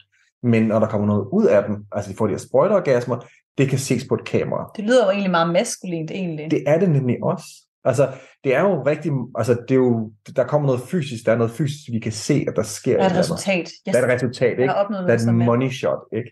Men 0.44 0.63
når 0.63 0.80
der 0.80 0.88
kommer 0.88 1.08
noget 1.08 1.28
ud 1.32 1.46
af 1.46 1.63
dem, 1.63 1.86
altså 1.92 2.12
de 2.12 2.18
får 2.18 2.28
de 2.28 2.34
her 2.34 2.38
sprøjteorgasmer, 2.38 3.26
det 3.60 3.69
kan 3.69 3.80
ses 3.80 4.08
på 4.08 4.15
et 4.15 4.26
kamera. 4.26 4.72
Det 4.76 4.84
lyder 4.84 5.06
jo 5.06 5.12
egentlig 5.12 5.32
meget 5.32 5.54
maskulint, 5.54 6.12
egentlig. 6.12 6.52
Det 6.52 6.63
er 6.67 6.80
det 6.80 6.89
nemlig 6.89 7.24
også. 7.24 7.45
Altså, 7.84 8.10
det 8.43 8.56
er 8.56 8.62
jo 8.62 8.84
rigtig, 8.84 9.12
altså 9.36 9.54
det 9.54 9.72
er 9.72 9.76
jo, 9.76 10.12
der 10.36 10.48
kommer 10.48 10.67
noget 10.67 10.82
fysisk, 10.82 11.26
der 11.26 11.32
er 11.32 11.38
noget 11.38 11.52
fysisk, 11.52 11.91
vi 11.91 12.00
kan 12.00 12.12
se, 12.12 12.45
at 12.48 12.56
der 12.56 12.63
sker. 12.63 12.98
der 12.98 13.04
er 13.04 13.10
et 13.10 13.17
resultat. 13.17 13.60
Yes. 13.60 13.93
Der 13.93 14.00
er 14.00 14.06
et 14.06 14.13
resultat, 14.13 14.52
ikke? 14.60 14.63
Der 14.63 15.08
er 15.08 15.30
et 15.30 15.36
money 15.36 15.69
shot, 15.69 16.00
ikke? 16.13 16.32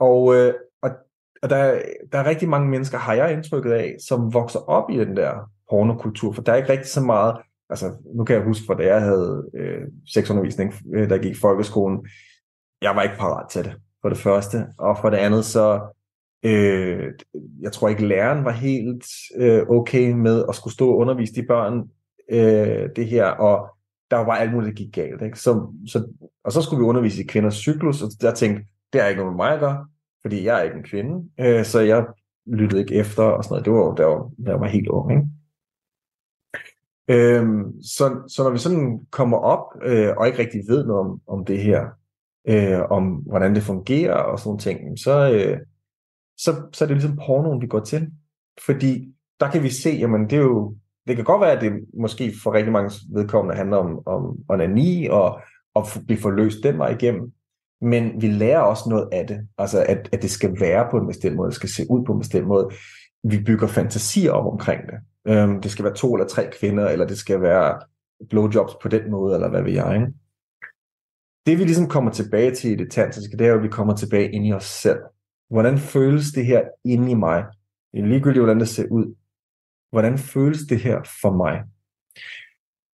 Og, 0.00 0.34
øh, 0.34 0.54
og, 0.82 0.90
og 1.42 1.50
der, 1.50 1.82
der 2.12 2.18
er 2.18 2.26
rigtig 2.26 2.48
mange 2.48 2.68
mennesker, 2.68 2.98
har 2.98 3.14
jeg 3.14 3.32
indtrykket 3.32 3.72
af, 3.72 3.96
som 4.08 4.34
vokser 4.34 4.58
op 4.58 4.90
i 4.90 4.98
den 4.98 5.16
der 5.16 5.50
pornokultur, 5.70 6.32
for 6.32 6.42
der 6.42 6.52
er 6.52 6.56
ikke 6.56 6.72
rigtig 6.72 6.90
så 6.90 7.00
meget, 7.00 7.36
altså 7.70 7.92
nu 8.14 8.24
kan 8.24 8.36
jeg 8.36 8.44
huske, 8.44 8.66
fra 8.66 8.74
da 8.74 8.86
jeg 8.86 9.00
havde 9.00 9.50
øh, 9.54 9.82
sexundervisning, 10.14 10.74
øh, 10.94 11.10
der 11.10 11.18
gik 11.18 11.32
i 11.32 11.40
folkeskolen, 11.40 12.06
jeg 12.82 12.96
var 12.96 13.02
ikke 13.02 13.16
parat 13.16 13.50
til 13.50 13.64
det, 13.64 13.74
for 14.02 14.08
det 14.08 14.18
første, 14.18 14.66
og 14.78 14.98
for 14.98 15.10
det 15.10 15.16
andet 15.16 15.44
så, 15.44 15.80
øh, 16.42 17.12
jeg 17.60 17.72
tror 17.72 17.88
ikke 17.88 18.06
læreren 18.06 18.44
var 18.44 18.50
helt 18.50 19.04
øh, 19.36 19.62
okay 19.68 20.12
med 20.12 20.44
at 20.48 20.54
skulle 20.54 20.74
stå 20.74 20.90
og 20.90 20.96
undervise 20.96 21.34
de 21.34 21.46
børn 21.46 21.90
øh, 22.30 22.88
det 22.96 23.06
her, 23.06 23.24
og 23.24 23.68
der 24.10 24.16
var 24.16 24.32
alt 24.32 24.52
muligt, 24.52 24.78
der 24.78 24.84
gik 24.84 24.94
galt. 24.94 25.22
Ikke? 25.22 25.38
Så, 25.38 25.72
så, 25.86 26.06
og 26.44 26.52
så 26.52 26.62
skulle 26.62 26.80
vi 26.80 26.88
undervise 26.88 27.22
i 27.22 27.26
kvinders 27.26 27.54
cyklus, 27.54 28.02
og 28.02 28.10
jeg 28.22 28.34
tænkte, 28.34 28.64
det 28.92 29.00
er 29.00 29.06
ikke 29.06 29.20
noget 29.20 29.32
med 29.32 29.44
mig 29.44 29.54
at 29.54 29.60
gøre, 29.60 29.86
fordi 30.22 30.44
jeg 30.44 30.58
er 30.58 30.62
ikke 30.62 30.76
en 30.76 30.84
kvinde, 30.84 31.28
øh, 31.40 31.64
så 31.64 31.80
jeg 31.80 32.06
lyttede 32.46 32.80
ikke 32.80 32.94
efter 32.94 33.22
og 33.22 33.44
sådan 33.44 33.52
noget. 33.52 33.64
Det 33.64 33.72
var 33.72 33.78
jo, 33.78 33.94
da 33.94 34.02
jeg 34.02 34.10
var, 34.10 34.30
da 34.46 34.50
jeg 34.50 34.60
var 34.60 34.66
helt 34.66 34.88
ung. 34.88 35.12
Ikke? 35.12 35.26
Øhm, 37.10 37.82
så, 37.82 38.22
så 38.28 38.42
når 38.42 38.50
vi 38.50 38.58
sådan 38.58 39.00
kommer 39.10 39.38
op 39.38 39.82
øh, 39.82 40.16
og 40.16 40.26
ikke 40.26 40.38
rigtig 40.38 40.60
ved 40.68 40.86
noget 40.86 41.00
om, 41.00 41.20
om 41.26 41.44
det 41.44 41.58
her, 41.62 41.86
øh, 42.48 42.80
om 42.90 43.06
hvordan 43.06 43.54
det 43.54 43.62
fungerer 43.62 44.14
og 44.14 44.38
sådan 44.38 44.48
nogle 44.48 44.60
ting, 44.60 44.98
så, 44.98 45.32
øh, 45.32 45.58
så, 46.38 46.62
så 46.72 46.84
er 46.84 46.86
det 46.86 46.96
ligesom 46.96 47.18
pornoen, 47.26 47.62
vi 47.62 47.66
går 47.66 47.80
til. 47.80 48.10
Fordi 48.66 49.14
der 49.40 49.50
kan 49.50 49.62
vi 49.62 49.70
se, 49.70 49.90
jamen 49.90 50.30
det 50.30 50.32
er 50.32 50.42
jo, 50.42 50.76
det 51.06 51.16
kan 51.16 51.24
godt 51.24 51.40
være, 51.40 51.52
at 51.52 51.60
det 51.60 51.72
måske 52.00 52.34
for 52.42 52.54
rigtig 52.54 52.72
mange 52.72 52.90
vedkommende 53.12 53.56
handler 53.56 53.76
om, 53.76 54.02
om 54.06 54.38
onani 54.48 55.06
og, 55.06 55.40
og 55.74 55.86
blive 56.06 56.20
forløst 56.20 56.58
den 56.62 56.78
vej 56.78 56.88
igennem. 56.88 57.32
Men 57.80 58.22
vi 58.22 58.26
lærer 58.28 58.60
også 58.60 58.88
noget 58.88 59.08
af 59.12 59.26
det. 59.26 59.48
Altså 59.58 59.84
at, 59.88 60.08
at 60.12 60.22
det 60.22 60.30
skal 60.30 60.60
være 60.60 60.88
på 60.90 60.96
en 60.96 61.06
bestemt 61.06 61.36
måde, 61.36 61.46
det 61.46 61.54
skal 61.54 61.68
se 61.68 61.86
ud 61.90 62.04
på 62.04 62.12
en 62.12 62.18
bestemt 62.18 62.46
måde. 62.46 62.68
Vi 63.24 63.42
bygger 63.42 63.66
fantasier 63.66 64.32
op 64.32 64.52
omkring 64.52 64.80
det. 64.86 64.98
Øhm, 65.32 65.60
det 65.60 65.70
skal 65.70 65.84
være 65.84 65.94
to 65.94 66.14
eller 66.14 66.26
tre 66.26 66.50
kvinder, 66.60 66.88
eller 66.88 67.06
det 67.06 67.18
skal 67.18 67.40
være 67.40 67.80
blowjobs 68.30 68.72
på 68.82 68.88
den 68.88 69.10
måde, 69.10 69.34
eller 69.34 69.48
hvad 69.48 69.62
ved 69.62 69.72
jeg. 69.72 69.94
Ikke? 69.94 70.06
Det 71.46 71.58
vi 71.58 71.64
ligesom 71.64 71.88
kommer 71.88 72.10
tilbage 72.10 72.54
til 72.54 72.70
i 72.70 72.74
det 72.74 72.90
tantriske, 72.90 73.36
det 73.36 73.46
er 73.46 73.50
jo, 73.50 73.56
at 73.56 73.62
vi 73.62 73.68
kommer 73.68 73.96
tilbage 73.96 74.32
ind 74.32 74.46
i 74.46 74.52
os 74.52 74.64
selv. 74.64 74.98
Hvordan 75.50 75.78
føles 75.78 76.32
det 76.32 76.46
her 76.46 76.62
inde 76.84 77.10
i 77.10 77.14
mig? 77.14 77.44
Ligegyldigt, 77.94 78.42
hvordan 78.42 78.60
det 78.60 78.68
ser 78.68 78.86
ud. 78.90 79.14
Hvordan 79.90 80.18
føles 80.18 80.58
det 80.68 80.80
her 80.80 81.02
for 81.22 81.32
mig? 81.32 81.62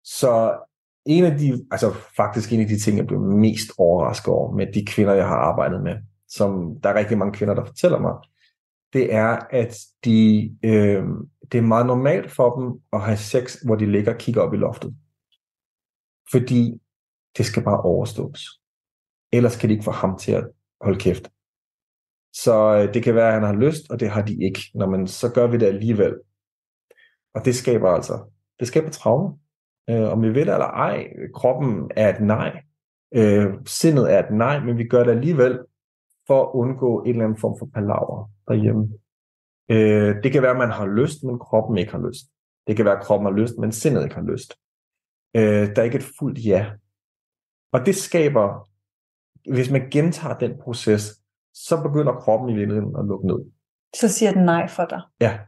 Så 0.03 0.59
en 1.05 1.23
af 1.23 1.37
de, 1.37 1.65
altså 1.71 1.93
faktisk 2.15 2.53
en 2.53 2.61
af 2.61 2.67
de 2.67 2.79
ting, 2.79 2.97
jeg 2.97 3.07
blev 3.07 3.19
mest 3.19 3.71
overrasket 3.77 4.33
over 4.33 4.55
med 4.55 4.73
de 4.73 4.85
kvinder, 4.85 5.13
jeg 5.13 5.27
har 5.27 5.35
arbejdet 5.35 5.83
med, 5.83 5.95
som 6.27 6.79
der 6.83 6.89
er 6.89 6.93
rigtig 6.93 7.17
mange 7.17 7.33
kvinder, 7.33 7.53
der 7.53 7.65
fortæller 7.65 7.99
mig, 7.99 8.13
det 8.93 9.13
er, 9.13 9.37
at 9.49 9.77
de, 10.05 10.55
øh, 10.63 11.03
det 11.51 11.57
er 11.57 11.61
meget 11.61 11.85
normalt 11.85 12.31
for 12.31 12.59
dem 12.59 12.81
at 12.93 13.01
have 13.01 13.17
sex, 13.17 13.55
hvor 13.65 13.75
de 13.75 13.91
ligger 13.91 14.13
og 14.13 14.19
kigger 14.19 14.41
op 14.41 14.53
i 14.53 14.57
loftet. 14.57 14.95
Fordi 16.31 16.81
det 17.37 17.45
skal 17.45 17.63
bare 17.63 17.81
overstås. 17.81 18.61
Ellers 19.31 19.57
kan 19.57 19.69
de 19.69 19.73
ikke 19.73 19.83
få 19.83 19.91
ham 19.91 20.17
til 20.17 20.31
at 20.31 20.47
holde 20.81 20.99
kæft. 20.99 21.29
Så 22.33 22.75
øh, 22.75 22.93
det 22.93 23.03
kan 23.03 23.15
være, 23.15 23.27
at 23.27 23.33
han 23.33 23.43
har 23.43 23.53
lyst, 23.53 23.91
og 23.91 23.99
det 23.99 24.09
har 24.09 24.21
de 24.21 24.43
ikke. 24.43 24.59
Når 24.75 24.89
man, 24.89 25.07
så 25.07 25.31
gør 25.33 25.47
vi 25.47 25.57
det 25.57 25.65
alligevel. 25.65 26.15
Og 27.33 27.45
det 27.45 27.55
skaber 27.55 27.89
altså, 27.89 28.31
det 28.59 28.67
skaber 28.67 28.89
traume. 28.89 29.37
Øh, 29.89 30.11
om 30.11 30.21
vi 30.21 30.27
ved 30.27 30.45
det 30.45 30.53
eller 30.53 30.65
ej, 30.65 31.07
kroppen 31.33 31.91
er 31.95 32.15
et 32.15 32.21
nej. 32.21 32.63
Øh, 33.15 33.53
sindet 33.65 34.13
er 34.13 34.19
et 34.19 34.33
nej, 34.33 34.59
men 34.59 34.77
vi 34.77 34.87
gør 34.87 35.03
det 35.03 35.11
alligevel 35.11 35.59
for 36.27 36.43
at 36.43 36.49
undgå 36.53 37.01
en 37.01 37.09
eller 37.09 37.23
anden 37.23 37.39
form 37.39 37.55
for 37.59 37.69
palaver 37.73 38.31
derhjemme. 38.47 38.93
Øh, 39.69 40.23
det 40.23 40.31
kan 40.31 40.41
være, 40.41 40.51
at 40.51 40.57
man 40.57 40.71
har 40.71 40.85
lyst, 40.85 41.23
men 41.23 41.39
kroppen 41.39 41.77
ikke 41.77 41.91
har 41.91 42.07
lyst. 42.07 42.25
Det 42.67 42.75
kan 42.75 42.85
være, 42.85 42.97
at 42.97 43.03
kroppen 43.03 43.25
har 43.25 43.41
lyst, 43.41 43.57
men 43.57 43.71
sindet 43.71 44.03
ikke 44.03 44.15
har 44.15 44.31
lyst. 44.31 44.53
Øh, 45.35 45.75
der 45.75 45.81
er 45.81 45.83
ikke 45.83 45.97
et 45.97 46.11
fuldt 46.19 46.45
ja. 46.45 46.71
Og 47.71 47.85
det 47.85 47.95
skaber, 47.95 48.69
hvis 49.53 49.71
man 49.71 49.89
gentager 49.89 50.37
den 50.37 50.57
proces, 50.63 51.22
så 51.53 51.81
begynder 51.83 52.13
kroppen 52.13 52.49
i 52.49 52.53
virkeligheden 52.53 52.95
at 52.99 53.05
lukke 53.05 53.27
ned. 53.27 53.39
Så 53.95 54.07
siger 54.07 54.31
den 54.31 54.45
nej 54.45 54.67
for 54.67 54.85
dig. 54.85 55.01
Ja, 55.21 55.39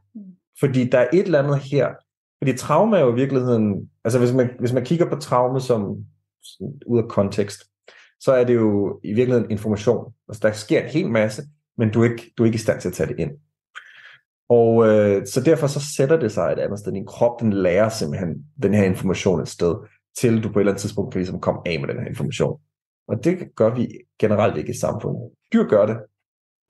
fordi 0.59 0.89
der 0.89 0.99
er 0.99 1.07
et 1.13 1.25
eller 1.25 1.43
andet 1.43 1.59
her. 1.59 1.89
Fordi 2.37 2.57
traume 2.57 2.97
er 2.97 3.01
jo 3.01 3.11
i 3.11 3.15
virkeligheden, 3.15 3.89
altså 4.03 4.19
hvis 4.19 4.33
man, 4.33 4.49
hvis 4.59 4.73
man 4.73 4.85
kigger 4.85 5.09
på 5.09 5.15
traume 5.15 5.61
som, 5.61 6.05
som 6.43 6.67
ud 6.87 6.97
af 6.97 7.09
kontekst, 7.09 7.63
så 8.19 8.31
er 8.31 8.43
det 8.43 8.55
jo 8.55 8.99
i 9.03 9.13
virkeligheden 9.13 9.51
information. 9.51 10.13
Altså 10.29 10.47
der 10.47 10.53
sker 10.53 10.83
en 10.83 10.89
hel 10.89 11.09
masse, 11.09 11.43
men 11.77 11.91
du 11.91 12.01
er 12.01 12.11
ikke, 12.11 12.33
du 12.37 12.43
er 12.43 12.45
ikke 12.45 12.55
i 12.55 12.59
stand 12.59 12.81
til 12.81 12.87
at 12.87 12.93
tage 12.93 13.09
det 13.09 13.19
ind. 13.19 13.31
Og 14.49 14.87
øh, 14.87 15.27
så 15.27 15.41
derfor 15.41 15.67
så 15.67 15.81
sætter 15.95 16.19
det 16.19 16.31
sig 16.31 16.51
et 16.51 16.59
andet 16.59 16.79
sted. 16.79 16.91
Din 16.91 17.05
krop, 17.05 17.41
den 17.41 17.53
lærer 17.53 17.89
simpelthen 17.89 18.45
den 18.63 18.73
her 18.73 18.83
information 18.83 19.41
et 19.41 19.47
sted, 19.47 19.75
til 20.17 20.43
du 20.43 20.49
på 20.49 20.59
et 20.59 20.61
eller 20.61 20.71
andet 20.71 20.81
tidspunkt 20.81 21.11
kan 21.11 21.19
ligesom 21.19 21.39
komme 21.39 21.61
af 21.65 21.79
med 21.79 21.87
den 21.87 21.99
her 21.99 22.09
information. 22.09 22.59
Og 23.07 23.23
det 23.23 23.55
gør 23.55 23.75
vi 23.75 23.87
generelt 24.19 24.57
ikke 24.57 24.69
i 24.69 24.77
samfundet. 24.77 25.31
Dyr 25.53 25.63
gør 25.63 25.85
det. 25.85 25.97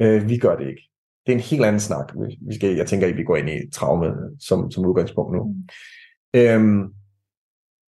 Øh, 0.02 0.30
vi 0.30 0.38
gør 0.38 0.56
det 0.56 0.68
ikke. 0.68 0.90
Det 1.26 1.32
er 1.32 1.36
en 1.36 1.44
helt 1.44 1.66
anden 1.66 1.80
snak. 1.80 2.14
Vi 2.42 2.56
skal, 2.56 2.76
jeg 2.76 2.88
tænker 2.88 3.08
ikke, 3.08 3.18
vi 3.18 3.24
går 3.24 3.36
ind 3.36 3.50
i 3.50 3.72
traume 3.72 4.14
som, 4.40 4.72
som 4.72 4.86
udgangspunkt 4.86 5.36
nu. 5.36 5.44
Mm. 5.44 6.40
Øhm, 6.40 6.94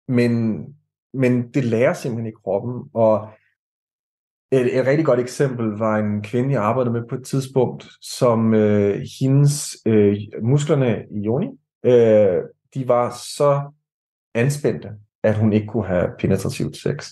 men, 0.08 0.64
men 1.14 1.52
det 1.52 1.66
lærer 1.66 1.94
simpelthen 1.94 2.34
i 2.34 2.42
kroppen, 2.44 2.90
og 2.94 3.30
et, 4.52 4.80
et 4.80 4.86
rigtig 4.86 5.06
godt 5.06 5.20
eksempel 5.20 5.66
var 5.66 5.98
en 5.98 6.22
kvinde, 6.22 6.52
jeg 6.52 6.64
arbejdede 6.64 6.94
med 6.94 7.04
på 7.10 7.16
et 7.16 7.26
tidspunkt, 7.26 7.88
som 8.02 8.54
øh, 8.54 9.02
hendes 9.20 9.78
øh, 9.86 10.18
musklerne 10.44 11.06
i 11.12 11.20
joni, 11.20 11.48
øh, 11.86 12.44
de 12.74 12.88
var 12.88 13.10
så 13.36 13.72
anspændte, 14.34 14.90
at 15.24 15.38
hun 15.38 15.54
ikke 15.54 15.68
kunne 15.68 15.88
have 15.88 16.10
penetrativt 16.20 16.78
sex. 16.78 17.12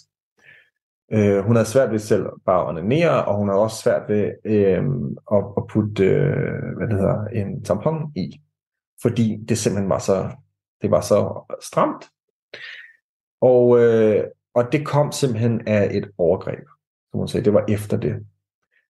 Øh, 1.11 1.45
hun 1.45 1.55
havde 1.55 1.67
svært 1.67 1.91
ved 1.91 1.99
selv 1.99 2.25
bare 2.45 2.61
at 2.61 2.69
onanere, 2.69 3.25
og 3.25 3.37
hun 3.37 3.49
havde 3.49 3.61
også 3.61 3.81
svært 3.81 4.09
ved 4.09 4.31
øh, 4.45 4.83
at, 5.31 5.43
at 5.57 5.67
putte 5.69 6.05
øh, 6.05 6.77
hvad 6.77 6.87
det 6.87 6.97
hedder, 6.97 7.27
en 7.27 7.63
tampon 7.63 8.11
i, 8.15 8.41
fordi 9.01 9.37
det 9.49 9.57
simpelthen 9.57 9.89
var 9.89 9.99
så, 9.99 10.29
det 10.81 10.91
var 10.91 11.01
så 11.01 11.45
stramt. 11.61 12.05
Og, 13.41 13.79
øh, 13.79 14.23
og 14.53 14.71
det 14.71 14.85
kom 14.85 15.11
simpelthen 15.11 15.67
af 15.67 15.89
et 15.91 16.11
overgreb, 16.17 16.63
som 17.11 17.19
hun 17.19 17.27
sagde. 17.27 17.45
Det 17.45 17.53
var 17.53 17.65
efter 17.69 17.97
det. 17.97 18.15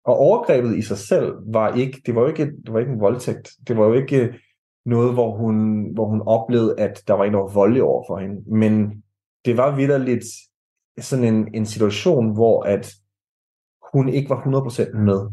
Og 0.05 0.17
overgrebet 0.17 0.77
i 0.77 0.81
sig 0.81 0.97
selv 0.97 1.33
var 1.53 1.75
ikke, 1.75 2.01
det 2.05 2.15
var 2.15 2.21
jo 2.21 2.27
ikke, 2.27 2.45
det 2.45 2.73
var 2.73 2.79
ikke 2.79 2.91
en 2.91 2.99
voldtægt. 2.99 3.49
Det 3.67 3.77
var 3.77 3.85
jo 3.85 3.93
ikke 3.93 4.39
noget, 4.85 5.13
hvor 5.13 5.37
hun, 5.37 5.85
hvor 5.93 6.05
hun 6.05 6.21
oplevede, 6.21 6.79
at 6.79 7.03
der 7.07 7.13
var 7.13 7.25
en, 7.25 7.33
der 7.33 7.39
var 7.39 7.53
voldelig 7.53 7.83
over 7.83 8.03
for 8.07 8.17
hende. 8.17 8.55
Men 8.55 9.03
det 9.45 9.57
var 9.57 9.75
vidderligt 9.75 10.25
sådan 10.99 11.25
en, 11.25 11.47
en 11.53 11.65
situation, 11.65 12.33
hvor 12.33 12.63
at 12.63 12.93
hun 13.93 14.09
ikke 14.09 14.29
var 14.29 14.41
100% 14.41 14.97
med. 14.97 15.29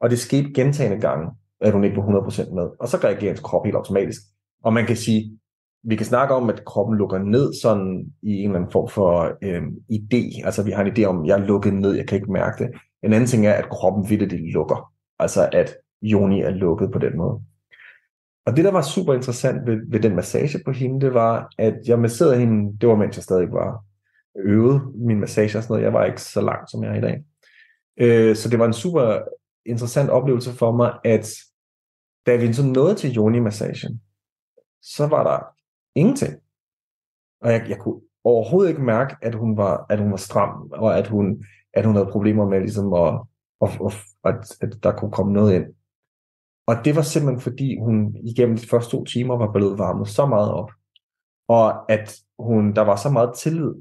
Og 0.00 0.10
det 0.10 0.18
skete 0.18 0.52
gentagende 0.54 1.00
gange, 1.00 1.30
at 1.60 1.72
hun 1.72 1.84
ikke 1.84 1.96
var 1.96 2.02
100% 2.02 2.54
med. 2.54 2.68
Og 2.80 2.88
så 2.88 2.96
reagerer 2.96 3.20
hendes 3.20 3.40
krop 3.40 3.64
helt 3.64 3.76
automatisk. 3.76 4.20
Og 4.64 4.72
man 4.72 4.86
kan 4.86 4.96
sige, 4.96 5.38
vi 5.82 5.96
kan 5.96 6.06
snakke 6.06 6.34
om, 6.34 6.50
at 6.50 6.64
kroppen 6.64 6.98
lukker 6.98 7.18
ned 7.18 7.52
sådan 7.62 8.12
i 8.22 8.30
en 8.30 8.44
eller 8.44 8.56
anden 8.56 8.72
form 8.72 8.88
for 8.88 9.38
øh, 9.42 9.62
idé. 9.92 10.44
Altså 10.44 10.62
vi 10.62 10.70
har 10.70 10.84
en 10.84 10.92
idé 10.92 11.04
om, 11.04 11.22
at 11.22 11.26
jeg 11.26 11.40
er 11.40 11.46
lukket 11.46 11.74
ned, 11.74 11.92
jeg 11.92 12.08
kan 12.08 12.16
ikke 12.16 12.32
mærke 12.32 12.64
det. 12.64 12.72
En 13.02 13.12
anden 13.12 13.26
ting 13.26 13.46
er, 13.46 13.52
at 13.52 13.68
kroppen 13.68 14.10
vildt 14.10 14.30
det 14.30 14.40
lukker. 14.52 14.92
Altså 15.18 15.48
at 15.52 15.76
Joni 16.02 16.40
er 16.40 16.50
lukket 16.50 16.92
på 16.92 16.98
den 16.98 17.16
måde. 17.16 17.40
Og 18.46 18.56
det, 18.56 18.64
der 18.64 18.72
var 18.72 18.82
super 18.82 19.14
interessant 19.14 19.66
ved, 19.66 19.90
ved 19.90 20.00
den 20.00 20.16
massage 20.16 20.58
på 20.64 20.72
hende, 20.72 21.00
det 21.00 21.14
var, 21.14 21.52
at 21.58 21.74
jeg 21.86 21.98
masserede 21.98 22.38
hende, 22.38 22.78
det 22.80 22.88
var 22.88 22.96
mens 22.96 23.16
jeg 23.16 23.24
stadig 23.24 23.52
var 23.52 23.84
øvet 24.38 24.94
min 24.94 25.20
massage 25.20 25.58
og 25.58 25.62
sådan 25.62 25.72
noget. 25.72 25.84
Jeg 25.84 25.92
var 25.92 26.04
ikke 26.04 26.22
så 26.22 26.40
langt, 26.40 26.70
som 26.70 26.84
jeg 26.84 26.92
er 26.92 26.98
i 26.98 27.00
dag. 27.00 27.24
Øh, 28.00 28.36
så 28.36 28.48
det 28.48 28.58
var 28.58 28.66
en 28.66 28.72
super 28.72 29.18
interessant 29.66 30.10
oplevelse 30.10 30.52
for 30.52 30.72
mig, 30.72 30.98
at 31.04 31.28
da 32.26 32.36
vi 32.36 32.52
så 32.52 32.66
nåede 32.66 32.94
til 32.94 33.16
yoni-massagen, 33.16 34.00
så 34.82 35.06
var 35.06 35.24
der 35.24 35.38
ingenting. 35.94 36.34
Og 37.40 37.52
jeg, 37.52 37.66
jeg 37.68 37.78
kunne 37.78 38.00
overhovedet 38.24 38.70
ikke 38.70 38.82
mærke, 38.82 39.16
at 39.22 39.34
hun 39.34 39.56
var, 39.56 39.86
at 39.90 39.98
hun 39.98 40.10
var 40.10 40.16
stram, 40.16 40.70
og 40.72 40.98
at 40.98 41.06
hun, 41.06 41.44
at 41.74 41.84
hun 41.84 41.94
havde 41.94 42.12
problemer 42.12 42.48
med 42.48 42.60
ligesom 42.60 42.92
at, 42.92 43.20
at, 43.60 43.70
at, 43.86 43.92
at, 44.24 44.56
at 44.60 44.82
der 44.82 44.92
kunne 44.92 45.12
komme 45.12 45.32
noget 45.32 45.54
ind. 45.54 45.66
Og 46.66 46.76
det 46.84 46.96
var 46.96 47.02
simpelthen 47.02 47.40
fordi, 47.40 47.78
hun 47.78 48.16
igennem 48.24 48.56
de 48.56 48.66
første 48.66 48.90
to 48.90 49.04
timer 49.04 49.36
var 49.36 49.52
blevet 49.52 49.78
varmet 49.78 50.08
så 50.08 50.26
meget 50.26 50.52
op, 50.52 50.70
og 51.48 51.92
at 51.92 52.16
hun, 52.38 52.74
der 52.74 52.82
var 52.82 52.96
så 52.96 53.10
meget 53.10 53.34
tillid 53.38 53.74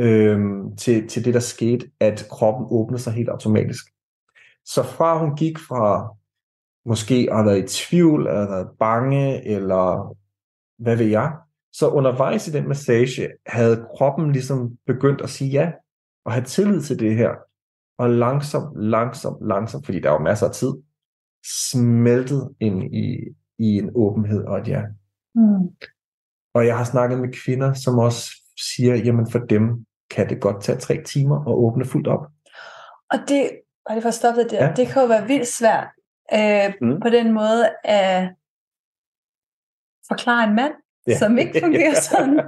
øhm, 0.00 0.76
til, 0.76 1.08
til 1.08 1.24
det, 1.24 1.34
der 1.34 1.40
skete, 1.40 1.90
at 2.00 2.26
kroppen 2.30 2.66
åbnede 2.70 3.02
sig 3.02 3.12
helt 3.12 3.28
automatisk. 3.28 3.84
Så 4.64 4.82
fra 4.82 5.18
hun 5.18 5.36
gik 5.36 5.58
fra 5.58 6.16
måske 6.86 7.28
at 7.30 7.36
have 7.36 7.46
været 7.46 7.64
i 7.64 7.86
tvivl, 7.86 8.26
eller 8.26 8.48
været 8.50 8.68
bange, 8.78 9.46
eller 9.46 10.16
hvad 10.78 10.96
ved 10.96 11.06
jeg, 11.06 11.36
så 11.72 11.88
undervejs 11.88 12.48
i 12.48 12.50
den 12.50 12.68
massage 12.68 13.28
havde 13.46 13.86
kroppen 13.96 14.32
ligesom 14.32 14.78
begyndt 14.86 15.20
at 15.20 15.30
sige 15.30 15.50
ja, 15.50 15.72
og 16.24 16.32
have 16.32 16.44
tillid 16.44 16.82
til 16.82 16.98
det 16.98 17.16
her, 17.16 17.30
og 17.98 18.10
langsomt, 18.10 18.82
langsomt, 18.82 19.46
langsomt, 19.48 19.84
fordi 19.84 20.00
der 20.00 20.10
var 20.10 20.18
masser 20.18 20.46
af 20.46 20.52
tid, 20.52 20.72
smeltet 21.70 22.54
ind 22.60 22.94
i, 22.94 23.18
i 23.58 23.78
en 23.78 23.90
åbenhed 23.94 24.44
og 24.44 24.58
et 24.58 24.68
ja. 24.68 24.82
Mm. 25.34 25.68
Og 26.54 26.66
jeg 26.66 26.76
har 26.76 26.84
snakket 26.84 27.18
med 27.18 27.32
kvinder, 27.44 27.72
som 27.72 27.98
også 27.98 28.30
siger, 28.76 28.94
jamen 28.96 29.30
for 29.30 29.38
dem 29.38 29.86
kan 30.10 30.28
det 30.28 30.40
godt 30.40 30.62
tage 30.62 30.78
tre 30.78 31.02
timer 31.06 31.40
at 31.40 31.54
åbne 31.54 31.84
fuldt 31.84 32.08
op. 32.08 32.26
Og 33.10 33.18
det, 33.28 33.50
og 33.84 33.94
det 33.94 34.02
forstoppet 34.02 34.50
der, 34.50 34.64
ja. 34.64 34.72
det 34.76 34.88
kan 34.88 35.02
jo 35.02 35.08
være 35.08 35.26
vildt 35.26 35.48
svært 35.48 35.88
øh, 36.34 36.72
mm. 36.80 37.00
på 37.00 37.08
den 37.08 37.32
måde 37.32 37.70
at 37.84 38.28
forklare 40.08 40.48
en 40.48 40.54
mand, 40.54 40.72
ja. 41.06 41.18
som 41.18 41.38
ikke 41.38 41.60
fungerer 41.60 41.94
sådan, 42.10 42.40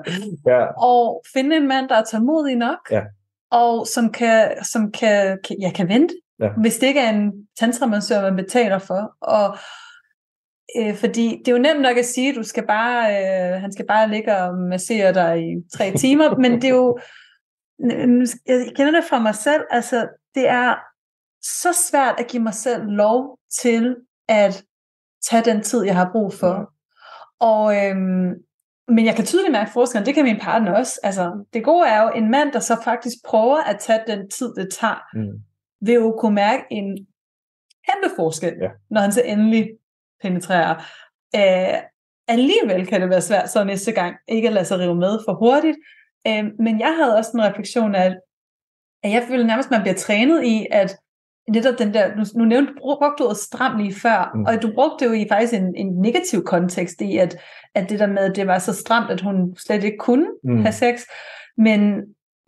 ja. 0.46 0.64
og 0.64 1.22
finde 1.32 1.56
en 1.56 1.68
mand, 1.68 1.88
der 1.88 1.94
er 1.94 2.04
tålmodig 2.04 2.56
nok, 2.56 2.78
ja. 2.90 3.02
og 3.50 3.86
som 3.86 4.12
kan, 4.12 4.64
som 4.64 4.92
kan, 4.92 5.38
kan, 5.44 5.56
ja, 5.60 5.70
kan 5.74 5.88
vente, 5.88 6.14
ja. 6.40 6.48
hvis 6.60 6.78
det 6.78 6.86
ikke 6.86 7.00
er 7.00 7.10
en 7.10 7.32
tantramassør, 7.58 8.20
man 8.22 8.36
betaler 8.36 8.78
for. 8.78 9.16
Og, 9.20 9.56
øh, 10.78 10.96
fordi 10.96 11.42
det 11.44 11.48
er 11.48 11.52
jo 11.52 11.62
nemt 11.62 11.80
nok 11.80 11.96
at 11.96 12.06
sige, 12.06 12.28
at 12.28 12.36
du 12.36 12.42
skal 12.42 12.66
bare, 12.66 13.02
øh, 13.10 13.60
han 13.60 13.72
skal 13.72 13.86
bare 13.86 14.10
ligge 14.10 14.36
og 14.36 14.58
massere 14.58 15.14
dig 15.14 15.42
i 15.42 15.54
tre 15.76 15.92
timer, 15.96 16.36
men 16.38 16.52
det 16.52 16.64
er 16.64 16.74
jo, 16.74 16.98
jeg 18.46 18.72
kender 18.76 18.90
det 18.90 19.04
fra 19.08 19.18
mig 19.18 19.34
selv, 19.34 19.62
altså 19.70 20.08
det 20.34 20.48
er 20.48 20.74
så 21.42 21.72
svært 21.90 22.14
at 22.18 22.26
give 22.26 22.42
mig 22.42 22.54
selv 22.54 22.82
lov 22.84 23.38
til 23.60 23.96
at 24.28 24.64
tage 25.30 25.44
den 25.44 25.62
tid, 25.62 25.84
jeg 25.84 25.96
har 25.96 26.10
brug 26.12 26.34
for. 26.34 26.54
Ja. 26.54 26.64
Og, 27.40 27.76
øhm, 27.76 28.34
men 28.88 29.06
jeg 29.06 29.14
kan 29.14 29.24
tydeligt 29.24 29.52
mærke 29.52 29.70
forskellen, 29.72 30.06
det 30.06 30.14
kan 30.14 30.24
min 30.24 30.40
partner 30.40 30.72
også. 30.72 31.00
Altså, 31.02 31.44
det 31.52 31.64
gode 31.64 31.88
er 31.88 32.02
jo 32.02 32.08
en 32.08 32.30
mand, 32.30 32.52
der 32.52 32.60
så 32.60 32.76
faktisk 32.84 33.16
prøver 33.24 33.56
at 33.56 33.80
tage 33.80 34.00
den 34.06 34.30
tid, 34.30 34.54
det 34.54 34.68
tager, 34.80 35.02
mm. 35.14 35.42
vil 35.80 35.94
jo 35.94 36.16
kunne 36.20 36.34
mærke 36.34 36.62
en 36.70 37.06
kæmpe 37.88 38.16
forskel, 38.16 38.54
ja. 38.62 38.68
når 38.90 39.00
han 39.00 39.12
så 39.12 39.22
endelig 39.22 39.70
penetrerer. 40.22 40.74
Æh, 41.34 41.82
alligevel 42.28 42.86
kan 42.86 43.00
det 43.00 43.10
være 43.10 43.20
svært 43.20 43.50
så 43.50 43.64
næste 43.64 43.92
gang 43.92 44.16
ikke 44.28 44.48
at 44.48 44.54
lade 44.54 44.64
sig 44.64 44.78
rive 44.78 44.94
med 44.94 45.18
for 45.26 45.34
hurtigt. 45.34 45.76
Æh, 46.26 46.44
men 46.58 46.80
jeg 46.80 46.96
havde 46.98 47.16
også 47.16 47.30
en 47.34 47.42
refleksion 47.42 47.94
af, 47.94 48.16
at 49.02 49.10
jeg 49.10 49.24
føler 49.28 49.46
nærmest, 49.46 49.66
at 49.66 49.70
man 49.70 49.82
bliver 49.82 49.94
trænet 49.94 50.44
i, 50.44 50.66
at 50.70 50.96
netop 51.48 51.78
den 51.78 51.94
der, 51.94 52.16
nu, 52.16 52.24
nu 52.36 52.44
nævnte, 52.44 52.72
brugte 52.78 53.06
du 53.18 53.24
ordet 53.24 53.36
stram 53.36 53.76
lige 53.76 53.94
før, 53.94 54.30
mm. 54.34 54.44
og 54.44 54.62
du 54.62 54.72
brugte 54.74 55.04
det 55.04 55.10
jo 55.10 55.14
i 55.14 55.26
faktisk 55.28 55.54
en, 55.54 55.76
en 55.76 56.00
negativ 56.00 56.44
kontekst 56.44 57.00
i, 57.00 57.16
at, 57.16 57.38
at 57.74 57.90
det 57.90 57.98
der 57.98 58.06
med, 58.06 58.18
at 58.18 58.36
det 58.36 58.46
var 58.46 58.58
så 58.58 58.72
stramt, 58.72 59.10
at 59.10 59.20
hun 59.20 59.56
slet 59.56 59.84
ikke 59.84 59.98
kunne 59.98 60.26
mm. 60.44 60.62
have 60.62 60.72
sex, 60.72 61.00
men 61.56 62.02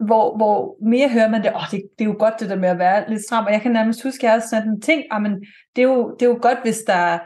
hvor, 0.06 0.36
hvor 0.36 0.76
mere 0.88 1.08
hører 1.08 1.28
man 1.28 1.42
det, 1.42 1.50
åh, 1.50 1.56
oh, 1.56 1.70
det, 1.70 1.82
det 1.98 2.04
er 2.04 2.08
jo 2.08 2.16
godt 2.18 2.40
det 2.40 2.50
der 2.50 2.56
med 2.56 2.68
at 2.68 2.78
være 2.78 3.10
lidt 3.10 3.24
stram, 3.24 3.44
og 3.44 3.52
jeg 3.52 3.60
kan 3.60 3.72
nærmest 3.72 4.02
huske, 4.02 4.18
at 4.18 4.22
jeg 4.22 4.30
havde 4.30 4.48
sådan 4.48 4.68
en 4.68 4.80
ting, 4.80 5.02
ah, 5.10 5.22
men 5.22 5.32
det 5.76 5.82
er, 5.82 5.88
jo, 5.88 6.16
det 6.20 6.26
er 6.26 6.30
jo 6.30 6.38
godt, 6.42 6.58
hvis 6.62 6.78
der, 6.86 7.18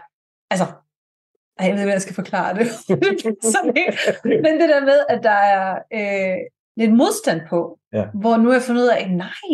altså, 0.51 0.66
ej, 1.59 1.66
jeg 1.66 1.74
ved 1.74 1.82
ikke, 1.82 1.92
jeg 1.92 2.02
skal 2.02 2.14
forklare 2.14 2.54
det, 2.59 2.66
sådan, 3.54 3.74
men 4.24 4.61
det 4.61 4.68
der 4.68 4.80
med, 4.80 4.98
at 5.09 5.20
der 5.22 5.30
er 5.30 5.78
øh, 5.92 6.38
lidt 6.76 6.92
modstand 6.92 7.40
på, 7.50 7.78
ja. 7.92 8.04
hvor 8.14 8.36
nu 8.36 8.52
jeg 8.52 8.62
fundet 8.62 8.82
ud 8.82 8.88
af, 8.88 9.11
nej, 9.11 9.50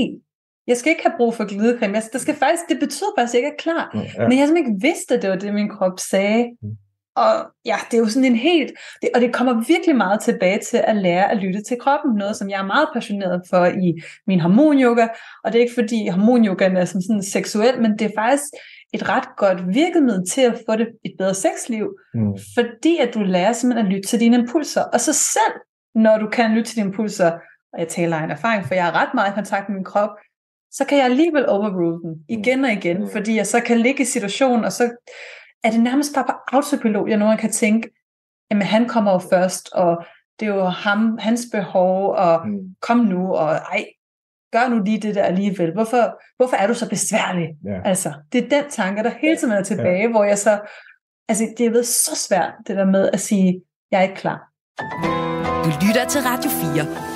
jeg 0.67 0.77
skal 0.77 0.91
ikke 0.91 1.03
have 1.03 1.17
brug 1.17 1.35
for 1.35 1.45
glidecreme. 1.45 1.95
Jeg, 1.95 2.03
der 2.13 2.19
skal 2.19 2.35
faktisk, 2.35 2.63
det 2.69 2.79
betyder 2.81 3.11
faktisk, 3.19 3.35
at 3.35 3.41
jeg 3.41 3.47
ikke 3.47 3.57
er 3.59 3.63
klar. 3.63 3.91
Mm, 3.95 4.01
ja. 4.01 4.29
Men 4.29 4.39
jeg 4.39 4.47
simpelthen 4.47 4.73
ikke 4.73 4.87
vidst, 4.89 5.13
at 5.13 5.23
det 5.23 5.31
var 5.31 5.37
det, 5.37 5.55
min 5.55 5.69
krop 5.69 5.99
sagde. 6.11 6.45
Mm. 6.63 6.77
Og 7.17 7.35
ja, 7.65 7.77
det 7.91 7.97
er 7.97 8.01
jo 8.01 8.09
sådan 8.09 8.25
en 8.25 8.37
helt, 8.37 8.73
det, 9.03 9.11
og 9.15 9.21
det 9.21 9.33
kommer 9.33 9.65
virkelig 9.69 9.97
meget 9.97 10.21
tilbage 10.21 10.59
til 10.59 10.81
at 10.85 10.97
lære 10.97 11.31
at 11.31 11.37
lytte 11.37 11.63
til 11.63 11.77
kroppen, 11.81 12.15
noget 12.15 12.37
som 12.37 12.51
jeg 12.51 12.61
er 12.61 12.67
meget 12.67 12.89
passioneret 12.95 13.43
for 13.51 13.65
i 13.67 14.03
min 14.27 14.41
hormonyoga, 14.41 15.07
og 15.45 15.53
det 15.53 15.59
er 15.59 15.63
ikke 15.63 15.75
fordi 15.75 16.09
hormonyogaen 16.09 16.77
er 16.77 16.85
som 16.85 17.01
sådan 17.01 17.23
seksuel, 17.23 17.81
men 17.83 17.99
det 17.99 18.05
er 18.05 18.15
faktisk 18.19 18.45
et 18.95 19.09
ret 19.09 19.29
godt 19.37 19.75
virkemiddel 19.75 20.29
til 20.31 20.41
at 20.41 20.63
få 20.69 20.77
det 20.77 20.89
et 21.05 21.15
bedre 21.19 21.35
sexliv, 21.35 21.99
mm. 22.15 22.37
fordi 22.55 22.99
at 22.99 23.15
du 23.15 23.21
lærer 23.21 23.53
simpelthen 23.53 23.87
at 23.87 23.93
lytte 23.93 24.09
til 24.09 24.21
dine 24.21 24.37
impulser, 24.37 24.83
og 24.83 25.01
så 25.01 25.13
selv, 25.13 25.55
når 25.95 26.19
du 26.19 26.29
kan 26.29 26.51
lytte 26.51 26.71
til 26.71 26.77
dine 26.77 26.87
impulser, 26.87 27.31
og 27.73 27.81
jeg 27.81 27.89
taler 27.89 28.17
af 28.17 28.25
en 28.25 28.31
erfaring, 28.31 28.65
for 28.67 28.75
jeg 28.75 28.85
har 28.85 28.93
ret 28.93 29.15
meget 29.15 29.31
i 29.31 29.35
kontakt 29.35 29.69
med 29.69 29.77
min 29.77 29.85
krop, 29.85 30.11
så 30.73 30.85
kan 30.85 30.99
jeg 30.99 31.05
alligevel 31.05 31.49
overrule 31.49 32.01
den 32.03 32.25
igen 32.29 32.65
og 32.65 32.73
igen, 32.73 33.01
mm. 33.01 33.11
fordi 33.11 33.37
jeg 33.37 33.47
så 33.47 33.61
kan 33.61 33.79
ligge 33.79 34.03
i 34.03 34.07
situationen, 34.07 34.65
og 34.65 34.73
så 34.73 34.97
er 35.65 35.71
det 35.71 35.81
nærmest 35.81 36.15
bare 36.15 36.25
på 36.25 36.33
autopilot, 36.53 37.09
jeg 37.09 37.19
nogle 37.19 37.39
kan 37.39 37.53
tænke, 37.53 37.91
jamen 38.51 38.67
han 38.67 38.89
kommer 38.89 39.13
jo 39.13 39.19
først, 39.19 39.73
og 39.73 40.05
det 40.41 40.49
er 40.49 40.55
jo 40.55 40.65
ham, 40.65 41.19
hans 41.19 41.47
behov, 41.53 42.15
og 42.15 42.49
mm. 42.49 42.59
kom 42.81 42.99
nu, 42.99 43.35
og 43.35 43.49
ej, 43.55 43.85
gør 44.55 44.69
nu 44.69 44.83
lige 44.87 45.01
det 45.01 45.15
der 45.15 45.23
alligevel. 45.23 45.73
Hvorfor, 45.73 46.03
hvorfor 46.37 46.57
er 46.57 46.67
du 46.67 46.75
så 46.75 46.89
besværlig? 46.89 47.49
Yeah. 47.69 47.83
Altså, 47.85 48.13
det 48.33 48.39
er 48.45 48.49
den 48.49 48.71
tanke, 48.71 49.03
der 49.03 49.11
hele 49.21 49.37
tiden 49.37 49.53
er 49.53 49.63
tilbage, 49.63 50.03
yeah. 50.03 50.11
hvor 50.11 50.25
jeg 50.25 50.39
så, 50.39 50.61
altså 51.29 51.45
det 51.59 51.67
er 51.67 51.71
ved 51.71 51.85
så 51.85 52.15
svært, 52.29 52.53
det 52.67 52.77
der 52.77 52.85
med 52.85 53.11
at 53.13 53.21
sige, 53.21 53.63
jeg 53.91 53.99
er 53.99 54.03
ikke 54.03 54.15
klar. 54.15 54.39
Du 55.65 55.71
lytter 55.87 56.05
til 56.09 56.21
Radio 56.21 56.51
4. 56.51 57.15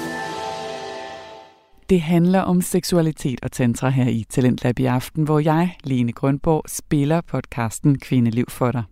Det 1.91 2.01
handler 2.01 2.41
om 2.41 2.61
seksualitet 2.61 3.39
og 3.43 3.53
tantra 3.53 3.89
her 3.89 4.09
i 4.09 4.25
Talentlab 4.31 4.79
i 4.79 4.85
aften, 4.85 5.25
hvor 5.25 5.39
jeg, 5.39 5.77
Lene 5.85 6.13
Grønborg, 6.13 6.65
spiller 6.69 7.21
podcasten 7.21 7.99
Kvindeliv 7.99 8.47
for 8.49 8.73
dig. 8.73 8.83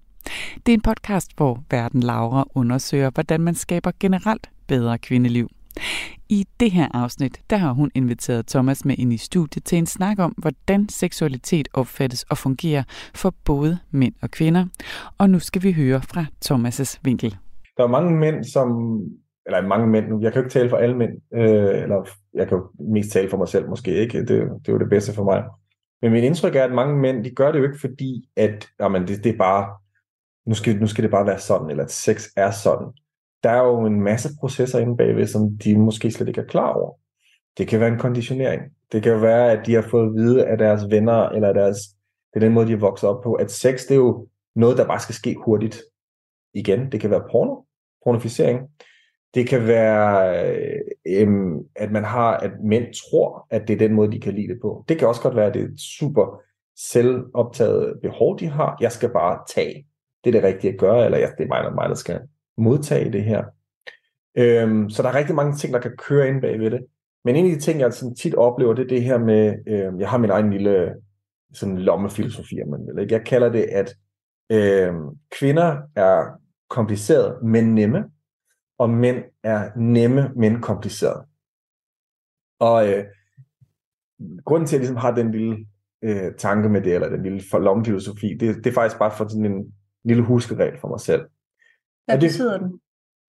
Det 0.66 0.72
er 0.72 0.74
en 0.74 0.80
podcast, 0.80 1.30
hvor 1.36 1.64
verden 1.70 2.02
Laura 2.02 2.44
undersøger, 2.54 3.10
hvordan 3.10 3.40
man 3.40 3.54
skaber 3.54 3.90
generelt 4.00 4.50
bedre 4.68 4.98
kvindeliv. 4.98 5.48
I 6.28 6.46
det 6.60 6.70
her 6.70 6.88
afsnit, 6.94 7.40
der 7.50 7.56
har 7.56 7.72
hun 7.72 7.90
inviteret 7.94 8.46
Thomas 8.46 8.84
med 8.84 8.94
ind 8.98 9.12
i 9.12 9.16
studiet 9.16 9.64
til 9.64 9.78
en 9.78 9.86
snak 9.86 10.18
om, 10.18 10.34
hvordan 10.38 10.88
seksualitet 10.88 11.68
opfattes 11.74 12.22
og 12.22 12.38
fungerer 12.38 12.82
for 13.14 13.34
både 13.44 13.78
mænd 13.90 14.14
og 14.22 14.30
kvinder. 14.30 14.66
Og 15.18 15.30
nu 15.30 15.38
skal 15.38 15.62
vi 15.62 15.72
høre 15.72 16.02
fra 16.02 16.24
Thomas' 16.44 16.98
vinkel. 17.02 17.36
Der 17.76 17.84
er 17.84 17.88
mange 17.88 18.16
mænd, 18.16 18.44
som 18.44 19.00
eller 19.46 19.66
mange 19.66 19.86
mænd 19.86 20.08
nu, 20.08 20.20
jeg 20.20 20.32
kan 20.32 20.40
jo 20.40 20.44
ikke 20.44 20.52
tale 20.52 20.70
for 20.70 20.76
alle 20.76 20.96
mænd, 20.96 21.12
øh, 21.34 21.82
eller 21.82 22.08
jeg 22.34 22.48
kan 22.48 22.58
jo 22.58 22.70
mest 22.92 23.10
tale 23.10 23.30
for 23.30 23.36
mig 23.36 23.48
selv 23.48 23.68
måske 23.68 23.94
ikke, 23.94 24.18
det, 24.18 24.28
det 24.28 24.68
er 24.68 24.72
jo 24.72 24.78
det 24.78 24.90
bedste 24.90 25.14
for 25.14 25.24
mig. 25.24 25.44
Men 26.02 26.12
mit 26.12 26.24
indtryk 26.24 26.56
er, 26.56 26.64
at 26.64 26.72
mange 26.72 26.96
mænd, 26.96 27.24
de 27.24 27.30
gør 27.30 27.52
det 27.52 27.58
jo 27.58 27.64
ikke 27.64 27.80
fordi, 27.80 28.28
at 28.36 28.68
jamen, 28.80 29.08
det, 29.08 29.24
det 29.24 29.32
er 29.32 29.38
bare, 29.38 29.76
nu 30.46 30.54
skal, 30.54 30.76
nu 30.80 30.86
skal 30.86 31.04
det 31.04 31.10
bare 31.10 31.26
være 31.26 31.38
sådan, 31.38 31.70
eller 31.70 31.84
at 31.84 31.90
sex 31.90 32.26
er 32.36 32.50
sådan. 32.50 32.86
Der 33.42 33.50
er 33.50 33.62
jo 33.62 33.86
en 33.86 34.00
masse 34.00 34.28
processer 34.40 34.78
inde 34.78 34.96
bagved, 34.96 35.26
som 35.26 35.58
de 35.58 35.78
måske 35.78 36.10
slet 36.10 36.28
ikke 36.28 36.40
er 36.40 36.46
klar 36.46 36.72
over. 36.72 36.94
Det 37.58 37.68
kan 37.68 37.80
være 37.80 37.88
en 37.88 37.98
konditionering. 37.98 38.62
Det 38.92 39.02
kan 39.02 39.22
være, 39.22 39.52
at 39.52 39.66
de 39.66 39.74
har 39.74 39.82
fået 39.82 40.06
at 40.06 40.14
vide 40.14 40.46
af 40.46 40.58
deres 40.58 40.90
venner, 40.90 41.28
eller 41.28 41.52
deres, 41.52 41.76
det 42.34 42.42
er 42.42 42.46
den 42.46 42.52
måde, 42.52 42.66
de 42.66 42.72
er 42.72 42.76
vokset 42.76 43.08
op 43.08 43.22
på, 43.22 43.32
at 43.32 43.50
sex, 43.50 43.80
det 43.82 43.90
er 43.90 43.96
jo 43.96 44.28
noget, 44.54 44.78
der 44.78 44.86
bare 44.86 45.00
skal 45.00 45.14
ske 45.14 45.34
hurtigt. 45.44 45.82
Igen, 46.54 46.92
det 46.92 47.00
kan 47.00 47.10
være 47.10 47.28
porno, 47.30 47.62
pornoficering. 48.04 48.60
Det 49.34 49.48
kan 49.48 49.66
være, 49.66 50.44
øhm, 51.06 51.58
at 51.76 51.92
man 51.92 52.04
har, 52.04 52.36
at 52.36 52.50
mænd 52.64 52.84
tror, 52.94 53.46
at 53.50 53.68
det 53.68 53.74
er 53.74 53.78
den 53.78 53.92
måde, 53.92 54.12
de 54.12 54.20
kan 54.20 54.34
lide 54.34 54.48
det 54.48 54.58
på. 54.62 54.84
Det 54.88 54.98
kan 54.98 55.08
også 55.08 55.22
godt 55.22 55.36
være, 55.36 55.46
at 55.46 55.54
det 55.54 55.62
er 55.62 55.66
et 55.66 55.80
super 55.80 56.42
selvoptaget 56.76 57.98
behov, 58.02 58.38
de 58.38 58.46
har. 58.46 58.76
Jeg 58.80 58.92
skal 58.92 59.10
bare 59.12 59.38
tage. 59.54 59.86
Det 60.24 60.30
er 60.30 60.40
det 60.40 60.48
rigtige 60.48 60.72
at 60.72 60.78
gøre, 60.78 61.04
eller 61.04 61.18
det 61.18 61.44
er 61.44 61.48
mig, 61.48 61.64
der, 61.64 61.74
mig, 61.74 61.88
der 61.88 61.94
skal 61.94 62.20
modtage 62.56 63.12
det 63.12 63.24
her. 63.24 63.44
Øhm, 64.38 64.90
så 64.90 65.02
der 65.02 65.08
er 65.08 65.14
rigtig 65.14 65.34
mange 65.34 65.56
ting, 65.56 65.72
der 65.72 65.80
kan 65.80 65.96
køre 65.96 66.28
ind 66.28 66.40
bagved 66.40 66.70
det. 66.70 66.86
Men 67.24 67.36
en 67.36 67.44
af 67.44 67.50
de 67.50 67.60
ting, 67.60 67.80
jeg 67.80 67.92
sådan 67.92 68.14
tit 68.14 68.34
oplever, 68.34 68.74
det 68.74 68.82
er 68.82 68.88
det 68.88 69.02
her 69.02 69.18
med, 69.18 69.54
øh, 69.66 70.00
jeg 70.00 70.10
har 70.10 70.18
min 70.18 70.30
egen 70.30 70.50
lille 70.50 70.94
sådan 71.54 71.78
lommefilosofi, 71.78 72.56
man 72.70 72.86
vil. 72.86 73.02
Ikke? 73.02 73.14
Jeg 73.14 73.24
kalder 73.24 73.48
det, 73.48 73.62
at 73.62 73.96
øh, 74.50 74.94
kvinder 75.30 75.82
er 75.96 76.24
komplicerede, 76.68 77.38
men 77.42 77.74
nemme 77.74 78.04
og 78.78 78.90
mænd 78.90 79.24
er 79.42 79.70
nemme, 79.76 80.30
men 80.36 80.60
komplicerede. 80.60 81.26
Og 82.60 82.88
øh, 82.88 83.04
grunden 84.44 84.66
til, 84.66 84.76
at 84.76 84.78
jeg 84.78 84.80
ligesom 84.80 84.96
har 84.96 85.14
den 85.14 85.32
lille 85.32 85.66
øh, 86.02 86.34
tanke 86.38 86.68
med 86.68 86.80
det, 86.80 86.94
eller 86.94 87.08
den 87.08 87.22
lille 87.22 87.42
lommefilosofi, 87.52 88.34
det, 88.40 88.56
det 88.56 88.66
er 88.66 88.74
faktisk 88.74 88.98
bare 88.98 89.12
for 89.16 89.28
sådan 89.28 89.52
en 89.52 89.74
lille 90.04 90.22
huskeregel 90.22 90.78
for 90.80 90.88
mig 90.88 91.00
selv. 91.00 91.26
Hvad 92.06 92.18
det, 92.18 92.28
betyder 92.28 92.58
den? 92.58 92.80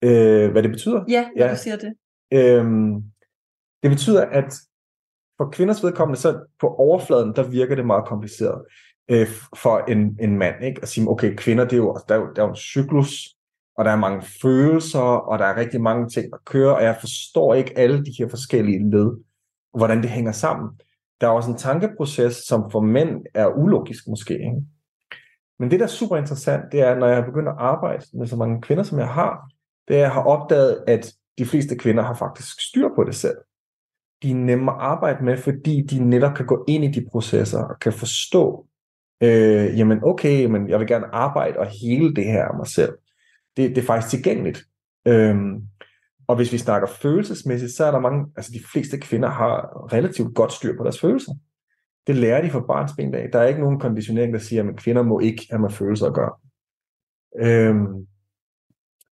Øh, 0.04 0.52
hvad 0.52 0.64
det 0.64 0.72
betyder? 0.72 1.06
Ja, 1.10 1.30
ja. 1.38 1.52
du 1.52 1.58
siger 1.58 1.76
det. 1.76 1.94
Øhm, 2.34 3.04
det 3.84 3.92
betyder, 3.92 4.26
at 4.26 4.54
for 5.38 5.50
kvinders 5.52 5.84
vedkommende, 5.84 6.20
så 6.20 6.46
på 6.60 6.68
overfladen, 6.68 7.36
der 7.36 7.50
virker 7.50 7.76
det 7.76 7.86
meget 7.86 8.06
kompliceret 8.06 8.62
øh, 9.10 9.28
for 9.58 9.78
en, 9.88 10.18
en 10.22 10.38
mand, 10.38 10.64
ikke? 10.64 10.82
At 10.82 10.88
sige, 10.88 11.10
okay, 11.10 11.36
kvinder, 11.36 11.64
det 11.64 11.74
er 11.74 11.78
jo, 11.78 11.98
der 12.10 12.16
er 12.16 12.20
jo, 12.20 12.34
der 12.36 12.42
er 12.42 12.46
jo 12.46 12.50
en 12.50 12.56
cyklus, 12.56 13.36
og 13.78 13.86
der 13.86 13.92
er 13.92 13.96
mange 13.96 14.22
følelser, 14.42 15.00
og 15.00 15.40
der 15.40 15.46
er 15.46 15.58
rigtig 15.58 15.82
mange 15.82 16.10
ting 16.10 16.26
at 16.34 16.40
køre, 16.46 16.76
og 16.76 16.84
jeg 16.84 16.98
forstår 17.00 17.54
ikke 17.54 17.78
alle 17.78 18.06
de 18.06 18.12
her 18.18 18.30
forskellige 18.30 18.90
led, 18.90 19.12
hvordan 19.78 20.02
det 20.02 20.10
hænger 20.10 20.32
sammen. 20.32 20.70
Der 21.22 21.28
er 21.28 21.32
også 21.32 21.52
en 21.52 21.58
tankeproces, 21.58 22.36
som 22.36 22.72
for 22.72 22.82
mænd 22.82 23.26
er 23.34 23.48
ulogisk 23.48 24.08
måske. 24.08 24.34
Ikke? 24.34 24.62
Men 25.60 25.72
det, 25.72 25.80
der 25.80 25.86
er 25.86 25.90
super 25.90 26.18
interessant, 26.18 26.64
det 26.72 26.80
er, 26.82 26.96
når 26.96 27.08
jeg 27.08 27.26
begynder 27.26 27.52
at 27.52 27.58
arbejde 27.60 28.06
med 28.14 28.28
så 28.28 28.36
mange 28.36 28.62
kvinder, 28.62 28.84
som 28.84 29.00
jeg 29.00 29.08
har, 29.08 29.52
det 29.88 29.94
er, 29.94 30.00
at 30.00 30.04
jeg 30.04 30.12
har 30.12 30.24
opdaget, 30.24 30.84
at 30.88 31.14
de 31.38 31.46
fleste 31.46 31.76
kvinder 31.76 32.04
har 32.04 32.14
faktisk 32.14 32.62
styr 32.62 32.90
på 32.96 33.04
det 33.04 33.16
selv. 33.16 33.38
De 34.24 34.32
er 34.32 34.36
nemme 34.36 34.72
at 34.72 34.78
arbejde 34.80 35.26
med, 35.26 35.38
fordi 35.38 35.82
de 35.82 36.10
netop 36.10 36.36
kan 36.36 36.46
gå 36.46 36.66
ind 36.68 36.84
i 36.84 36.92
de 36.92 37.06
processer 37.12 37.64
og 37.64 37.80
kan 37.80 37.94
forstå, 37.94 38.66
øh, 39.24 39.80
jamen 39.80 40.04
okay, 40.04 40.46
men 40.46 40.70
jeg 40.70 40.80
vil 40.80 40.88
gerne 40.88 41.16
arbejde 41.16 41.60
og 41.60 41.68
hele 41.82 42.16
det 42.16 42.26
her 42.26 42.46
af 42.46 42.58
mig 42.58 42.68
selv 42.68 42.94
det, 43.58 43.70
det 43.70 43.78
er 43.78 43.86
faktisk 43.86 44.10
tilgængeligt. 44.10 44.64
Øhm, 45.08 45.62
og 46.28 46.36
hvis 46.36 46.52
vi 46.52 46.58
snakker 46.58 46.88
følelsesmæssigt, 46.88 47.72
så 47.72 47.86
er 47.86 47.92
der 47.92 48.00
mange, 48.00 48.26
altså 48.36 48.52
de 48.54 48.64
fleste 48.72 48.98
kvinder 48.98 49.30
har 49.30 49.88
relativt 49.94 50.36
godt 50.36 50.54
styr 50.54 50.78
på 50.78 50.84
deres 50.84 51.00
følelser. 51.00 51.32
Det 52.08 52.16
lærer 52.16 52.42
de 52.42 52.50
fra 52.50 52.60
barnsben 52.60 53.14
af. 53.16 53.30
Der 53.34 53.40
er 53.40 53.48
ikke 53.48 53.62
nogen 53.62 53.80
konditionering, 53.80 54.34
der 54.34 54.40
siger, 54.40 54.70
at 54.70 54.78
kvinder 54.78 55.02
må 55.02 55.20
ikke 55.20 55.48
have 55.50 55.62
med 55.62 55.70
følelser 55.70 56.08
at 56.08 56.14
gøre. 56.14 56.34
Øhm, 57.40 58.08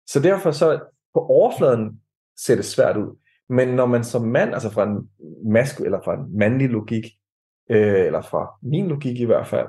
så 0.08 0.20
derfor 0.20 0.52
så 0.52 0.80
på 1.14 1.20
overfladen 1.20 2.02
ser 2.38 2.56
det 2.56 2.66
svært 2.66 2.98
ud. 2.98 3.18
Men 3.50 3.68
når 3.68 3.86
man 3.86 4.04
som 4.04 4.22
mand, 4.22 4.54
altså 4.54 4.70
fra 4.70 4.84
en 4.84 5.10
mask 5.46 5.80
eller 5.80 6.02
fra 6.02 6.14
en 6.14 6.38
mandlig 6.38 6.70
logik, 6.70 7.06
øh, 7.70 8.06
eller 8.06 8.22
fra 8.22 8.54
min 8.62 8.88
logik 8.88 9.20
i 9.20 9.26
hvert 9.26 9.48
fald, 9.48 9.68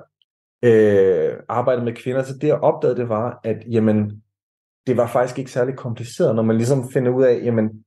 øh, 0.62 1.36
arbejder 1.48 1.84
med 1.84 1.94
kvinder, 1.94 2.22
så 2.22 2.38
det 2.38 2.48
jeg 2.48 2.60
opdagede, 2.60 2.96
det 2.96 3.08
var, 3.08 3.40
at 3.44 3.64
jamen, 3.70 4.22
det 4.86 4.96
var 4.96 5.06
faktisk 5.06 5.38
ikke 5.38 5.50
særlig 5.50 5.76
kompliceret, 5.76 6.36
når 6.36 6.42
man 6.42 6.56
ligesom 6.56 6.90
finder 6.92 7.10
ud 7.12 7.24
af, 7.24 7.40
jamen 7.44 7.84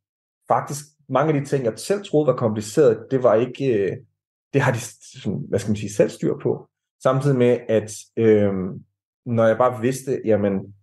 faktisk 0.48 0.86
mange 1.10 1.34
af 1.34 1.40
de 1.40 1.46
ting, 1.46 1.66
jeg 1.66 1.74
selv 1.76 2.04
troede 2.04 2.28
var 2.28 2.36
kompliceret, 2.36 3.08
det 3.12 3.24
var 3.24 3.36
ikke, 3.36 3.92
øh, 3.92 3.98
det 4.56 4.64
har 4.64 4.72
de, 4.72 4.80
hvad 5.50 5.60
skal 5.60 5.70
man 5.72 5.76
sige, 5.76 5.94
selv 5.94 6.10
styr 6.10 6.34
på. 6.44 6.68
Samtidig 7.04 7.38
med, 7.38 7.60
at 7.70 7.92
øh, 8.18 8.54
når 9.26 9.46
jeg 9.48 9.58
bare 9.58 9.82
vidste, 9.82 10.22
jamen, 10.26 10.76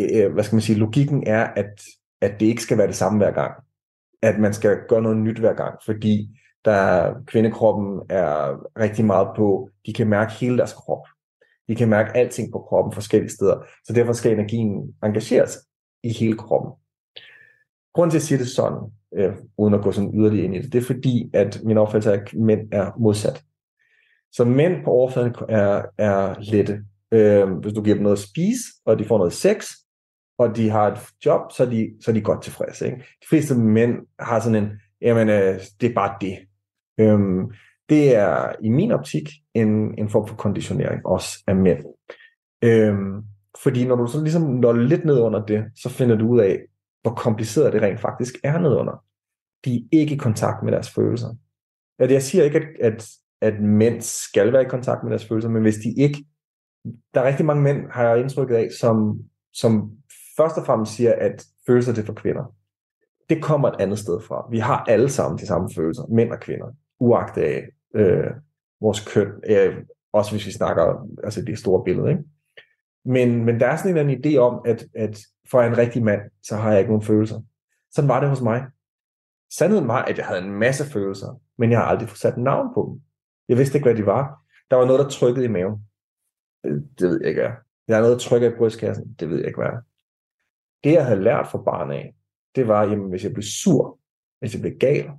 øh, 0.00 0.08
øh, 0.14 0.32
hvad 0.32 0.44
skal 0.44 0.56
man 0.56 0.62
sige, 0.62 0.78
logikken 0.78 1.26
er, 1.26 1.44
at, 1.44 1.82
at 2.20 2.40
det 2.40 2.46
ikke 2.46 2.62
skal 2.62 2.78
være 2.78 2.86
det 2.86 2.96
samme 2.96 3.18
hver 3.18 3.30
gang. 3.30 3.54
At 4.22 4.40
man 4.40 4.54
skal 4.54 4.78
gøre 4.88 5.02
noget 5.02 5.16
nyt 5.16 5.38
hver 5.38 5.54
gang, 5.54 5.78
fordi 5.84 6.38
der 6.64 7.14
kvindekroppen 7.26 8.02
er 8.10 8.62
rigtig 8.78 9.04
meget 9.04 9.28
på, 9.36 9.70
de 9.86 9.92
kan 9.92 10.08
mærke 10.08 10.32
hele 10.32 10.58
deres 10.58 10.72
krop. 10.72 11.06
De 11.68 11.74
kan 11.74 11.88
mærke 11.88 12.16
alting 12.16 12.52
på 12.52 12.58
kroppen 12.58 12.92
forskellige 12.92 13.30
steder, 13.30 13.66
så 13.84 13.92
derfor 13.92 14.12
skal 14.12 14.32
energien 14.32 14.94
engageres 15.04 15.58
i 16.02 16.12
hele 16.12 16.38
kroppen 16.38 16.81
grund 17.94 18.10
til 18.10 18.18
at 18.18 18.22
sige 18.22 18.38
det 18.38 18.48
sådan, 18.48 18.78
øh, 19.14 19.32
uden 19.58 19.74
at 19.74 19.82
gå 19.82 19.92
sådan 19.92 20.14
yderligere 20.14 20.44
ind 20.44 20.54
i 20.54 20.58
det, 20.58 20.72
det 20.72 20.78
er 20.78 20.86
fordi, 20.86 21.30
at 21.34 21.60
min 21.64 21.78
opfattelse 21.78 22.10
er, 22.10 22.22
at 22.22 22.34
mænd 22.34 22.68
er 22.72 22.90
modsat. 22.98 23.44
Så 24.32 24.44
mænd 24.44 24.84
på 24.84 24.90
overfladen 24.90 25.34
er, 25.48 25.82
er 25.98 26.34
lette. 26.40 26.84
Øh, 27.12 27.50
hvis 27.50 27.72
du 27.72 27.82
giver 27.82 27.94
dem 27.94 28.02
noget 28.02 28.16
at 28.16 28.22
spise, 28.22 28.62
og 28.84 28.98
de 28.98 29.04
får 29.04 29.18
noget 29.18 29.32
sex, 29.32 29.70
og 30.38 30.56
de 30.56 30.70
har 30.70 30.92
et 30.92 30.98
job, 31.26 31.52
så 31.52 31.64
er 31.64 31.70
de, 31.70 31.90
så 32.00 32.10
er 32.10 32.14
de 32.14 32.20
godt 32.20 32.42
tilfredse. 32.42 32.86
Ikke? 32.86 32.98
De 32.98 33.26
fleste 33.28 33.54
mænd 33.54 33.96
har 34.18 34.40
sådan 34.40 34.64
en, 34.64 34.70
jamen, 35.00 35.28
øh, 35.28 35.60
det 35.80 35.90
er 35.90 35.94
bare 35.94 36.14
det. 36.20 36.38
Øh, 37.00 37.18
det 37.88 38.16
er 38.16 38.52
i 38.62 38.68
min 38.68 38.92
optik 38.92 39.28
en, 39.54 39.98
en 39.98 40.08
form 40.08 40.28
for 40.28 40.36
konditionering 40.36 41.06
også 41.06 41.44
af 41.46 41.56
mænd. 41.56 41.84
Øhm, 42.64 43.22
fordi 43.62 43.86
når 43.86 43.96
du 43.96 44.06
så 44.06 44.22
ligesom 44.22 44.42
når 44.42 44.72
lidt 44.72 45.04
ned 45.04 45.20
under 45.20 45.44
det, 45.46 45.64
så 45.82 45.88
finder 45.88 46.16
du 46.16 46.28
ud 46.28 46.40
af, 46.40 46.58
hvor 47.02 47.14
kompliceret 47.14 47.72
det 47.72 47.82
rent 47.82 48.00
faktisk 48.00 48.34
er 48.44 48.58
nedunder. 48.58 49.04
De 49.64 49.76
er 49.76 49.80
ikke 49.92 50.14
i 50.14 50.18
kontakt 50.18 50.62
med 50.62 50.72
deres 50.72 50.90
følelser. 50.90 51.34
Jeg 51.98 52.22
siger 52.22 52.44
ikke, 52.44 52.58
at, 52.58 52.92
at, 52.92 53.08
at 53.40 53.60
mænd 53.60 54.00
skal 54.00 54.52
være 54.52 54.62
i 54.62 54.68
kontakt 54.68 55.02
med 55.02 55.10
deres 55.10 55.28
følelser, 55.28 55.50
men 55.50 55.62
hvis 55.62 55.76
de 55.76 55.94
ikke... 55.96 56.24
Der 57.14 57.20
er 57.20 57.26
rigtig 57.26 57.46
mange 57.46 57.62
mænd, 57.62 57.90
har 57.90 58.04
jeg 58.04 58.20
indtrykket 58.20 58.54
af, 58.54 58.68
som, 58.80 59.20
som 59.52 59.90
først 60.36 60.58
og 60.58 60.66
fremmest 60.66 60.92
siger, 60.92 61.14
at 61.18 61.44
følelser 61.66 61.92
det 61.92 62.02
er 62.02 62.06
for 62.06 62.12
kvinder. 62.12 62.54
Det 63.28 63.42
kommer 63.42 63.68
et 63.68 63.80
andet 63.80 63.98
sted 63.98 64.20
fra. 64.20 64.48
Vi 64.50 64.58
har 64.58 64.84
alle 64.84 65.08
sammen 65.08 65.38
de 65.38 65.46
samme 65.46 65.68
følelser, 65.74 66.02
mænd 66.06 66.32
og 66.32 66.40
kvinder 66.40 66.66
uagtet 67.00 67.42
af 67.42 67.68
øh, 67.94 68.30
vores 68.80 69.00
køn, 69.14 69.32
øh, 69.46 69.76
også 70.12 70.30
hvis 70.30 70.46
vi 70.46 70.52
snakker 70.52 71.08
altså 71.24 71.42
det 71.42 71.58
store 71.58 71.84
billede. 71.84 72.10
Ikke? 72.10 72.22
Men, 73.04 73.44
men 73.44 73.60
der 73.60 73.66
er 73.66 73.76
sådan 73.76 73.90
en 73.90 73.96
eller 73.96 74.12
anden 74.12 74.24
idé 74.24 74.36
om, 74.36 74.62
at, 74.64 74.86
at 74.94 75.18
for 75.50 75.62
en 75.62 75.78
rigtig 75.78 76.02
mand, 76.02 76.20
så 76.42 76.56
har 76.56 76.70
jeg 76.70 76.80
ikke 76.80 76.90
nogen 76.90 77.06
følelser. 77.06 77.42
Sådan 77.90 78.08
var 78.08 78.20
det 78.20 78.28
hos 78.28 78.40
mig. 78.40 78.66
Sandheden 79.50 79.88
var, 79.88 80.02
at 80.02 80.18
jeg 80.18 80.26
havde 80.26 80.42
en 80.42 80.50
masse 80.50 80.84
følelser, 80.84 81.40
men 81.58 81.70
jeg 81.70 81.78
har 81.78 81.86
aldrig 81.86 82.08
fået 82.08 82.18
sat 82.18 82.36
navn 82.36 82.74
på 82.74 82.88
dem. 82.90 83.02
Jeg 83.48 83.58
vidste 83.58 83.78
ikke, 83.78 83.86
hvad 83.88 83.96
de 83.96 84.06
var. 84.06 84.44
Der 84.70 84.76
var 84.76 84.84
noget, 84.84 85.00
der 85.00 85.08
trykkede 85.08 85.44
i 85.44 85.48
maven. 85.48 85.86
Det, 86.64 86.88
det 86.98 87.08
ved 87.08 87.20
jeg 87.20 87.28
ikke, 87.28 87.40
hvad 87.40 87.50
Der 87.88 87.96
er 87.96 88.00
noget, 88.00 88.12
der 88.12 88.28
trykker 88.28 88.50
i 88.50 88.56
brystkassen. 88.58 89.16
Det 89.20 89.30
ved 89.30 89.36
jeg 89.36 89.46
ikke, 89.46 89.60
hvad 89.60 89.70
Det, 90.84 90.92
jeg 90.92 91.06
havde 91.06 91.22
lært 91.22 91.46
fra 91.46 91.62
barn 91.62 91.90
af, 91.90 92.14
det 92.54 92.68
var, 92.68 92.82
jamen, 92.82 93.10
hvis 93.10 93.24
jeg 93.24 93.32
blev 93.32 93.42
sur, 93.42 93.98
hvis 94.38 94.54
jeg 94.54 94.60
blev 94.60 94.78
gal, 94.78 95.10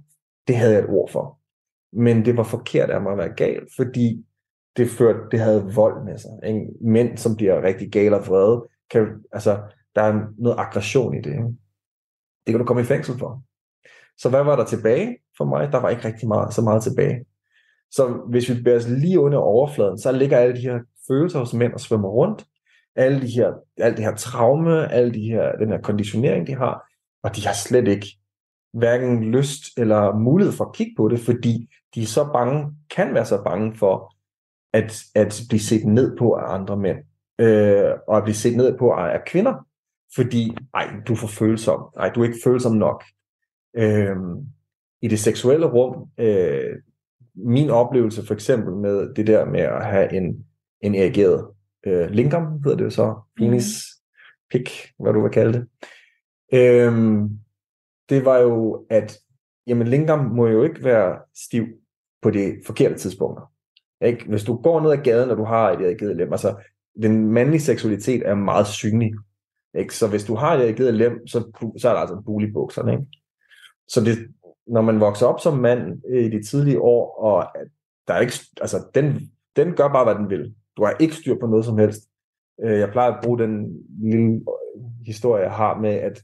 det 0.47 0.55
havde 0.55 0.73
jeg 0.73 0.84
et 0.84 0.89
ord 0.89 1.09
for 1.11 1.39
men 1.93 2.25
det 2.25 2.38
var 2.38 2.43
forkert 2.43 2.89
af 2.89 3.01
mig 3.01 3.11
at 3.11 3.17
være 3.17 3.34
gal, 3.36 3.67
fordi 3.75 4.25
det, 4.78 4.89
førte, 4.89 5.19
det 5.32 5.39
havde 5.39 5.71
vold 5.76 6.05
med 6.05 6.17
sig. 6.17 6.32
Ikke? 6.43 6.67
Mænd, 6.82 7.17
som 7.17 7.36
bliver 7.36 7.61
rigtig 7.61 7.91
gale 7.91 8.15
og 8.15 8.28
vrede, 8.28 8.67
kan, 8.91 9.07
altså, 9.32 9.61
der 9.95 10.01
er 10.01 10.21
noget 10.38 10.59
aggression 10.59 11.17
i 11.17 11.21
det. 11.21 11.32
Ikke? 11.32 11.43
Det 12.45 12.51
kan 12.53 12.59
du 12.59 12.65
komme 12.65 12.82
i 12.82 12.86
fængsel 12.86 13.19
for. 13.19 13.43
Så 14.17 14.30
hvad 14.30 14.43
var 14.43 14.55
der 14.55 14.65
tilbage 14.65 15.17
for 15.38 15.45
mig? 15.45 15.71
Der 15.71 15.80
var 15.80 15.89
ikke 15.89 16.05
rigtig 16.05 16.28
meget, 16.28 16.53
så 16.53 16.61
meget 16.61 16.84
tilbage. 16.84 17.26
Så 17.91 18.07
hvis 18.30 18.49
vi 18.49 18.63
bærer 18.63 18.78
os 18.78 18.88
lige 18.88 19.19
under 19.19 19.38
overfladen, 19.38 19.97
så 19.99 20.11
ligger 20.11 20.38
alle 20.38 20.55
de 20.55 20.61
her 20.61 20.80
følelser 21.07 21.39
hos 21.39 21.53
mænd 21.53 21.74
og 21.74 21.80
svømmer 21.80 22.09
rundt. 22.09 22.45
Alle 22.95 23.21
de 23.21 23.28
her, 23.28 23.53
alt 23.78 23.97
det 23.97 24.05
her 24.05 24.15
traume, 24.15 24.91
alle 24.91 25.13
de 25.13 25.21
her, 25.21 25.51
den 25.51 25.69
her 25.69 25.82
konditionering, 25.82 26.47
de 26.47 26.55
har, 26.55 26.89
Og 27.24 27.36
de 27.36 27.45
har 27.45 27.53
slet 27.53 27.88
ikke 27.88 28.07
hverken 28.74 29.24
lyst 29.24 29.78
eller 29.78 30.15
mulighed 30.15 30.53
for 30.53 30.65
at 30.65 30.76
kigge 30.76 30.93
på 30.97 31.07
det, 31.07 31.19
fordi 31.19 31.69
de 31.95 32.01
er 32.01 32.05
så 32.05 32.30
bange, 32.34 32.71
kan 32.95 33.13
være 33.13 33.26
så 33.26 33.43
bange 33.43 33.76
for 33.76 34.12
at, 34.74 35.03
at 35.15 35.41
blive 35.49 35.59
set 35.59 35.86
ned 35.86 36.17
på 36.17 36.34
af 36.34 36.53
andre 36.53 36.78
mænd, 36.78 36.97
øh, 37.39 37.91
og 38.07 38.17
at 38.17 38.24
blive 38.24 38.36
set 38.36 38.57
ned 38.57 38.78
på 38.78 38.91
af 38.91 39.26
kvinder, 39.26 39.67
fordi, 40.15 40.57
ej, 40.74 40.93
du 41.07 41.13
er 41.13 41.17
for 41.17 41.28
følsom, 41.28 41.82
ej, 41.97 42.09
du 42.09 42.21
er 42.21 42.26
ikke 42.26 42.39
følsom 42.43 42.76
nok. 42.76 43.03
Øh, 43.78 44.15
I 45.01 45.07
det 45.07 45.19
seksuelle 45.19 45.65
rum, 45.65 46.09
øh, 46.17 46.76
min 47.36 47.69
oplevelse 47.69 48.26
for 48.26 48.34
eksempel 48.34 48.76
med 48.76 49.13
det 49.13 49.28
der 49.28 49.45
med 49.45 49.59
at 49.59 49.86
have 49.86 50.13
en, 50.13 50.45
en 50.82 50.95
erigeret 50.95 51.47
øh, 51.86 52.09
lingam, 52.09 52.63
hedder 52.63 52.78
det 52.78 52.86
jo 52.86 52.89
så, 52.89 53.15
penis, 53.38 53.84
pik, 54.51 54.69
hvad 54.99 55.13
du 55.13 55.21
vil 55.21 55.32
kalde 55.32 55.53
det, 55.53 55.67
øh, 56.53 56.93
det 58.09 58.26
var 58.26 58.38
jo, 58.38 58.86
at 58.89 59.19
jamen, 59.67 59.88
lingam 59.88 60.19
må 60.19 60.47
jo 60.47 60.63
ikke 60.63 60.84
være 60.84 61.19
stiv 61.36 61.67
på 62.21 62.30
de 62.32 62.61
forkerte 62.65 62.95
tidspunkter. 62.95 63.53
Ikke? 64.04 64.26
Hvis 64.30 64.43
du 64.43 64.56
går 64.56 64.82
ned 64.82 64.91
ad 64.91 64.97
gaden, 64.97 65.30
og 65.30 65.38
du 65.38 65.43
har 65.43 65.72
et 65.72 65.82
erigeret 65.82 66.18
lem, 66.18 66.32
altså 66.32 66.56
den 67.01 67.28
mandlige 67.32 67.62
seksualitet 67.62 68.22
er 68.26 68.36
meget 68.36 68.68
synlig. 68.68 69.14
Ikke? 69.78 69.95
Så 69.95 70.08
hvis 70.08 70.24
du 70.24 70.36
har 70.36 70.54
et 70.54 70.64
erigeret 70.64 70.93
lem, 70.93 71.28
så, 71.28 71.39
så 71.78 71.89
er 71.89 71.93
der 71.93 71.99
altså 71.99 72.16
en 72.16 72.24
bul 72.24 72.43
i 72.43 72.51
bukserne. 72.51 72.91
Ikke? 72.91 73.06
Så 73.88 74.01
det, 74.01 74.18
når 74.68 74.82
man 74.82 74.99
vokser 74.99 75.26
op 75.26 75.39
som 75.39 75.58
mand 75.58 76.01
i 76.14 76.30
de 76.30 76.43
tidlige 76.43 76.82
år, 76.82 77.18
og 77.18 77.47
der 78.08 78.14
er 78.14 78.20
ikke, 78.20 78.34
altså, 78.62 78.86
den, 78.95 79.32
den 79.56 79.74
gør 79.74 79.88
bare, 79.88 80.04
hvad 80.04 80.16
den 80.16 80.30
vil. 80.30 80.56
Du 80.78 80.86
har 80.86 80.95
ikke 80.99 81.16
styr 81.16 81.36
på 81.39 81.47
noget 81.47 81.66
som 81.66 81.78
helst. 81.78 82.01
Øh, 82.64 82.80
jeg 82.80 82.91
plejer 82.91 83.12
at 83.12 83.24
bruge 83.24 83.39
den 83.39 83.84
lille 84.01 84.34
øh, 84.34 85.06
historie, 85.06 85.43
jeg 85.43 85.51
har 85.51 85.80
med, 85.80 85.93
at 85.93 86.24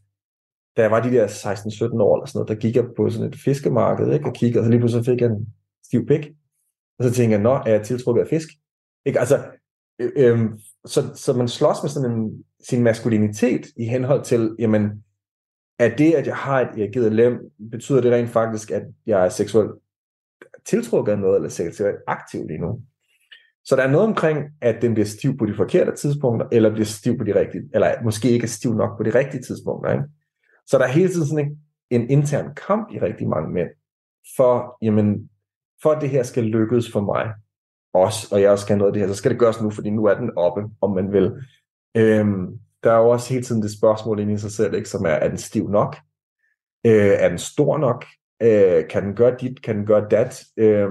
da 0.77 0.81
jeg 0.81 0.91
var 0.91 1.01
de 1.01 1.11
der 1.11 1.27
16-17 1.27 2.01
år 2.01 2.15
eller 2.15 2.25
sådan 2.25 2.37
noget, 2.37 2.47
der 2.47 2.55
gik 2.55 2.75
jeg 2.75 2.85
på 2.97 3.09
sådan 3.09 3.27
et 3.27 3.35
fiskemarked, 3.35 4.13
ikke? 4.13 4.25
og 4.25 4.33
kiggede, 4.33 4.61
og 4.61 4.65
så 4.65 4.69
lige 4.69 4.79
pludselig 4.79 5.05
fik 5.05 5.21
jeg 5.21 5.29
en 5.29 5.53
stiv 5.85 6.05
pik. 6.05 6.29
Og 6.99 7.05
så 7.05 7.11
tænker 7.11 7.37
jeg, 7.37 7.43
nå, 7.43 7.53
er 7.53 7.71
jeg 7.71 7.85
tiltrukket 7.85 8.21
af 8.21 8.27
fisk? 8.27 8.49
Ikke? 9.05 9.19
Altså, 9.19 9.43
øh, 9.99 10.11
øh, 10.15 10.49
så, 10.85 11.15
så 11.15 11.33
man 11.33 11.47
slås 11.47 11.77
med 11.83 11.89
sådan 11.89 12.11
en, 12.11 12.43
sin 12.69 12.83
maskulinitet 12.83 13.67
i 13.77 13.85
henhold 13.85 14.23
til, 14.23 14.55
jamen, 14.59 15.03
er 15.79 15.95
det, 15.95 16.13
at 16.13 16.27
jeg 16.27 16.35
har 16.35 16.61
et 16.61 16.81
erigeret 16.81 17.11
lem, 17.11 17.39
betyder 17.71 18.01
det 18.01 18.11
rent 18.11 18.29
faktisk, 18.29 18.71
at 18.71 18.83
jeg 19.05 19.25
er 19.25 19.29
seksuelt 19.29 19.71
tiltrukket 20.65 21.11
af 21.11 21.19
noget, 21.19 21.35
eller 21.35 21.49
seksuelt 21.49 21.97
aktiv 22.07 22.47
lige 22.47 22.61
nu? 22.61 22.81
Så 23.63 23.75
der 23.75 23.83
er 23.83 23.91
noget 23.91 24.07
omkring, 24.07 24.39
at 24.61 24.81
den 24.81 24.93
bliver 24.93 25.07
stiv 25.07 25.37
på 25.37 25.45
de 25.45 25.55
forkerte 25.55 25.95
tidspunkter, 25.95 26.47
eller 26.51 26.69
bliver 26.69 26.85
stiv 26.85 27.17
på 27.17 27.23
de 27.23 27.39
rigtige, 27.39 27.63
eller 27.73 28.03
måske 28.03 28.29
ikke 28.29 28.43
er 28.43 28.47
stiv 28.47 28.73
nok 28.73 28.97
på 28.97 29.03
de 29.03 29.15
rigtige 29.15 29.41
tidspunkter. 29.41 29.91
Ikke? 29.91 30.03
Så 30.67 30.77
der 30.77 30.83
er 30.83 30.91
hele 30.91 31.09
tiden 31.09 31.27
sådan 31.27 31.45
en, 31.45 32.01
en 32.01 32.09
intern 32.09 32.55
kamp 32.67 32.91
i 32.91 32.99
rigtig 32.99 33.27
mange 33.27 33.53
mænd, 33.53 33.69
for, 34.37 34.77
jamen, 34.81 35.29
for 35.83 35.91
at 35.91 36.01
det 36.01 36.09
her 36.09 36.23
skal 36.23 36.43
lykkes 36.43 36.91
for 36.91 37.01
mig, 37.01 37.33
også, 37.93 38.27
og 38.31 38.41
jeg 38.41 38.51
også 38.51 38.65
skal 38.65 38.77
noget 38.77 38.89
af 38.89 38.93
det 38.93 39.01
her, 39.01 39.07
så 39.09 39.15
skal 39.15 39.31
det 39.31 39.39
gøres 39.39 39.61
nu, 39.61 39.69
fordi 39.69 39.89
nu 39.89 40.05
er 40.05 40.13
den 40.13 40.37
oppe, 40.37 40.63
om 40.81 40.91
man 40.91 41.13
vil. 41.13 41.31
Øhm, 41.97 42.59
der 42.83 42.91
er 42.91 42.97
jo 42.97 43.09
også 43.09 43.33
hele 43.33 43.45
tiden 43.45 43.61
det 43.61 43.77
spørgsmål 43.77 44.19
inde 44.19 44.33
i 44.33 44.37
sig 44.37 44.51
selv, 44.51 44.73
ikke, 44.73 44.89
som 44.89 45.05
er, 45.05 45.09
er 45.09 45.27
den 45.27 45.37
stiv 45.37 45.69
nok? 45.69 45.97
Øh, 46.85 47.15
er 47.19 47.29
den 47.29 47.37
stor 47.37 47.77
nok? 47.77 48.05
Øh, 48.41 48.87
kan 48.87 49.03
den 49.03 49.15
gøre 49.15 49.35
dit? 49.39 49.61
Kan 49.61 49.77
den 49.77 49.85
gøre 49.85 50.07
dat? 50.11 50.43
Øh, 50.57 50.89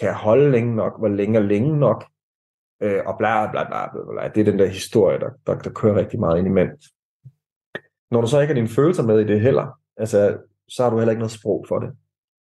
kan 0.00 0.08
jeg 0.08 0.14
holde 0.14 0.50
længe 0.50 0.76
nok? 0.76 0.98
Hvor 0.98 1.08
længe 1.08 1.38
er 1.38 1.42
længe 1.42 1.78
nok? 1.78 2.04
Øh, 2.82 3.02
og 3.06 3.18
bla, 3.18 3.50
bla, 3.50 3.64
bla, 3.64 3.92
bla, 3.92 4.00
bla. 4.12 4.28
Det 4.34 4.40
er 4.40 4.50
den 4.50 4.58
der 4.58 4.66
historie, 4.66 5.18
der, 5.18 5.30
der, 5.46 5.58
der 5.58 5.70
kører 5.70 5.96
rigtig 5.96 6.20
meget 6.20 6.38
ind 6.38 6.46
i. 6.46 6.50
Når 8.10 8.20
du 8.20 8.26
så 8.26 8.40
ikke 8.40 8.54
har 8.54 8.60
dine 8.60 8.68
følelser 8.68 9.02
med 9.02 9.20
i 9.20 9.24
det 9.24 9.40
heller, 9.40 9.78
altså, 9.96 10.38
så 10.68 10.82
har 10.82 10.90
du 10.90 10.98
heller 10.98 11.10
ikke 11.10 11.20
noget 11.20 11.32
sprog 11.32 11.64
for 11.68 11.78
det. 11.78 11.90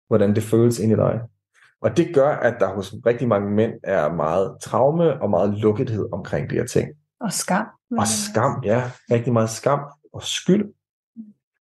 Hvordan 0.08 0.36
det 0.36 0.44
føles 0.44 0.80
ind 0.80 0.92
i 0.92 0.96
dig. 0.96 1.22
Og 1.82 1.98
det 1.98 2.16
gør, 2.16 2.30
at 2.30 2.56
der 2.60 2.74
hos 2.76 2.96
rigtig 3.06 3.28
mange 3.28 3.52
mænd 3.52 3.74
er 3.84 4.14
meget 4.14 4.58
traume 4.62 5.22
og 5.22 5.30
meget 5.30 5.58
lukkethed 5.60 6.10
omkring 6.12 6.50
de 6.50 6.56
her 6.56 6.66
ting. 6.66 6.90
Og 7.20 7.32
skam. 7.32 7.66
Og 7.98 8.08
skam, 8.08 8.64
ja. 8.64 8.84
Rigtig 9.12 9.34
meget 9.34 9.50
skam 9.50 9.80
og 10.14 10.24
skyld. 10.24 10.74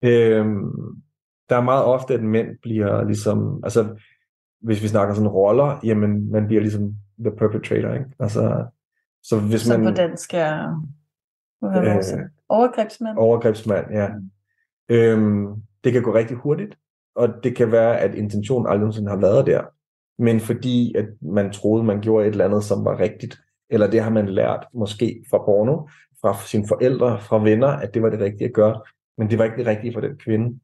Øhm, 0.03 1.03
der 1.49 1.57
er 1.57 1.63
meget 1.63 1.85
ofte, 1.85 2.15
at 2.15 2.23
mænd 2.23 2.49
bliver 2.63 3.05
ligesom, 3.05 3.61
altså 3.65 4.01
hvis 4.61 4.83
vi 4.83 4.89
snakker 4.89 5.15
sådan 5.15 5.29
roller, 5.29 5.81
jamen 5.85 6.31
man 6.33 6.47
bliver 6.47 6.63
ligesom 6.63 6.95
the 7.19 7.31
perpetrator, 7.31 7.93
ikke? 7.93 8.07
Altså, 8.21 8.67
så 9.23 9.41
hvis 9.41 9.61
så 9.61 9.79
man... 9.79 9.87
på 9.87 9.91
dansk 9.91 10.35
er... 10.35 10.87
Øh, 11.65 11.71
overgrebsmand. 12.49 13.19
Overgrebsmand, 13.19 13.87
ja. 13.91 14.09
Mm. 14.09 14.31
Øhm, 14.89 15.63
det 15.85 15.93
kan 15.93 16.03
gå 16.03 16.15
rigtig 16.15 16.37
hurtigt, 16.37 16.79
og 17.15 17.29
det 17.43 17.57
kan 17.57 17.73
være, 17.73 17.99
at 17.99 18.15
intentionen 18.15 18.67
aldrig 18.67 18.81
nogensinde 18.81 19.11
har 19.11 19.17
været 19.17 19.47
der. 19.47 19.63
Men 20.19 20.41
fordi, 20.41 20.95
at 20.95 21.07
man 21.21 21.53
troede, 21.53 21.85
man 21.85 22.01
gjorde 22.01 22.27
et 22.27 22.31
eller 22.31 22.45
andet, 22.45 22.65
som 22.65 22.85
var 22.85 23.01
rigtigt, 23.01 23.39
eller 23.71 23.91
det 23.91 24.03
har 24.03 24.11
man 24.11 24.29
lært 24.29 24.67
måske 24.75 25.25
fra 25.31 25.39
porno, 25.39 25.89
fra 26.23 26.37
sine 26.47 26.69
forældre, 26.69 27.21
fra 27.21 27.43
venner, 27.43 27.69
at 27.69 27.95
det 27.95 28.03
var 28.03 28.11
det 28.11 28.21
rigtige 28.21 28.49
at 28.49 28.55
gøre, 28.55 28.81
men 29.19 29.31
det 29.31 29.39
var 29.39 29.45
ikke 29.45 29.57
det 29.57 29.67
rigtige 29.67 29.93
for 29.93 30.01
den 30.01 30.19
kvinde. 30.19 30.59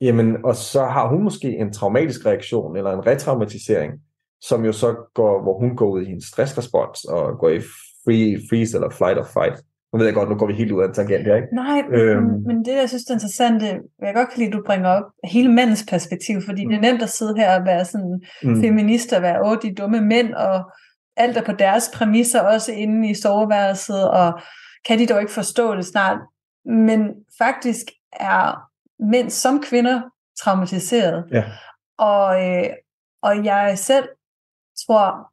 Jamen, 0.00 0.44
og 0.44 0.56
så 0.56 0.84
har 0.84 1.08
hun 1.08 1.22
måske 1.22 1.48
en 1.48 1.72
traumatisk 1.72 2.26
reaktion, 2.26 2.76
eller 2.76 2.92
en 2.92 3.06
retraumatisering, 3.06 3.92
som 4.40 4.64
jo 4.64 4.72
så 4.72 4.96
går, 5.14 5.42
hvor 5.42 5.58
hun 5.58 5.76
går 5.76 5.90
ud 5.90 6.02
i 6.02 6.10
en 6.10 6.20
stressrespons, 6.20 7.04
og 7.04 7.38
går 7.38 7.48
i 7.48 7.60
free, 8.04 8.40
freeze 8.50 8.76
eller 8.76 8.90
flight 8.90 9.18
or 9.18 9.24
fight. 9.24 9.64
Nu 9.92 9.98
ved 9.98 10.06
jeg 10.06 10.14
godt, 10.14 10.28
nu 10.28 10.36
går 10.36 10.46
vi 10.46 10.52
helt 10.52 10.72
ud 10.72 10.82
af 10.82 10.88
en 10.88 10.94
tangent 10.94 11.26
her, 11.26 11.36
ikke? 11.36 11.54
Nej, 11.54 11.82
øhm. 11.92 12.22
men, 12.22 12.46
men 12.46 12.64
det, 12.64 12.76
jeg 12.76 12.88
synes 12.88 13.04
er 13.04 13.14
interessant, 13.14 13.62
jeg 13.62 13.80
kan 14.02 14.14
godt 14.14 14.36
lide, 14.36 14.46
at 14.46 14.52
du 14.52 14.62
bringer 14.66 14.88
op 14.88 15.04
hele 15.24 15.52
mandens 15.52 15.84
perspektiv, 15.90 16.42
fordi 16.46 16.64
mm. 16.64 16.70
det 16.70 16.76
er 16.76 16.92
nemt 16.92 17.02
at 17.02 17.08
sidde 17.08 17.36
her 17.36 17.60
og 17.60 17.66
være 17.66 17.84
sådan 17.84 18.22
mm. 18.42 18.60
feminist 18.60 19.12
og 19.12 19.22
være, 19.22 19.42
åh, 19.44 19.56
de 19.62 19.74
dumme 19.74 20.00
mænd, 20.00 20.34
og 20.34 20.70
alt 21.16 21.36
er 21.36 21.42
på 21.42 21.52
deres 21.52 21.90
præmisser, 21.94 22.40
også 22.40 22.72
inde 22.72 23.10
i 23.10 23.14
soveværelset, 23.14 24.10
og 24.10 24.40
kan 24.86 24.98
de 24.98 25.06
dog 25.06 25.20
ikke 25.20 25.32
forstå 25.32 25.76
det 25.76 25.86
snart. 25.86 26.18
Men 26.64 27.00
faktisk 27.38 27.86
er 28.12 28.70
mænd 29.10 29.30
som 29.30 29.62
kvinder 29.62 30.00
traumatiseret. 30.40 31.24
Ja. 31.32 31.44
Og, 31.98 32.48
øh, 32.48 32.70
og 33.22 33.44
jeg 33.44 33.78
selv 33.78 34.08
tror, 34.86 35.32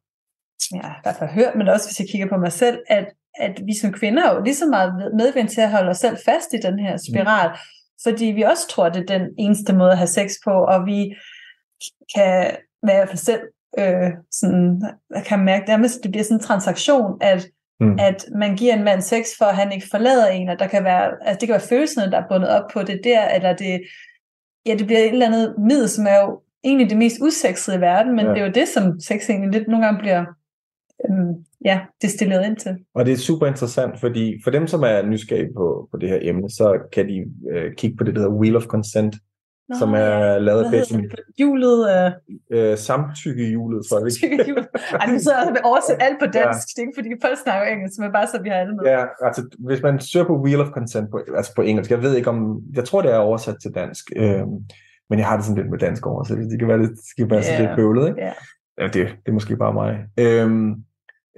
jeg 0.74 0.80
har 0.84 0.96
i 0.96 1.02
hvert 1.02 1.16
fald 1.16 1.30
hørt, 1.30 1.54
men 1.56 1.68
også 1.68 1.88
hvis 1.88 2.00
jeg 2.00 2.08
kigger 2.08 2.28
på 2.28 2.36
mig 2.36 2.52
selv, 2.52 2.78
at, 2.88 3.06
at 3.38 3.60
vi 3.66 3.78
som 3.78 3.92
kvinder 3.92 4.22
er 4.24 4.34
jo 4.34 4.42
lige 4.42 4.54
så 4.54 4.66
meget 4.66 5.12
medvind 5.16 5.48
til 5.48 5.60
at 5.60 5.70
holde 5.70 5.90
os 5.90 5.98
selv 5.98 6.16
fast 6.24 6.54
i 6.54 6.56
den 6.56 6.78
her 6.78 6.96
spiral, 6.96 7.48
mm. 7.48 7.56
fordi 8.02 8.24
vi 8.24 8.42
også 8.42 8.68
tror, 8.68 8.88
det 8.88 9.10
er 9.10 9.18
den 9.18 9.28
eneste 9.38 9.72
måde 9.72 9.90
at 9.90 9.98
have 9.98 10.06
sex 10.06 10.32
på, 10.44 10.50
og 10.50 10.86
vi 10.86 11.14
kan 12.14 12.56
være 12.82 13.06
for 13.06 13.16
selv 13.16 13.40
øh, 13.78 14.10
sådan, 14.30 14.82
jeg 15.14 15.24
kan 15.26 15.38
mærke, 15.38 15.72
at 15.72 15.80
det 16.02 16.10
bliver 16.10 16.24
sådan 16.24 16.36
en 16.36 16.42
transaktion, 16.42 17.18
at, 17.20 17.46
mm. 17.80 17.98
at 17.98 18.24
man 18.34 18.56
giver 18.56 18.74
en 18.74 18.84
mand 18.84 19.02
sex, 19.02 19.26
for 19.38 19.44
at 19.44 19.56
han 19.56 19.72
ikke 19.72 19.86
forlader 19.90 20.26
en, 20.26 20.48
og 20.48 20.58
der 20.58 20.66
kan 20.66 20.84
være, 20.84 21.10
altså 21.22 21.40
det 21.40 21.48
kan 21.48 21.52
være 21.52 21.68
følelserne, 21.68 22.12
der 22.12 22.18
er 22.18 22.28
bundet 22.28 22.50
op 22.50 22.70
på 22.72 22.82
det 22.82 23.00
der, 23.04 23.28
eller 23.28 23.56
det, 23.56 23.80
ja, 24.66 24.74
det 24.74 24.86
bliver 24.86 25.00
et 25.00 25.12
eller 25.12 25.26
andet 25.26 25.54
middel, 25.58 25.88
som 25.88 26.06
er 26.06 26.20
jo 26.20 26.40
egentlig 26.64 26.90
det 26.90 26.98
mest 26.98 27.16
usexede 27.20 27.76
i 27.76 27.80
verden, 27.80 28.16
men 28.16 28.26
ja. 28.26 28.32
det 28.32 28.40
er 28.40 28.46
jo 28.46 28.52
det, 28.52 28.68
som 28.68 29.00
sex 29.00 29.30
egentlig 29.30 29.50
lidt 29.50 29.68
nogle 29.68 29.84
gange 29.86 30.00
bliver 30.00 30.24
øhm, 31.10 31.44
ja, 31.64 31.80
destilleret 32.02 32.46
ind 32.46 32.56
til. 32.56 32.76
Og 32.94 33.06
det 33.06 33.12
er 33.12 33.16
super 33.16 33.46
interessant, 33.46 34.00
fordi 34.00 34.40
for 34.44 34.50
dem, 34.50 34.66
som 34.66 34.82
er 34.82 35.06
nysgerrige 35.06 35.48
på, 35.56 35.88
på 35.90 35.98
det 35.98 36.08
her 36.08 36.18
emne, 36.22 36.50
så 36.50 36.78
kan 36.92 37.08
de 37.08 37.24
øh, 37.52 37.74
kigge 37.74 37.96
på 37.96 38.04
det, 38.04 38.14
der 38.14 38.20
hedder 38.20 38.34
Wheel 38.34 38.56
of 38.56 38.64
Consent, 38.64 39.16
Nå, 39.68 39.76
som 39.78 39.94
er 39.94 40.38
lavet 40.38 40.64
af 40.64 40.70
Benjamin. 40.70 41.10
Hjulet 41.38 41.86
af... 41.86 42.12
Øh, 42.50 42.78
samtykkehjulet, 42.78 43.86
tror 43.86 43.98
jeg. 44.04 44.12
Samtykkehjulet. 44.12 44.68
Ej, 45.00 45.06
nu 45.12 45.18
sidder 45.18 45.60
oversæt 45.64 45.96
alt 46.00 46.18
på 46.20 46.26
dansk. 46.26 46.66
Ja. 46.66 46.72
Det 46.74 46.78
er 46.78 46.86
ikke, 46.86 46.92
fordi 46.96 47.08
folk 47.22 47.38
snakker 47.44 47.72
engelsk, 47.72 47.98
men 47.98 48.12
bare 48.12 48.26
så 48.26 48.42
vi 48.42 48.48
har 48.48 48.56
alle 48.56 48.74
med. 48.76 48.84
Ja, 48.84 49.04
altså 49.26 49.42
hvis 49.58 49.82
man 49.82 50.00
søger 50.00 50.26
på 50.26 50.36
Wheel 50.42 50.60
of 50.60 50.68
Consent, 50.68 51.10
på, 51.10 51.20
altså 51.36 51.54
på 51.54 51.62
engelsk, 51.62 51.90
jeg 51.90 52.02
ved 52.02 52.16
ikke 52.16 52.30
om... 52.30 52.60
Jeg 52.74 52.84
tror, 52.84 53.02
det 53.02 53.10
er 53.12 53.16
oversat 53.16 53.56
til 53.62 53.70
dansk. 53.74 54.04
Øh, 54.16 54.46
men 55.10 55.18
jeg 55.18 55.26
har 55.26 55.36
det 55.36 55.44
sådan 55.44 55.58
lidt 55.60 55.70
med 55.70 55.78
dansk 55.78 56.06
oversættelse. 56.06 56.50
Det 56.50 56.58
kan 56.58 56.68
være 56.68 56.82
lidt, 56.84 56.90
det 56.90 57.14
kan 57.18 57.30
være 57.30 57.42
yeah. 57.50 57.60
lidt 57.60 57.76
bøvlet, 57.76 58.08
ikke? 58.08 58.20
Yeah. 58.20 58.34
Ja, 58.78 58.84
det, 58.84 58.94
det 58.94 59.26
er 59.26 59.32
måske 59.32 59.56
bare 59.56 59.74
mig. 59.74 59.92
Øhm, 60.18 60.74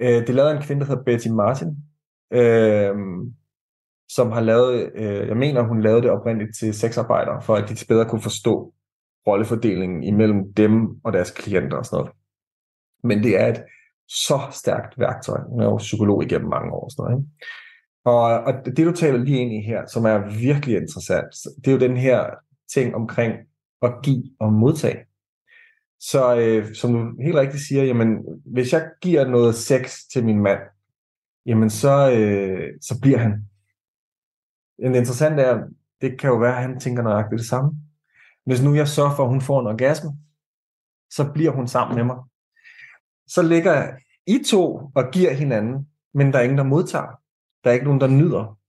øh, 0.01 0.27
det 0.27 0.35
lavede 0.35 0.55
en 0.55 0.61
kvinde, 0.61 0.81
der 0.81 0.87
hedder 0.87 1.03
Betty 1.03 1.27
Martin, 1.27 1.69
øh, 2.33 2.95
som 4.09 4.31
har 4.31 4.41
lavet, 4.41 4.91
øh, 4.95 5.27
jeg 5.27 5.37
mener, 5.37 5.67
hun 5.67 5.81
lavede 5.81 6.01
det 6.01 6.11
oprindeligt 6.11 6.57
til 6.59 6.73
sexarbejdere, 6.73 7.41
for 7.41 7.55
at 7.55 7.69
de 7.69 7.85
bedre 7.87 8.09
kunne 8.09 8.21
forstå 8.21 8.73
rollefordelingen 9.27 10.03
imellem 10.03 10.53
dem 10.53 10.73
og 11.03 11.13
deres 11.13 11.31
klienter 11.31 11.77
og 11.77 11.85
sådan 11.85 11.97
noget. 11.97 12.11
Men 13.03 13.23
det 13.23 13.41
er 13.41 13.47
et 13.47 13.63
så 14.07 14.39
stærkt 14.51 14.99
værktøj. 14.99 15.39
Hun 15.49 15.61
er 15.61 15.65
jo 15.65 15.77
psykolog 15.77 16.23
igennem 16.23 16.49
mange 16.49 16.73
år. 16.73 16.89
Sådan 16.89 17.11
noget, 17.11 17.19
ikke? 17.19 17.29
Og, 18.05 18.23
og 18.47 18.53
det, 18.65 18.85
du 18.85 18.91
taler 18.91 19.17
lige 19.17 19.39
ind 19.39 19.53
i 19.53 19.61
her, 19.67 19.85
som 19.87 20.05
er 20.05 20.17
virkelig 20.39 20.75
interessant, 20.77 21.33
det 21.57 21.67
er 21.67 21.71
jo 21.71 21.87
den 21.87 21.97
her 21.97 22.25
ting 22.73 22.95
omkring 22.95 23.33
at 23.81 23.93
give 24.03 24.23
og 24.39 24.53
modtage. 24.53 24.99
Så 26.09 26.35
øh, 26.35 26.75
som 26.75 26.93
du 26.93 27.21
helt 27.21 27.35
rigtigt 27.35 27.63
siger, 27.63 27.83
jamen, 27.83 28.17
hvis 28.45 28.73
jeg 28.73 28.89
giver 29.01 29.27
noget 29.27 29.55
sex 29.55 29.97
til 30.13 30.25
min 30.25 30.39
mand, 30.39 30.59
jamen 31.45 31.69
så, 31.69 32.11
øh, 32.11 32.69
så 32.81 32.99
bliver 33.01 33.17
han. 33.17 33.31
Det 34.79 34.85
interessante 34.85 35.43
er, 35.43 35.63
det 36.01 36.19
kan 36.19 36.29
jo 36.29 36.35
være, 36.35 36.55
at 36.55 36.61
han 36.61 36.79
tænker 36.79 37.03
nøjagtigt 37.03 37.39
det 37.39 37.47
samme. 37.47 37.71
Hvis 38.45 38.63
nu 38.63 38.75
jeg 38.75 38.87
sørger 38.87 39.15
for, 39.15 39.23
at 39.23 39.29
hun 39.29 39.41
får 39.41 39.59
en 39.59 39.67
orgasme, 39.67 40.11
så 41.09 41.31
bliver 41.33 41.51
hun 41.51 41.67
sammen 41.67 41.95
med 41.95 42.03
mig. 42.03 42.17
Så 43.27 43.41
ligger 43.41 43.95
I 44.27 44.43
to 44.45 44.91
og 44.95 45.03
giver 45.13 45.33
hinanden, 45.33 45.87
men 46.13 46.33
der 46.33 46.39
er 46.39 46.43
ingen, 46.43 46.57
der 46.57 46.63
modtager. 46.63 47.19
Der 47.63 47.69
er 47.69 47.73
ikke 47.73 47.85
nogen, 47.85 48.01
der 48.01 48.07
nyder. 48.07 48.59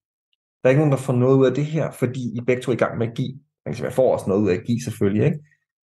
Der 0.63 0.69
er 0.69 0.69
ikke 0.69 0.81
nogen, 0.81 0.93
der 0.93 0.99
får 0.99 1.13
noget 1.13 1.37
ud 1.37 1.47
af 1.47 1.55
det 1.55 1.67
her, 1.67 1.91
fordi 1.91 2.37
I 2.37 2.41
begge 2.41 2.63
to 2.63 2.71
er 2.71 2.77
i 2.77 2.79
gang 2.79 2.99
med 2.99 3.09
at 3.09 3.17
give. 3.17 3.33
Man 3.65 3.73
kan 3.73 3.75
sige, 3.75 3.87
jeg 3.87 3.93
får 3.93 4.13
også 4.13 4.29
noget 4.29 4.43
ud 4.43 4.49
af 4.49 4.55
at 4.55 4.65
give 4.67 4.81
selvfølgelig, 4.81 5.25
ikke? 5.25 5.39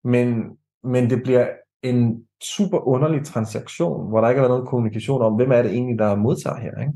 Men, 0.05 0.59
men 0.85 1.11
det 1.11 1.23
bliver 1.23 1.49
en 1.83 2.25
super 2.43 2.89
underlig 2.89 3.25
transaktion, 3.25 4.09
hvor 4.09 4.21
der 4.21 4.29
ikke 4.29 4.41
har 4.41 4.49
været 4.49 4.59
noget 4.59 4.69
kommunikation 4.69 5.23
om, 5.23 5.35
hvem 5.35 5.53
er 5.53 5.63
det 5.63 5.73
egentlig, 5.73 5.99
der 5.99 6.17
modtager 6.17 6.57
her, 6.57 6.81
ikke? 6.81 6.93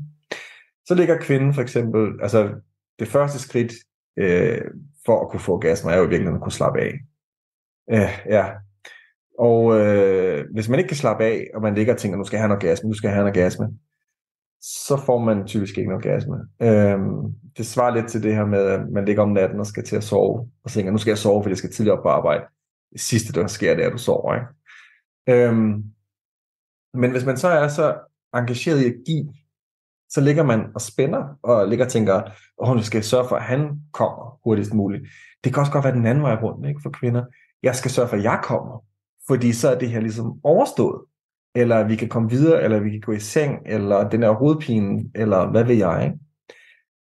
Så 0.85 0.95
ligger 0.95 1.17
kvinden 1.17 1.53
for 1.53 1.61
eksempel, 1.61 2.21
altså 2.21 2.49
det 2.99 3.07
første 3.07 3.39
skridt 3.39 3.73
øh, 4.17 4.61
for 5.05 5.21
at 5.21 5.29
kunne 5.29 5.39
få 5.39 5.53
orgasme, 5.53 5.91
er 5.91 5.97
jo 5.97 6.03
virkelig 6.03 6.33
at 6.33 6.41
kunne 6.41 6.51
slappe 6.51 6.79
af. 6.79 6.93
Øh, 7.91 8.33
ja. 8.33 8.45
Og 9.39 9.79
øh, 9.79 10.45
hvis 10.53 10.69
man 10.69 10.79
ikke 10.79 10.87
kan 10.87 10.97
slappe 10.97 11.23
af, 11.23 11.47
og 11.55 11.61
man 11.61 11.75
ligger 11.75 11.93
og 11.93 11.99
tænker, 11.99 12.17
nu 12.17 12.23
skal 12.23 12.37
jeg 12.37 12.43
have 12.43 12.51
en 12.51 12.57
orgasme, 12.57 12.89
nu 12.89 12.93
skal 12.93 13.07
jeg 13.07 13.15
have 13.15 13.27
en 13.27 13.27
orgasme, 13.27 13.67
så 14.61 15.01
får 15.05 15.19
man 15.19 15.47
typisk 15.47 15.77
ikke 15.77 15.89
en 15.89 15.95
orgasme. 15.95 16.35
Øhm, 16.61 17.33
det 17.57 17.65
svarer 17.65 17.95
lidt 17.95 18.07
til 18.07 18.23
det 18.23 18.35
her 18.35 18.45
med, 18.45 18.65
at 18.65 18.89
man 18.89 19.05
ligger 19.05 19.23
om 19.23 19.29
natten 19.29 19.59
og 19.59 19.65
skal 19.65 19.83
til 19.83 19.95
at 19.95 20.03
sove, 20.03 20.49
og 20.63 20.71
tænker, 20.71 20.91
nu 20.91 20.97
skal 20.97 21.11
jeg 21.11 21.17
sove, 21.17 21.43
fordi 21.43 21.51
jeg 21.51 21.57
skal 21.57 21.71
tidligere 21.71 21.97
op 21.97 22.03
på 22.03 22.09
arbejde. 22.09 22.43
Det 22.93 23.01
sidste, 23.01 23.33
der 23.33 23.47
sker, 23.47 23.75
det 23.75 23.83
er, 23.83 23.87
at 23.87 23.93
du 23.93 23.97
sover. 23.97 24.33
Ikke? 24.33 25.47
Øhm, 25.47 25.83
men 26.93 27.11
hvis 27.11 27.25
man 27.25 27.37
så 27.37 27.47
er 27.47 27.67
så 27.67 27.99
engageret 28.33 28.81
i 28.81 28.85
at 28.85 28.95
give, 29.05 29.33
så 30.09 30.21
ligger 30.21 30.43
man 30.43 30.71
og 30.75 30.81
spænder, 30.81 31.39
og 31.43 31.67
ligger 31.67 31.85
og 31.85 31.91
tænker, 31.91 32.21
åh, 32.57 32.75
nu 32.75 32.83
skal 32.83 32.97
jeg 32.97 33.05
sørge 33.05 33.27
for, 33.27 33.35
at 33.35 33.43
han 33.43 33.79
kommer 33.93 34.39
hurtigst 34.43 34.73
muligt. 34.73 35.03
Det 35.43 35.53
kan 35.53 35.59
også 35.59 35.71
godt 35.71 35.85
være 35.85 35.95
den 35.95 36.05
anden 36.05 36.23
vej 36.23 36.35
rundt 36.35 36.67
ikke, 36.67 36.79
for 36.83 36.89
kvinder. 36.89 37.25
Jeg 37.63 37.75
skal 37.75 37.91
sørge 37.91 38.09
for, 38.09 38.17
at 38.17 38.23
jeg 38.23 38.41
kommer, 38.43 38.83
fordi 39.27 39.53
så 39.53 39.69
er 39.69 39.79
det 39.79 39.89
her 39.89 39.99
ligesom 39.99 40.39
overstået 40.43 41.01
eller 41.55 41.83
vi 41.83 41.95
kan 41.95 42.09
komme 42.09 42.29
videre, 42.29 42.63
eller 42.63 42.79
vi 42.79 42.89
kan 42.89 43.01
gå 43.01 43.11
i 43.11 43.19
seng, 43.19 43.61
eller 43.65 44.09
den 44.09 44.23
her 44.23 44.31
hovedpine, 44.31 45.11
eller 45.15 45.51
hvad 45.51 45.63
ved 45.63 45.75
jeg, 45.75 46.03
ikke? 46.03 46.17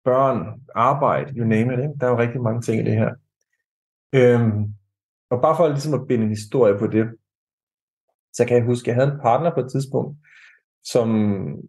Børn, 0.06 0.62
arbejde, 0.76 1.34
you 1.38 1.46
name 1.46 1.74
it, 1.74 1.80
ikke? 1.80 1.94
Der 2.00 2.08
er 2.08 2.12
jo 2.12 2.18
rigtig 2.18 2.42
mange 2.42 2.62
ting 2.62 2.82
i 2.82 2.92
det 2.92 2.98
her. 2.98 3.14
Øhm, 4.16 4.74
og 5.30 5.42
bare 5.42 5.58
for 5.58 5.68
ligesom 5.68 5.94
at 5.94 6.08
binde 6.08 6.24
en 6.24 6.30
historie 6.30 6.80
på 6.80 6.88
det, 6.88 7.06
så 8.34 8.46
kan 8.46 8.58
jeg 8.58 8.66
huske, 8.66 8.84
at 8.84 8.88
jeg 8.88 8.96
havde 8.96 9.14
en 9.14 9.22
partner 9.22 9.52
på 9.54 9.60
et 9.60 9.72
tidspunkt, 9.72 10.18
som, 10.84 11.10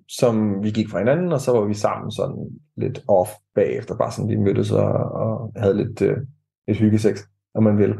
som 0.08 0.62
vi 0.62 0.70
gik 0.70 0.88
fra 0.90 0.98
hinanden, 0.98 1.32
og 1.32 1.40
så 1.40 1.52
var 1.52 1.64
vi 1.64 1.74
sammen 1.74 2.12
sådan 2.12 2.60
lidt 2.76 3.04
off 3.08 3.30
bagefter, 3.54 3.96
bare 3.96 4.12
sådan 4.12 4.30
vi 4.30 4.36
mødtes 4.36 4.70
og, 4.70 4.92
og 4.92 5.52
havde 5.56 5.76
lidt, 5.76 6.02
øh, 6.02 6.16
lidt 6.68 6.78
hyggesex, 6.78 7.20
om 7.54 7.62
man 7.62 7.78
vil. 7.78 7.94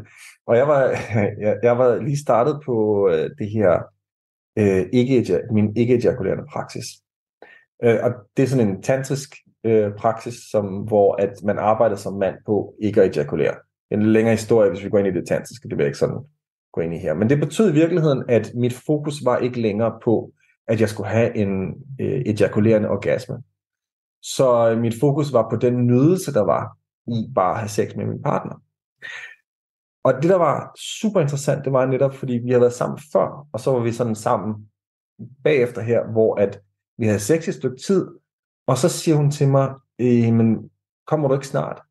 Og 0.47 0.57
jeg 0.57 0.67
var, 0.67 0.81
jeg, 1.45 1.59
jeg 1.63 1.77
var 1.77 2.01
lige 2.01 2.17
startet 2.17 2.61
på 2.65 3.07
øh, 3.11 3.29
det 3.39 3.49
her 3.49 3.83
øh, 4.59 4.85
ikke, 4.93 5.41
min 5.51 5.77
ikke-ejakulerende 5.77 6.45
praksis. 6.53 6.85
Øh, 7.83 7.97
og 8.03 8.11
det 8.37 8.43
er 8.43 8.47
sådan 8.47 8.67
en 8.67 8.81
tantrisk 8.81 9.35
øh, 9.63 9.91
praksis, 9.97 10.35
som, 10.51 10.65
hvor 10.65 11.15
at 11.15 11.33
man 11.43 11.57
arbejder 11.59 11.95
som 11.95 12.13
mand 12.13 12.35
på 12.45 12.73
ikke 12.81 13.01
at 13.01 13.17
ejakulere. 13.17 13.55
En 13.91 14.03
længere 14.03 14.35
historie, 14.35 14.69
hvis 14.69 14.83
vi 14.83 14.89
går 14.89 14.97
ind 14.97 15.07
i 15.07 15.11
det 15.11 15.55
skal 15.55 15.69
det 15.69 15.77
være 15.77 15.87
ikke 15.87 15.99
sådan 15.99 16.25
gå 16.73 16.81
ind 16.81 16.93
i 16.93 16.97
her. 16.97 17.13
Men 17.13 17.29
det 17.29 17.39
betød 17.39 17.69
i 17.69 17.73
virkeligheden, 17.73 18.23
at 18.29 18.51
mit 18.55 18.73
fokus 18.73 19.25
var 19.25 19.37
ikke 19.37 19.61
længere 19.61 19.99
på, 20.03 20.31
at 20.67 20.81
jeg 20.81 20.89
skulle 20.89 21.09
have 21.09 21.35
en 21.35 21.73
øh, 22.01 22.21
ejakulerende 22.25 22.89
orgasme. 22.89 23.43
Så 24.21 24.71
øh, 24.71 24.81
mit 24.81 24.99
fokus 24.99 25.33
var 25.33 25.49
på 25.49 25.55
den 25.55 25.87
nydelse, 25.87 26.33
der 26.33 26.41
var 26.41 26.77
i 27.07 27.31
bare 27.35 27.51
at 27.51 27.59
have 27.59 27.69
sex 27.69 27.95
med 27.95 28.05
min 28.05 28.21
partner. 28.21 28.55
Og 30.03 30.13
det, 30.13 30.29
der 30.29 30.35
var 30.35 30.71
super 31.01 31.21
interessant, 31.21 31.65
det 31.65 31.73
var 31.73 31.85
netop, 31.85 32.13
fordi 32.13 32.33
vi 32.33 32.49
havde 32.49 32.61
været 32.61 32.73
sammen 32.73 32.99
før, 33.13 33.47
og 33.53 33.59
så 33.59 33.71
var 33.71 33.79
vi 33.79 33.91
sådan 33.91 34.15
sammen 34.15 34.69
bagefter 35.43 35.81
her, 35.81 36.11
hvor 36.11 36.35
at 36.35 36.61
vi 36.97 37.05
havde 37.05 37.19
sex 37.19 37.47
i 37.47 37.49
et 37.49 37.55
stykke 37.55 37.77
tid, 37.77 38.07
og 38.67 38.77
så 38.77 38.89
siger 38.89 39.17
hun 39.17 39.31
til 39.31 39.47
mig, 39.47 39.73
øh, 39.99 40.33
men 40.33 40.69
kommer 41.07 41.27
du 41.27 41.33
ikke 41.33 41.47
snart? 41.47 41.81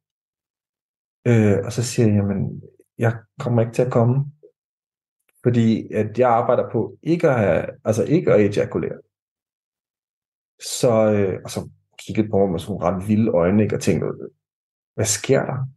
Øh, 1.29 1.59
og 1.64 1.72
så 1.72 1.83
siger 1.83 2.07
jeg, 2.09 2.16
jamen, 2.16 2.62
jeg 2.99 3.16
kommer 3.39 3.62
ikke 3.62 3.72
til 3.72 3.83
at 3.83 3.93
komme, 3.93 4.24
fordi 5.43 5.93
at 5.93 6.18
jeg 6.18 6.31
arbejder 6.31 6.70
på 6.70 6.97
ikke 7.03 7.29
at, 7.31 7.39
have, 7.39 7.64
altså 7.85 8.05
ikke 8.05 8.33
at 8.33 8.57
ejakulere. 8.57 8.99
Så, 10.61 11.12
øh, 11.12 11.41
og 11.45 11.51
så 11.51 11.68
kiggede 11.99 12.29
på 12.29 12.39
mig 12.39 12.51
med 12.51 12.59
sådan 12.59 12.83
ret 12.83 13.09
vilde 13.09 13.31
øjne, 13.31 13.62
ikke, 13.62 13.76
og 13.76 13.81
tænkte, 13.81 14.07
hvad 14.95 15.05
sker 15.05 15.47
der? 15.47 15.68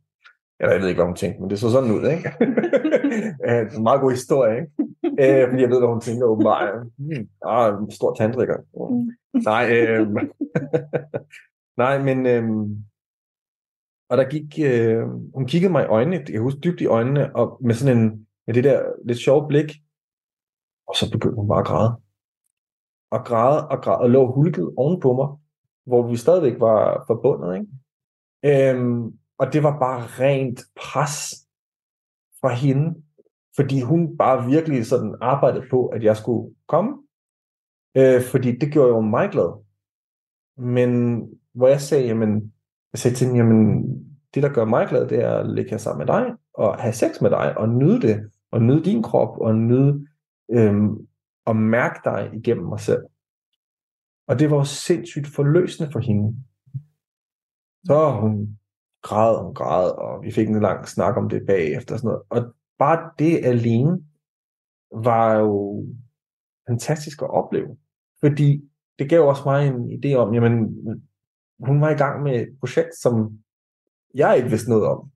Eller 0.59 0.73
jeg 0.73 0.81
ved 0.81 0.87
ikke, 0.87 0.97
hvad 0.97 1.05
hun 1.05 1.15
tænkte, 1.15 1.41
men 1.41 1.49
det 1.49 1.59
så 1.59 1.71
sådan 1.71 1.91
ud, 1.91 2.09
ikke? 2.09 2.31
det 3.41 3.49
er 3.49 3.77
en 3.77 3.83
meget 3.83 4.01
god 4.01 4.11
historie, 4.11 4.55
ikke? 4.55 4.71
Øh, 5.19 5.49
fordi 5.49 5.61
jeg 5.61 5.69
ved, 5.69 5.79
hvad 5.79 5.89
hun 5.89 6.01
tænker 6.01 6.25
åbenbart. 6.25 6.87
Hmm, 6.97 7.27
ah, 7.45 7.73
en 7.83 7.91
stor 7.91 8.13
tandrikker. 8.13 8.57
Nej, 9.33 9.63
øh, 9.77 10.07
nej, 11.83 12.03
men... 12.03 12.25
Øh, 12.25 12.43
og 14.11 14.17
der 14.17 14.29
gik... 14.29 14.59
Øh, 14.69 15.03
hun 15.33 15.47
kiggede 15.47 15.71
mig 15.71 15.83
i 15.83 15.87
øjnene, 15.97 16.25
jeg 16.29 16.41
husker 16.41 16.61
dybt 16.61 16.81
i 16.81 16.85
øjnene, 16.85 17.35
og 17.35 17.57
med 17.61 17.75
sådan 17.75 17.97
en... 17.97 18.27
Med 18.47 18.53
det 18.55 18.63
der 18.63 18.83
lidt 19.05 19.17
sjove 19.17 19.47
blik. 19.47 19.69
Og 20.87 20.95
så 20.95 21.11
begyndte 21.11 21.35
hun 21.35 21.47
bare 21.47 21.59
at 21.59 21.65
græde. 21.65 21.91
Og 23.11 23.25
græde 23.25 23.67
og 23.67 23.83
græde, 23.83 23.99
og 23.99 24.09
lå 24.09 24.31
hulket 24.31 24.73
ovenpå 24.77 25.13
mig, 25.13 25.29
hvor 25.85 26.07
vi 26.07 26.17
stadigvæk 26.17 26.59
var 26.59 27.03
forbundet, 27.07 27.49
ikke? 27.59 28.69
Øhm, 28.69 29.19
og 29.37 29.53
det 29.53 29.63
var 29.63 29.79
bare 29.79 30.01
rent 30.23 30.59
pres 30.75 31.15
fra 32.41 32.53
hende, 32.53 33.03
fordi 33.55 33.81
hun 33.81 34.17
bare 34.17 34.45
virkelig 34.45 34.85
sådan 34.85 35.15
arbejdede 35.21 35.65
på, 35.69 35.87
at 35.87 36.03
jeg 36.03 36.17
skulle 36.17 36.55
komme. 36.67 36.91
Øh, 37.97 38.21
fordi 38.31 38.57
det 38.57 38.73
gjorde 38.73 38.89
jo 38.89 39.01
mig 39.01 39.29
glad. 39.29 39.63
Men 40.57 40.89
hvor 41.53 41.67
jeg 41.67 41.81
sagde, 41.81 42.07
jamen, 42.07 42.53
jeg 42.93 42.99
sagde 42.99 43.15
til 43.15 43.27
hende, 43.27 43.39
jamen, 43.39 43.83
det 44.33 44.43
der 44.43 44.53
gør 44.53 44.65
mig 44.65 44.87
glad, 44.87 45.07
det 45.07 45.23
er 45.23 45.35
at 45.35 45.49
ligge 45.49 45.71
her 45.71 45.77
sammen 45.77 46.07
med 46.07 46.15
dig, 46.15 46.35
og 46.53 46.81
have 46.81 46.93
sex 46.93 47.21
med 47.21 47.29
dig, 47.29 47.57
og 47.57 47.69
nyde 47.69 48.01
det, 48.01 48.31
og 48.51 48.61
nyde 48.61 48.83
din 48.83 49.03
krop, 49.03 49.37
og 49.37 49.55
nyde, 49.55 50.07
øhm, 50.51 51.07
og 51.45 51.55
mærke 51.55 51.99
dig 52.03 52.29
igennem 52.33 52.65
mig 52.65 52.79
selv. 52.79 53.01
Og 54.27 54.39
det 54.39 54.51
var 54.51 54.57
jo 54.57 54.63
sindssygt 54.63 55.27
forløsende 55.27 55.91
for 55.91 55.99
hende. 55.99 56.43
Så 57.85 58.11
hun 58.21 58.57
græd 59.01 59.43
hun 59.43 59.53
græd, 59.53 59.91
og 59.91 60.23
vi 60.23 60.31
fik 60.31 60.47
en 60.49 60.59
lang 60.59 60.87
snak 60.87 61.17
om 61.17 61.29
det 61.29 61.45
bagefter. 61.47 61.95
Og, 61.95 61.99
sådan 61.99 62.07
noget. 62.07 62.23
og 62.29 62.55
bare 62.79 63.11
det 63.19 63.45
alene 63.45 64.03
var 64.95 65.35
jo 65.35 65.85
fantastisk 66.69 67.21
at 67.21 67.29
opleve. 67.29 67.77
Fordi 68.19 68.61
det 68.99 69.09
gav 69.09 69.21
også 69.21 69.43
mig 69.45 69.67
en 69.67 69.91
idé 69.91 70.13
om, 70.13 70.33
jamen, 70.33 70.75
hun 71.65 71.81
var 71.81 71.89
i 71.89 71.97
gang 71.97 72.23
med 72.23 72.35
et 72.41 72.49
projekt, 72.59 72.95
som 73.01 73.31
jeg 74.15 74.37
ikke 74.37 74.49
vidste 74.49 74.69
noget 74.69 74.85
om. 74.85 75.11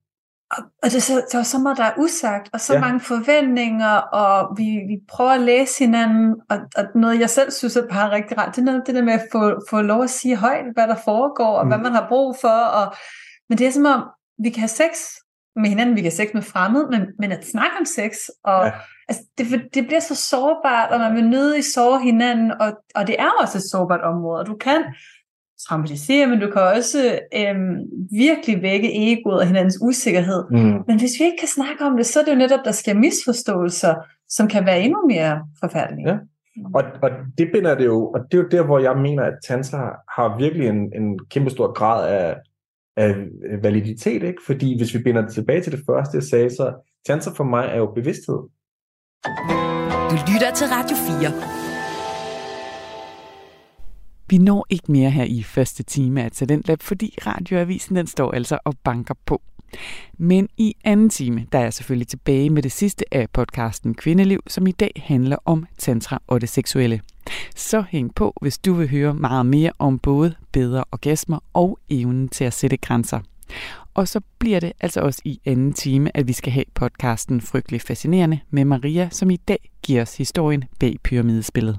Og 0.50 0.90
det, 0.90 1.08
der 1.32 1.36
var 1.36 1.42
så 1.42 1.58
meget, 1.58 1.78
der 1.78 1.84
er 1.84 1.98
usagt, 1.98 2.50
og 2.52 2.60
så 2.60 2.74
ja. 2.74 2.80
mange 2.80 3.00
forventninger, 3.00 3.94
og 3.96 4.56
vi, 4.56 4.64
vi 4.64 5.00
prøver 5.08 5.30
at 5.30 5.40
læse 5.40 5.84
hinanden, 5.84 6.36
og, 6.50 6.58
og 6.76 6.84
noget, 6.94 7.20
jeg 7.20 7.30
selv 7.30 7.50
synes 7.50 7.76
er 7.76 7.88
bare 7.88 8.10
rigtig 8.10 8.38
rart, 8.38 8.56
det 8.56 8.60
er 8.60 8.64
noget 8.64 8.82
det 8.86 8.94
der 8.94 9.02
med 9.02 9.12
at 9.12 9.26
få, 9.32 9.60
få 9.70 9.80
lov 9.80 10.02
at 10.02 10.10
sige 10.10 10.36
højt, 10.36 10.64
hvad 10.74 10.88
der 10.88 10.96
foregår, 11.04 11.56
og 11.58 11.64
mm. 11.64 11.70
hvad 11.70 11.78
man 11.78 11.92
har 11.92 12.06
brug 12.08 12.36
for, 12.40 12.58
og 12.78 12.94
men 13.48 13.58
det 13.58 13.66
er 13.66 13.70
som 13.70 13.86
om, 13.86 14.04
vi 14.38 14.50
kan 14.50 14.60
have 14.60 14.68
sex 14.68 14.90
med 15.56 15.68
hinanden, 15.68 15.96
vi 15.96 16.00
kan 16.00 16.10
have 16.10 16.26
sex 16.26 16.34
med 16.34 16.42
fremmede, 16.42 16.88
men, 16.90 17.02
men 17.18 17.32
at 17.32 17.46
snakke 17.46 17.76
om 17.80 17.84
sex, 17.84 18.12
og 18.44 18.66
ja. 18.66 18.72
altså, 19.08 19.22
det, 19.38 19.46
det 19.74 19.86
bliver 19.86 20.00
så 20.00 20.14
sårbart, 20.14 20.90
og 20.90 21.00
man 21.00 21.14
vil 21.14 21.28
nøde 21.28 21.58
i 21.58 21.62
sove 21.74 22.02
hinanden, 22.02 22.52
og, 22.60 22.72
og 22.94 23.06
det 23.06 23.16
er 23.18 23.30
også 23.42 23.58
et 23.58 23.70
sårbart 23.70 24.00
område, 24.00 24.40
og 24.40 24.46
du 24.46 24.56
kan 24.56 24.84
traumatisere, 25.68 26.26
men 26.26 26.40
du 26.40 26.50
kan 26.50 26.62
også 26.62 27.18
øhm, 27.36 27.76
virkelig 28.10 28.62
vække 28.62 29.12
egoet 29.12 29.40
og 29.40 29.46
hinandens 29.46 29.78
usikkerhed. 29.82 30.44
Mm. 30.50 30.82
Men 30.86 30.98
hvis 30.98 31.12
vi 31.18 31.24
ikke 31.24 31.38
kan 31.40 31.48
snakke 31.48 31.84
om 31.84 31.96
det, 31.96 32.06
så 32.06 32.20
er 32.20 32.24
det 32.24 32.32
jo 32.32 32.38
netop, 32.38 32.60
der 32.64 32.72
sker 32.72 32.94
misforståelser, 32.94 33.94
som 34.28 34.48
kan 34.48 34.66
være 34.66 34.80
endnu 34.80 35.06
mere 35.08 35.42
forfærdelige. 35.60 36.08
Ja. 36.08 36.18
Og, 36.74 36.82
og 37.02 37.10
det 37.38 37.48
binder 37.52 37.74
det 37.74 37.84
jo, 37.84 38.10
og 38.10 38.20
det 38.30 38.38
er 38.38 38.42
jo 38.42 38.48
der, 38.50 38.64
hvor 38.64 38.78
jeg 38.78 38.96
mener, 38.96 39.22
at 39.22 39.34
tantra 39.46 39.96
har 40.16 40.38
virkelig 40.38 40.68
en, 40.68 40.92
en 40.94 41.18
kæmpe 41.30 41.50
stor 41.50 41.72
grad 41.72 42.08
af 42.08 42.36
af 42.96 43.14
validitet, 43.62 44.22
ikke? 44.22 44.42
Fordi 44.46 44.78
hvis 44.78 44.94
vi 44.94 45.02
binder 45.02 45.22
det 45.22 45.32
tilbage 45.34 45.62
til 45.62 45.72
det 45.72 45.80
første, 45.86 46.16
jeg 46.16 46.22
sagde, 46.22 46.50
så 46.50 46.74
chancer 47.06 47.34
for 47.34 47.44
mig 47.44 47.68
er 47.68 47.76
jo 47.76 47.86
bevidsthed. 47.86 48.38
Du 50.10 50.16
lytter 50.32 50.50
til 50.54 50.66
Radio 50.66 50.96
4. 50.96 51.65
Vi 54.28 54.38
når 54.38 54.66
ikke 54.70 54.92
mere 54.92 55.10
her 55.10 55.24
i 55.24 55.42
første 55.42 55.82
time 55.82 56.22
af 56.22 56.32
Talentlab, 56.32 56.82
fordi 56.82 57.14
radioavisen 57.26 57.96
den 57.96 58.06
står 58.06 58.32
altså 58.32 58.58
og 58.64 58.74
banker 58.84 59.14
på. 59.26 59.42
Men 60.18 60.48
i 60.56 60.74
anden 60.84 61.10
time, 61.10 61.46
der 61.52 61.58
er 61.58 61.62
jeg 61.62 61.72
selvfølgelig 61.72 62.08
tilbage 62.08 62.50
med 62.50 62.62
det 62.62 62.72
sidste 62.72 63.14
af 63.14 63.30
podcasten 63.30 63.94
Kvindeliv, 63.94 64.42
som 64.46 64.66
i 64.66 64.72
dag 64.72 65.02
handler 65.04 65.36
om 65.44 65.66
tantra 65.78 66.22
og 66.26 66.40
det 66.40 66.48
seksuelle. 66.48 67.00
Så 67.56 67.84
hæng 67.90 68.14
på, 68.14 68.34
hvis 68.40 68.58
du 68.58 68.72
vil 68.74 68.90
høre 68.90 69.14
meget 69.14 69.46
mere 69.46 69.72
om 69.78 69.98
både 69.98 70.34
bedre 70.52 70.84
orgasmer 70.92 71.38
og 71.52 71.78
evnen 71.90 72.28
til 72.28 72.44
at 72.44 72.52
sætte 72.52 72.76
grænser. 72.76 73.20
Og 73.94 74.08
så 74.08 74.20
bliver 74.38 74.60
det 74.60 74.72
altså 74.80 75.00
også 75.00 75.22
i 75.24 75.40
anden 75.44 75.72
time, 75.72 76.16
at 76.16 76.28
vi 76.28 76.32
skal 76.32 76.52
have 76.52 76.64
podcasten 76.74 77.40
Frygtelig 77.40 77.80
Fascinerende 77.80 78.40
med 78.50 78.64
Maria, 78.64 79.08
som 79.10 79.30
i 79.30 79.36
dag 79.36 79.70
giver 79.82 80.02
os 80.02 80.16
historien 80.16 80.64
bag 80.80 80.96
pyramidespillet. 81.04 81.78